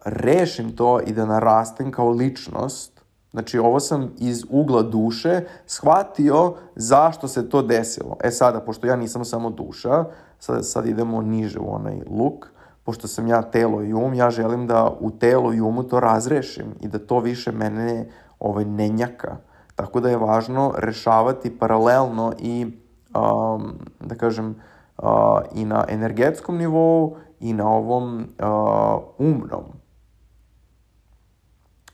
rešim 0.05 0.75
to 0.75 0.99
i 1.01 1.13
da 1.13 1.25
narastem 1.25 1.91
kao 1.91 2.09
ličnost, 2.09 3.01
znači 3.31 3.59
ovo 3.59 3.79
sam 3.79 4.11
iz 4.17 4.43
ugla 4.49 4.81
duše 4.81 5.41
shvatio 5.65 6.53
zašto 6.75 7.27
se 7.27 7.49
to 7.49 7.61
desilo. 7.61 8.17
E 8.23 8.31
sada, 8.31 8.59
pošto 8.59 8.87
ja 8.87 8.95
nisam 8.95 9.25
samo 9.25 9.49
duša, 9.49 10.05
sad, 10.39 10.65
sad 10.65 10.87
idemo 10.87 11.21
niže 11.21 11.59
u 11.59 11.75
onaj 11.75 12.01
luk, 12.09 12.45
pošto 12.83 13.07
sam 13.07 13.27
ja 13.27 13.41
telo 13.41 13.83
i 13.83 13.93
um, 13.93 14.13
ja 14.13 14.29
želim 14.29 14.67
da 14.67 14.91
u 14.99 15.11
telo 15.11 15.53
i 15.53 15.61
umu 15.61 15.83
to 15.83 15.99
razrešim 15.99 16.75
i 16.81 16.87
da 16.87 16.99
to 16.99 17.19
više 17.19 17.51
mene 17.51 18.09
ovaj, 18.39 18.65
nenjaka. 18.65 19.37
Tako 19.75 19.99
da 19.99 20.09
je 20.09 20.17
važno 20.17 20.73
rešavati 20.77 21.57
paralelno 21.59 22.33
i, 22.39 22.67
um, 23.15 23.73
da 23.99 24.15
kažem, 24.15 24.55
uh, 24.97 25.07
i 25.53 25.65
na 25.65 25.85
energetskom 25.89 26.57
nivou 26.57 27.17
i 27.39 27.53
na 27.53 27.69
ovom 27.69 28.19
uh, 28.19 29.01
umnom. 29.17 29.63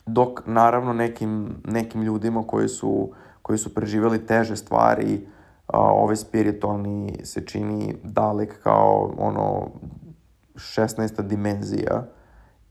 Dok, 0.05 0.41
naravno, 0.45 0.93
nekim, 0.93 1.55
nekim 1.65 2.01
ljudima 2.01 2.43
koji 2.47 2.67
su 2.67 3.09
koji 3.45 3.57
su 3.57 3.73
preživjeli 3.73 4.25
teže 4.25 4.55
stvari, 4.55 5.27
a, 5.67 5.79
ovaj 5.79 6.15
spiritualni 6.15 7.19
se 7.23 7.45
čini 7.45 7.95
dalek 8.03 8.63
kao 8.63 9.13
ono 9.17 9.67
16. 10.55 11.21
dimenzija 11.21 12.05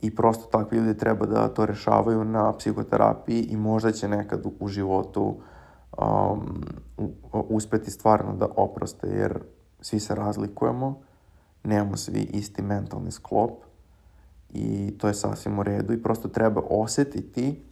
i 0.00 0.14
prosto 0.14 0.46
takvi 0.58 0.78
ljudi 0.78 0.98
treba 0.98 1.26
da 1.26 1.48
to 1.48 1.66
rešavaju 1.66 2.24
na 2.24 2.52
psihoterapiji 2.52 3.42
i 3.42 3.56
možda 3.56 3.92
će 3.92 4.08
nekad 4.08 4.46
u 4.60 4.68
životu 4.68 5.36
um, 5.98 6.64
uspeti 7.32 7.90
stvarno 7.90 8.36
da 8.36 8.46
oproste, 8.56 9.08
jer 9.08 9.38
svi 9.80 10.00
se 10.00 10.14
razlikujemo, 10.14 11.00
nemamo 11.64 11.96
svi 11.96 12.20
isti 12.20 12.62
mentalni 12.62 13.10
sklop 13.10 13.52
i 14.50 14.94
to 14.98 15.08
je 15.08 15.14
sasvim 15.14 15.58
u 15.58 15.62
redu 15.62 15.92
i 15.92 16.02
prosto 16.02 16.28
treba 16.28 16.62
osetiti 16.70 17.64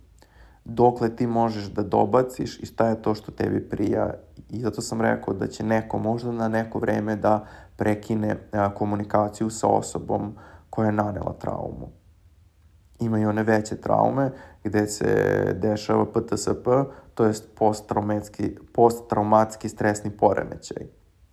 dokle 0.65 1.17
ti 1.17 1.27
možeš 1.27 1.65
da 1.65 1.83
dobaciš 1.83 2.61
i 2.61 2.67
šta 2.67 2.89
je 2.89 3.03
to 3.03 3.15
što 3.15 3.33
tebi 3.33 3.69
prija. 3.69 4.15
I 4.51 4.61
zato 4.61 4.83
sam 4.83 5.01
rekao 5.01 5.35
da 5.35 5.47
će 5.47 5.65
neko 5.65 5.99
možda 5.99 6.33
na 6.33 6.49
neko 6.49 6.79
vreme 6.79 7.17
da 7.17 7.47
prekine 7.77 8.37
a, 8.53 8.75
komunikaciju 8.75 9.51
sa 9.51 9.69
osobom 9.69 10.35
koja 10.71 10.87
je 10.87 10.93
nanela 10.93 11.33
traumu. 11.33 11.89
Ima 13.05 13.19
i 13.19 13.25
one 13.25 13.43
veće 13.43 13.77
traume 13.77 14.31
gde 14.65 14.87
se 14.87 15.07
dešava 15.61 16.07
PTSP, 16.07 16.69
to 17.15 17.25
jest 17.25 17.49
posttraumatski, 17.55 18.59
posttraumatski 18.73 19.69
stresni 19.69 20.11
poremećaj 20.11 20.87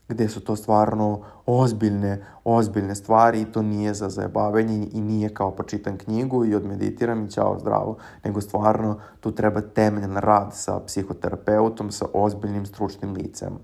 gde 0.10 0.30
su 0.30 0.42
to 0.42 0.56
stvarno 0.56 1.22
ozbiljne, 1.46 2.26
ozbiljne 2.44 2.96
stvari 2.96 3.42
i 3.42 3.52
to 3.52 3.62
nije 3.62 3.94
za 3.94 4.10
zajebavanje 4.10 4.88
i 4.92 5.02
nije 5.02 5.34
kao 5.34 5.52
počitam 5.52 5.98
knjigu 5.98 6.46
i 6.46 6.56
odmeditiram 6.56 7.26
i 7.26 7.32
ćao 7.32 7.60
zdravo, 7.60 7.98
nego 8.24 8.42
stvarno 8.42 9.00
tu 9.20 9.32
treba 9.32 9.62
temeljan 9.62 10.18
rad 10.18 10.50
sa 10.54 10.80
psihoterapeutom, 10.80 11.92
sa 11.92 12.06
ozbiljnim 12.14 12.66
stručnim 12.66 13.14
licem. 13.14 13.60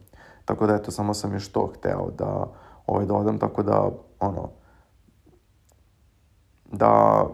Tako 0.46 0.68
da 0.68 0.76
eto, 0.76 0.92
samo 0.92 1.14
sam 1.14 1.34
još 1.34 1.52
to 1.52 1.72
hteo 1.78 2.12
da 2.18 2.48
ovaj 2.88 3.06
dodam, 3.06 3.40
tako 3.40 3.64
da 3.64 3.90
ono, 4.20 4.50
da 6.72 7.26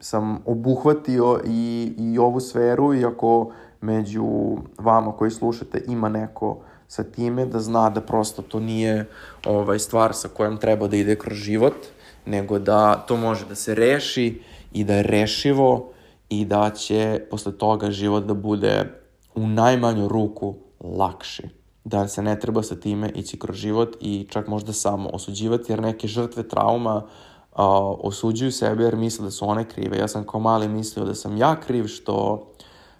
sam 0.00 0.42
obuhvatio 0.46 1.40
i, 1.46 1.92
i 1.98 2.18
ovu 2.18 2.40
sferu, 2.40 2.94
iako 2.94 3.52
među 3.80 4.56
vama 4.78 5.12
koji 5.12 5.30
slušate 5.30 5.84
ima 5.86 6.08
neko 6.08 6.58
sa 6.88 7.04
time, 7.04 7.46
da 7.46 7.60
zna 7.60 7.90
da 7.90 8.00
prosto 8.00 8.42
to 8.42 8.60
nije 8.60 9.06
ovaj, 9.46 9.78
stvar 9.78 10.14
sa 10.14 10.28
kojom 10.28 10.56
treba 10.56 10.88
da 10.88 10.96
ide 10.96 11.16
kroz 11.18 11.38
život, 11.38 11.74
nego 12.26 12.58
da 12.58 12.94
to 12.94 13.16
može 13.16 13.46
da 13.46 13.54
se 13.54 13.74
reši 13.74 14.42
i 14.72 14.84
da 14.84 14.94
je 14.94 15.02
rešivo 15.02 15.90
i 16.28 16.44
da 16.44 16.70
će 16.70 17.20
posle 17.30 17.52
toga 17.52 17.90
život 17.90 18.24
da 18.24 18.34
bude 18.34 18.92
u 19.34 19.46
najmanju 19.46 20.08
ruku 20.08 20.54
lakši. 20.80 21.48
Da 21.84 22.08
se 22.08 22.22
ne 22.22 22.40
treba 22.40 22.62
sa 22.62 22.76
time 22.76 23.10
ići 23.14 23.38
kroz 23.38 23.56
život 23.56 23.96
i 24.00 24.26
čak 24.30 24.48
možda 24.48 24.72
samo 24.72 25.08
osuđivati, 25.12 25.72
jer 25.72 25.82
neke 25.82 26.08
žrtve 26.08 26.48
trauma 26.48 27.02
a, 27.58 27.78
osuđuju 28.00 28.52
sebe 28.52 28.84
jer 28.84 28.96
misle 28.96 29.24
da 29.24 29.30
su 29.30 29.48
one 29.48 29.68
krive. 29.68 29.98
Ja 29.98 30.08
sam 30.08 30.26
kao 30.26 30.40
mali 30.40 30.68
mislio 30.68 31.04
da 31.04 31.14
sam 31.14 31.36
ja 31.36 31.60
kriv 31.60 31.86
što, 31.86 32.46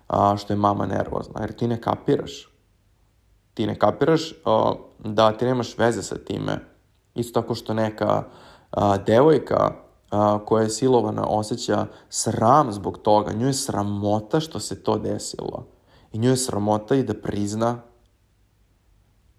a, 0.08 0.36
što 0.36 0.52
je 0.52 0.56
mama 0.56 0.86
nervozna, 0.86 1.40
jer 1.40 1.52
ti 1.52 1.68
ne 1.68 1.80
kapiraš 1.80 2.48
ti 3.58 3.66
ne 3.66 3.74
kapiraš 3.78 4.32
uh, 4.32 4.76
da 4.98 5.32
ti 5.32 5.44
nemaš 5.44 5.78
veze 5.78 6.02
sa 6.02 6.16
time. 6.18 6.58
Isto 7.14 7.40
tako 7.40 7.54
što 7.54 7.74
neka 7.74 8.22
uh, 8.22 8.82
devojka 9.06 9.70
uh, 9.70 10.46
koja 10.46 10.62
je 10.62 10.70
silovana 10.70 11.26
osjeća 11.26 11.86
sram 12.08 12.72
zbog 12.72 12.98
toga. 12.98 13.32
Nju 13.32 13.46
je 13.46 13.54
sramota 13.54 14.40
što 14.40 14.60
se 14.60 14.82
to 14.82 14.98
desilo. 14.98 15.66
I 16.12 16.18
nju 16.18 16.30
je 16.30 16.36
sramota 16.36 16.94
i 16.94 17.02
da 17.02 17.14
prizna 17.14 17.80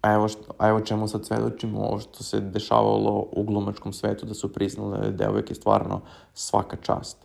a 0.00 0.12
evo, 0.12 0.28
što, 0.28 0.52
a 0.58 0.68
evo 0.68 0.80
čemu 0.80 1.08
sad 1.08 1.26
svedočimo, 1.26 1.80
ovo 1.80 1.98
što 1.98 2.24
se 2.24 2.40
dešavalo 2.40 3.26
u 3.32 3.42
glumačkom 3.42 3.92
svetu, 3.92 4.26
da 4.26 4.34
su 4.34 4.52
priznale 4.52 5.10
devojke 5.10 5.54
stvarno 5.54 6.00
svaka 6.34 6.76
čast. 6.76 7.16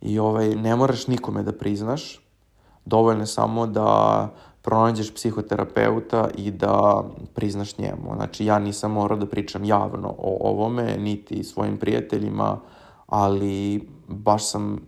I 0.00 0.18
ovaj, 0.18 0.54
ne 0.54 0.76
moraš 0.76 1.06
nikome 1.06 1.42
da 1.42 1.52
priznaš, 1.52 2.20
dovoljno 2.84 3.22
je 3.22 3.26
samo 3.26 3.66
da 3.66 4.28
pronađeš 4.62 5.14
psihoterapeuta 5.14 6.28
i 6.36 6.50
da 6.50 7.04
priznaš 7.34 7.78
njemu. 7.78 8.14
Znači, 8.16 8.44
ja 8.44 8.58
nisam 8.58 8.92
morao 8.92 9.18
da 9.18 9.26
pričam 9.26 9.64
javno 9.64 10.14
o 10.18 10.50
ovome, 10.50 10.96
niti 10.98 11.44
svojim 11.44 11.76
prijateljima, 11.76 12.60
ali 13.06 13.88
baš 14.08 14.50
sam 14.50 14.80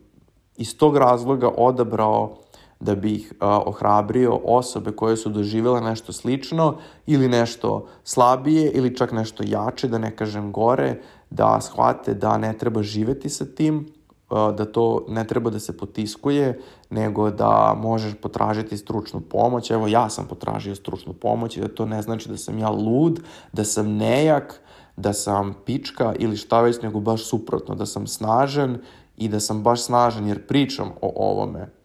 iz 0.57 0.78
tog 0.78 0.97
razloga 0.97 1.51
odabrao 1.57 2.34
da 2.81 2.95
bih 2.95 3.33
a, 3.41 3.61
ohrabrio 3.66 4.41
osobe 4.45 4.93
koje 4.93 5.16
su 5.16 5.29
doživjela 5.29 5.81
nešto 5.81 6.12
slično 6.12 6.77
ili 7.07 7.29
nešto 7.29 7.87
slabije 8.05 8.70
ili 8.70 8.97
čak 8.97 9.12
nešto 9.12 9.43
jače, 9.47 9.89
da 9.89 9.99
ne 9.99 10.16
kažem 10.16 10.53
gore, 10.53 11.01
da 11.31 11.61
shvate 11.61 12.14
da 12.14 12.39
ne 12.39 12.53
treba 12.59 12.83
živeti 12.83 13.29
sa 13.29 13.45
tim, 13.45 13.87
da 14.31 14.64
to 14.64 15.05
ne 15.09 15.27
treba 15.27 15.51
da 15.51 15.61
se 15.61 15.77
potiskuje, 15.77 16.61
nego 16.91 17.31
da 17.31 17.74
možeš 17.79 18.14
potražiti 18.22 18.77
stručnu 18.77 19.20
pomoć. 19.20 19.70
Evo, 19.70 19.87
ja 19.87 20.09
sam 20.09 20.27
potražio 20.27 20.74
stručnu 20.74 21.12
pomoć 21.12 21.57
i 21.57 21.61
da 21.61 21.68
to 21.68 21.87
ne 21.87 22.03
znači 22.03 22.29
da 22.29 22.37
sam 22.37 22.59
ja 22.59 22.70
lud, 22.70 23.20
da 23.53 23.64
sam 23.64 23.97
nejak, 23.97 24.61
da 24.97 25.12
sam 25.12 25.55
pička 25.64 26.14
ili 26.18 26.37
šta 26.37 26.61
već, 26.61 26.83
nego 26.83 27.01
baš 27.01 27.24
suprotno, 27.24 27.74
da 27.74 27.87
sam 27.87 28.07
snažan 28.07 28.79
i 29.16 29.29
da 29.29 29.41
sam 29.41 29.62
baš 29.62 29.83
snažan 29.83 30.27
jer 30.27 30.47
pričam 30.47 30.93
o 31.01 31.12
ovome 31.16 31.76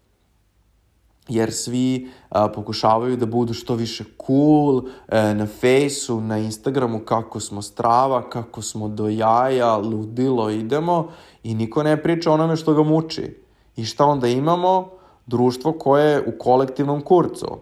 jer 1.31 1.53
svi 1.53 2.09
a, 2.29 2.47
pokušavaju 2.47 3.17
da 3.17 3.25
budu 3.25 3.53
što 3.53 3.75
više 3.75 4.03
cool 4.27 4.81
e, 5.07 5.33
na 5.33 5.45
fejsu, 5.45 6.21
na 6.21 6.37
Instagramu, 6.37 6.99
kako 6.99 7.39
smo 7.39 7.61
strava, 7.61 8.29
kako 8.29 8.61
smo 8.61 8.87
do 8.87 9.09
jaja, 9.09 9.77
ludilo 9.77 10.49
idemo 10.49 11.07
i 11.43 11.55
niko 11.55 11.83
ne 11.83 12.03
priča 12.03 12.31
onome 12.31 12.55
što 12.55 12.73
ga 12.73 12.83
muči. 12.83 13.43
I 13.75 13.85
šta 13.85 14.05
onda 14.05 14.27
imamo? 14.27 14.89
Društvo 15.25 15.71
koje 15.71 16.11
je 16.11 16.23
u 16.27 16.31
kolektivnom 16.39 17.01
kurcu. 17.01 17.57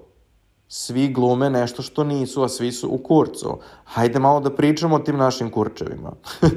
Svi 0.68 1.08
glume 1.08 1.50
nešto 1.50 1.82
što 1.82 2.04
nisu, 2.04 2.44
a 2.44 2.50
svi 2.50 2.72
su 2.72 2.90
u 2.92 2.98
kurcu. 2.98 3.58
Hajde 3.84 4.20
malo 4.20 4.40
da 4.40 4.56
pričamo 4.56 4.96
o 4.96 5.00
tim 5.00 5.18
našim 5.18 5.52
kurčevima. 5.52 6.12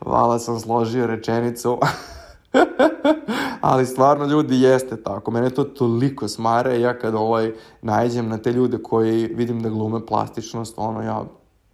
Vala 0.00 0.38
sam 0.38 0.60
složio 0.60 1.06
rečenicu. 1.06 1.78
Ali 3.60 3.86
stvarno 3.86 4.26
ljudi 4.26 4.60
jeste 4.60 5.02
tako. 5.02 5.30
Mene 5.30 5.50
to 5.50 5.64
toliko 5.64 6.28
smare. 6.28 6.80
Ja 6.80 6.98
kad 6.98 7.14
ovaj 7.14 7.52
najđem 7.82 8.28
na 8.28 8.38
te 8.38 8.52
ljude 8.52 8.78
koji 8.82 9.26
vidim 9.26 9.62
da 9.62 9.68
glume 9.68 10.06
plastičnost, 10.06 10.74
ono 10.76 11.02
ja 11.02 11.24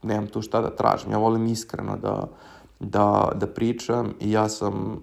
nemam 0.02 0.26
tu 0.26 0.42
šta 0.42 0.60
da 0.60 0.76
tražim. 0.76 1.12
Ja 1.12 1.18
volim 1.18 1.46
iskreno 1.46 1.96
da, 1.96 2.28
da, 2.80 3.32
da 3.34 3.46
pričam 3.46 4.14
i 4.20 4.32
ja 4.32 4.48
sam 4.48 5.02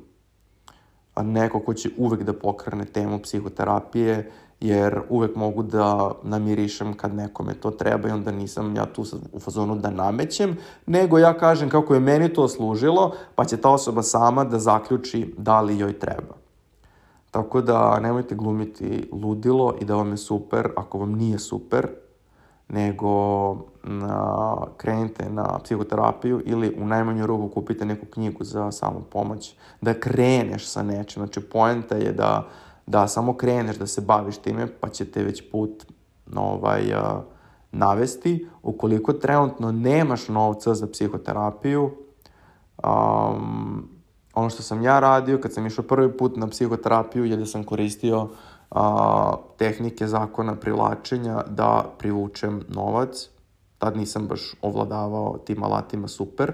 neko 1.24 1.60
ko 1.60 1.74
će 1.74 1.90
uvek 1.98 2.24
da 2.24 2.34
pokrene 2.34 2.86
temu 2.86 3.20
psihoterapije 3.20 4.32
jer 4.60 5.01
uvek 5.10 5.36
mogu 5.36 5.64
da 5.64 6.12
namirišem 6.24 6.93
kad 6.93 7.16
nekome 7.16 7.53
to 7.53 7.72
treba 7.72 8.10
i 8.10 8.12
onda 8.12 8.32
nisam 8.32 8.76
ja 8.76 8.86
tu 8.86 9.05
u 9.34 9.39
fazonu 9.39 9.76
da 9.76 9.89
namećem, 9.89 10.58
nego 10.86 11.18
ja 11.18 11.38
kažem 11.38 11.70
kako 11.70 11.93
je 11.93 11.99
meni 11.99 12.34
to 12.34 12.47
služilo, 12.47 13.14
pa 13.36 13.45
će 13.45 13.58
ta 13.58 13.70
osoba 13.70 14.03
sama 14.03 14.43
da 14.43 14.60
zaključi 14.60 15.34
da 15.38 15.62
li 15.62 15.78
joj 15.78 15.99
treba. 15.99 16.36
Tako 17.32 17.62
da 17.62 17.99
nemojte 17.99 18.36
glumiti 18.36 19.10
ludilo 19.12 19.76
i 19.82 19.86
da 19.86 19.95
vam 19.95 20.12
je 20.12 20.18
super 20.18 20.70
ako 20.76 20.99
vam 20.99 21.12
nije 21.12 21.39
super, 21.39 21.88
nego 22.70 23.10
na, 23.84 24.55
krenite 24.78 25.30
na 25.30 25.60
psihoterapiju 25.64 26.41
ili 26.45 26.76
u 26.82 26.86
najmanju 26.86 27.26
ruku 27.26 27.49
kupite 27.49 27.86
neku 27.86 28.05
knjigu 28.05 28.43
za 28.43 28.72
samu 28.72 29.01
pomoć, 29.12 29.55
da 29.82 29.93
kreneš 29.93 30.68
sa 30.68 30.84
nečim. 30.84 31.24
Znači, 31.24 31.41
poenta 31.41 31.95
je 31.95 32.12
da 32.12 32.38
uh, 32.45 32.66
da 32.88 33.08
samo 33.08 33.34
kreneš 33.34 33.78
da 33.78 33.88
se 33.88 34.02
baviš 34.02 34.38
time, 34.38 34.68
pa 34.80 34.90
će 34.90 35.06
te 35.06 35.24
već 35.24 35.52
put 35.52 35.86
ovaj, 36.36 36.94
uh, 36.94 37.24
navesti. 37.72 38.48
Ukoliko 38.64 39.14
trenutno 39.14 39.72
nemaš 39.72 40.28
novca 40.28 40.74
za 40.74 40.88
psihoterapiju, 40.88 41.92
um, 42.84 43.90
ono 44.34 44.50
što 44.50 44.64
sam 44.64 44.82
ja 44.82 45.00
radio 45.00 45.40
kad 45.42 45.54
sam 45.54 45.66
išao 45.66 45.86
prvi 45.86 46.18
put 46.18 46.36
na 46.36 46.48
psihoterapiju 46.48 47.26
je 47.26 47.38
da 47.38 47.46
sam 47.46 47.64
koristio 47.64 48.30
a, 48.72 49.34
tehnike 49.58 50.08
zakona 50.08 50.56
privlačenja 50.56 51.44
da 51.50 51.86
privučem 51.98 52.64
novac. 52.68 53.30
Tad 53.78 53.98
nisam 53.98 54.28
baš 54.28 54.42
ovladavao 54.62 55.38
tim 55.38 55.64
alatima 55.64 56.08
super, 56.08 56.54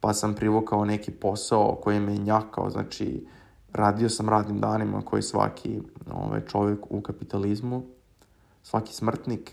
pa 0.00 0.12
sam 0.12 0.34
privukao 0.34 0.84
neki 0.84 1.10
posao 1.10 1.78
koji 1.82 2.00
me 2.00 2.16
njakao, 2.16 2.70
znači 2.70 3.26
radio 3.72 4.08
sam 4.08 4.28
radnim 4.28 4.60
danima 4.60 5.02
koji 5.02 5.22
svaki 5.22 5.80
ovaj, 6.12 6.40
čovjek 6.46 6.78
u 6.90 7.00
kapitalizmu, 7.00 7.82
svaki 8.62 8.94
smrtnik 8.94 9.52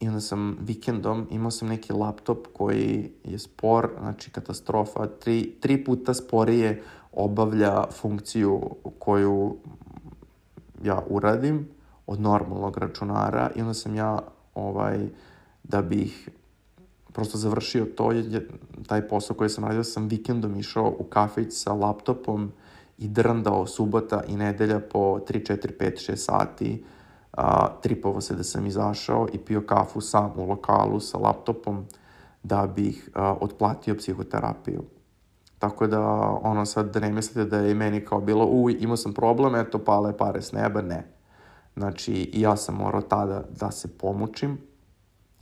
i 0.00 0.08
onda 0.08 0.20
sam 0.20 0.56
vikendom 0.60 1.26
imao 1.30 1.50
sam 1.50 1.68
neki 1.68 1.92
laptop 1.92 2.46
koji 2.52 3.12
je 3.24 3.38
spor, 3.38 3.90
znači 4.00 4.30
katastrofa, 4.30 5.06
tri, 5.06 5.52
tri 5.60 5.84
puta 5.84 6.14
sporije 6.14 6.82
obavlja 7.12 7.84
funkciju 7.90 8.60
koju 8.98 9.56
ja 10.84 11.02
uradim, 11.08 11.68
od 12.06 12.20
normalnog 12.20 12.78
računara 12.78 13.50
i 13.56 13.60
onda 13.60 13.74
sam 13.74 13.94
ja 13.94 14.18
ovaj, 14.54 15.08
da 15.62 15.82
bih 15.82 16.28
prosto 17.12 17.38
završio 17.38 17.84
to, 17.84 18.12
je, 18.12 18.48
taj 18.86 19.08
posao 19.08 19.36
koji 19.36 19.50
sam 19.50 19.64
radio, 19.64 19.84
sam 19.84 20.08
vikendom 20.08 20.56
išao 20.56 20.96
u 20.98 21.04
kafić 21.04 21.48
sa 21.50 21.72
laptopom 21.72 22.52
i 23.02 23.08
drndao 23.08 23.66
subota 23.66 24.22
i 24.28 24.36
nedelja 24.36 24.80
po 24.80 24.98
3, 24.98 25.52
4, 25.52 25.70
5, 25.78 26.12
6 26.12 26.16
sati. 26.16 26.84
A, 27.32 27.68
tripovo 27.82 28.20
se 28.20 28.34
da 28.34 28.42
sam 28.42 28.66
izašao 28.66 29.28
i 29.32 29.38
pio 29.38 29.60
kafu 29.60 30.00
sam 30.00 30.32
u 30.36 30.46
lokalu 30.46 31.00
sa 31.00 31.18
laptopom 31.18 31.84
da 32.42 32.66
bih 32.66 33.10
a, 33.14 33.34
otplatio 33.40 33.94
psihoterapiju. 33.94 34.82
Tako 35.58 35.86
da, 35.86 36.00
ono 36.42 36.66
sad, 36.66 36.94
da 36.94 37.00
ne 37.00 37.12
mislite 37.12 37.44
da 37.44 37.58
je 37.58 37.74
meni 37.74 38.04
kao 38.04 38.20
bilo, 38.20 38.46
uj, 38.46 38.76
imao 38.80 38.96
sam 38.96 39.12
problem, 39.12 39.54
eto, 39.54 39.78
pale 39.78 40.16
pare 40.16 40.42
s 40.42 40.52
neba, 40.52 40.82
ne. 40.82 41.06
Znači, 41.76 42.12
i 42.12 42.40
ja 42.40 42.56
sam 42.56 42.74
morao 42.74 43.02
tada 43.02 43.44
da 43.60 43.70
se 43.70 43.98
pomučim, 43.98 44.58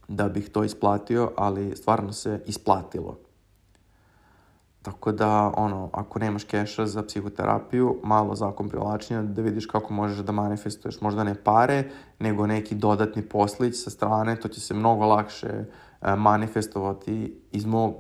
da 0.09 0.29
bih 0.29 0.49
to 0.49 0.65
isplatio, 0.65 1.31
ali 1.37 1.77
stvarno 1.77 2.13
se 2.13 2.43
isplatilo. 2.47 3.19
Tako 4.83 5.13
da, 5.13 5.53
ono, 5.57 5.91
ako 5.93 6.19
nemaš 6.19 6.45
keša 6.45 6.87
za 6.87 7.03
psihoterapiju, 7.03 7.97
malo 8.03 8.35
zakon 8.35 8.69
privlačenja 8.69 9.23
da 9.23 9.43
vidiš 9.43 9.67
kako 9.67 9.93
možeš 9.93 10.19
da 10.19 10.33
manifestuješ 10.33 11.01
možda 11.01 11.25
ne 11.25 11.35
pare, 11.35 11.85
nego 12.19 12.47
neki 12.47 12.75
dodatni 12.75 13.23
poslić 13.23 13.75
sa 13.85 13.91
strane, 13.91 14.37
to 14.37 14.49
će 14.49 14.61
se 14.61 14.75
mnogo 14.75 15.07
lakše 15.07 15.49
e, 15.49 16.17
manifestovati 16.17 17.41
iz 17.53 17.67
mog 17.67 17.95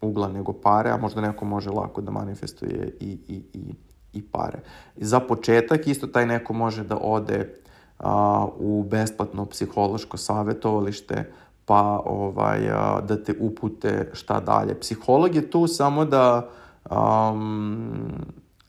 ugla 0.00 0.28
nego 0.28 0.52
pare, 0.52 0.90
a 0.90 0.96
možda 0.96 1.20
neko 1.20 1.44
može 1.44 1.70
lako 1.70 2.00
da 2.00 2.10
manifestuje 2.10 2.96
i, 3.00 3.18
i, 3.28 3.42
i, 3.52 3.74
i 4.12 4.22
pare. 4.22 4.58
Za 4.96 5.20
početak 5.20 5.86
isto 5.86 6.06
taj 6.06 6.26
neko 6.26 6.52
može 6.52 6.84
da 6.84 6.98
ode 7.00 7.54
a, 7.98 8.46
u 8.58 8.84
besplatno 8.90 9.46
psihološko 9.46 10.16
savjetovalište 10.16 11.32
pa 11.70 12.02
ovaj, 12.04 12.70
a, 12.70 13.00
da 13.00 13.24
te 13.24 13.34
upute 13.40 14.10
šta 14.12 14.40
dalje. 14.40 14.80
Psiholog 14.80 15.34
je 15.34 15.50
tu 15.50 15.66
samo 15.66 16.04
da 16.04 16.48
um, 16.90 18.10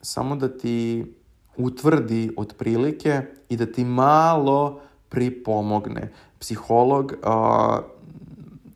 samo 0.00 0.36
da 0.36 0.48
ti 0.48 1.06
utvrdi 1.56 2.34
otprilike 2.36 3.22
i 3.48 3.56
da 3.56 3.66
ti 3.66 3.84
malo 3.84 4.80
pripomogne. 5.08 6.12
Psiholog 6.38 7.12
a, 7.22 7.80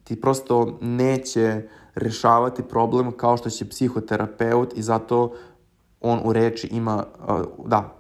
ti 0.05 0.21
prosto 0.21 0.79
neće 0.81 1.63
rešavati 1.95 2.63
problem 2.63 3.13
kao 3.13 3.37
što 3.37 3.51
će 3.51 3.69
psihoterapeut 3.69 4.73
i 4.77 4.83
zato 4.83 5.33
on 6.01 6.21
u 6.25 6.33
reči 6.33 6.67
ima, 6.67 7.05
da, 7.67 7.95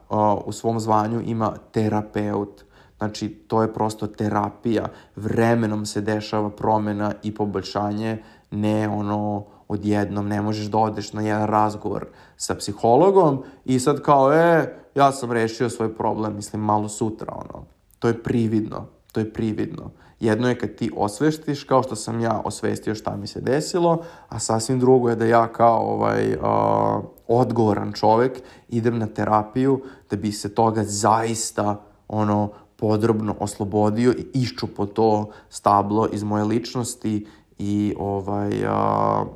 u 0.44 0.52
svom 0.52 0.80
zvanju 0.80 1.22
ima 1.26 1.54
terapeut. 1.72 2.65
Znači, 2.98 3.28
to 3.28 3.62
je 3.62 3.74
prosto 3.74 4.06
terapija. 4.06 4.88
Vremenom 5.16 5.86
se 5.86 6.00
dešava 6.00 6.50
promena 6.50 7.12
i 7.22 7.34
poboljšanje, 7.34 8.22
ne 8.50 8.88
ono 8.88 9.44
odjednom, 9.68 10.28
ne 10.28 10.42
možeš 10.42 10.66
da 10.66 10.78
odeš 10.78 11.12
na 11.12 11.22
jedan 11.22 11.46
razgovor 11.46 12.06
sa 12.36 12.54
psihologom 12.54 13.42
i 13.64 13.78
sad 13.78 14.02
kao, 14.02 14.32
e, 14.32 14.76
ja 14.94 15.12
sam 15.12 15.32
rešio 15.32 15.70
svoj 15.70 15.94
problem, 15.94 16.36
mislim, 16.36 16.62
malo 16.62 16.88
sutra, 16.88 17.32
ono. 17.32 17.64
To 17.98 18.08
je 18.08 18.22
prividno, 18.22 18.86
to 19.12 19.20
je 19.20 19.32
prividno. 19.32 19.90
Jedno 20.20 20.48
je 20.48 20.58
kad 20.58 20.74
ti 20.74 20.90
osvestiš, 20.96 21.64
kao 21.64 21.82
što 21.82 21.96
sam 21.96 22.20
ja 22.20 22.40
osvestio 22.44 22.94
šta 22.94 23.16
mi 23.16 23.26
se 23.26 23.40
desilo, 23.40 24.02
a 24.28 24.38
sasvim 24.38 24.80
drugo 24.80 25.08
je 25.08 25.16
da 25.16 25.24
ja 25.24 25.52
kao 25.52 25.80
ovaj, 25.80 26.34
uh, 26.34 27.04
odgovoran 27.28 27.92
čovek 27.92 28.42
idem 28.68 28.98
na 28.98 29.06
terapiju 29.06 29.82
da 30.10 30.16
bi 30.16 30.32
se 30.32 30.54
toga 30.54 30.84
zaista 30.84 31.80
ono 32.08 32.50
podrobno 32.76 33.36
oslobodio 33.40 34.12
i 34.12 34.40
iščupo 34.40 34.86
to 34.86 35.30
stablo 35.50 36.08
iz 36.12 36.22
moje 36.22 36.44
ličnosti 36.44 37.26
i 37.58 37.94
ovaj, 37.98 38.64
uh, 38.64 39.26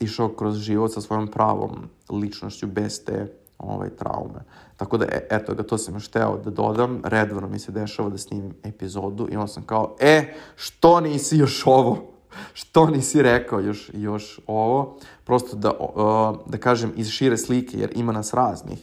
išao 0.00 0.28
kroz 0.28 0.56
život 0.56 0.92
sa 0.92 1.00
svojom 1.00 1.28
pravom 1.28 1.88
ličnošću 2.10 2.66
bez 2.66 3.04
te 3.04 3.32
ovaj, 3.58 3.88
traume. 3.88 4.44
Tako 4.76 4.98
da, 4.98 5.04
e, 5.04 5.26
eto 5.30 5.54
ga, 5.54 5.62
to 5.62 5.78
sam 5.78 5.94
još 5.94 6.08
teo 6.08 6.38
da 6.44 6.50
dodam. 6.50 7.00
Redovno 7.04 7.48
mi 7.48 7.58
se 7.58 7.72
dešava 7.72 8.10
da 8.10 8.18
snimim 8.18 8.54
epizodu 8.62 9.28
i 9.30 9.36
onda 9.36 9.46
sam 9.46 9.62
kao, 9.62 9.96
e, 10.00 10.34
što 10.56 11.00
nisi 11.00 11.36
još 11.36 11.66
ovo? 11.66 12.14
što 12.52 12.86
nisi 12.86 13.22
rekao 13.22 13.60
još, 13.60 13.90
još 13.94 14.40
ovo? 14.46 14.98
Prosto 15.24 15.56
da, 15.56 15.70
uh, 15.72 16.50
da 16.52 16.58
kažem 16.58 16.92
iz 16.96 17.08
šire 17.08 17.36
slike, 17.36 17.78
jer 17.78 17.92
ima 17.94 18.12
nas 18.12 18.34
raznih. 18.34 18.78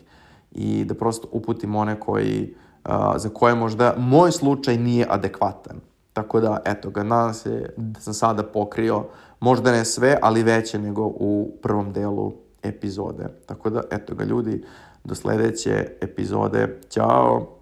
I 0.52 0.86
da 0.86 0.94
prosto 0.94 1.28
uputim 1.32 1.76
one 1.76 2.00
koji, 2.00 2.56
uh, 2.86 2.92
za 3.16 3.30
koje 3.30 3.56
možda 3.56 3.96
moj 3.98 4.32
slučaj 4.32 4.78
nije 4.78 5.08
adekvatan. 5.10 5.80
Tako 6.14 6.40
da, 6.40 6.62
eto 6.66 6.90
ga, 6.90 7.04
nadam 7.04 7.34
se 7.34 7.74
da 7.78 8.00
sam 8.00 8.14
sada 8.14 8.44
pokrio, 8.44 9.06
možda 9.40 9.72
ne 9.72 9.86
sve, 9.86 10.18
ali 10.22 10.44
veće 10.44 10.80
nego 10.80 11.06
u 11.06 11.52
prvom 11.62 11.94
delu 11.94 12.34
epizode. 12.64 13.28
Tako 13.46 13.70
da, 13.70 13.82
eto 13.92 14.16
ga, 14.16 14.24
ljudi, 14.24 14.64
do 15.04 15.16
sledeće 15.16 15.88
epizode. 16.02 16.80
Ćao! 16.90 17.61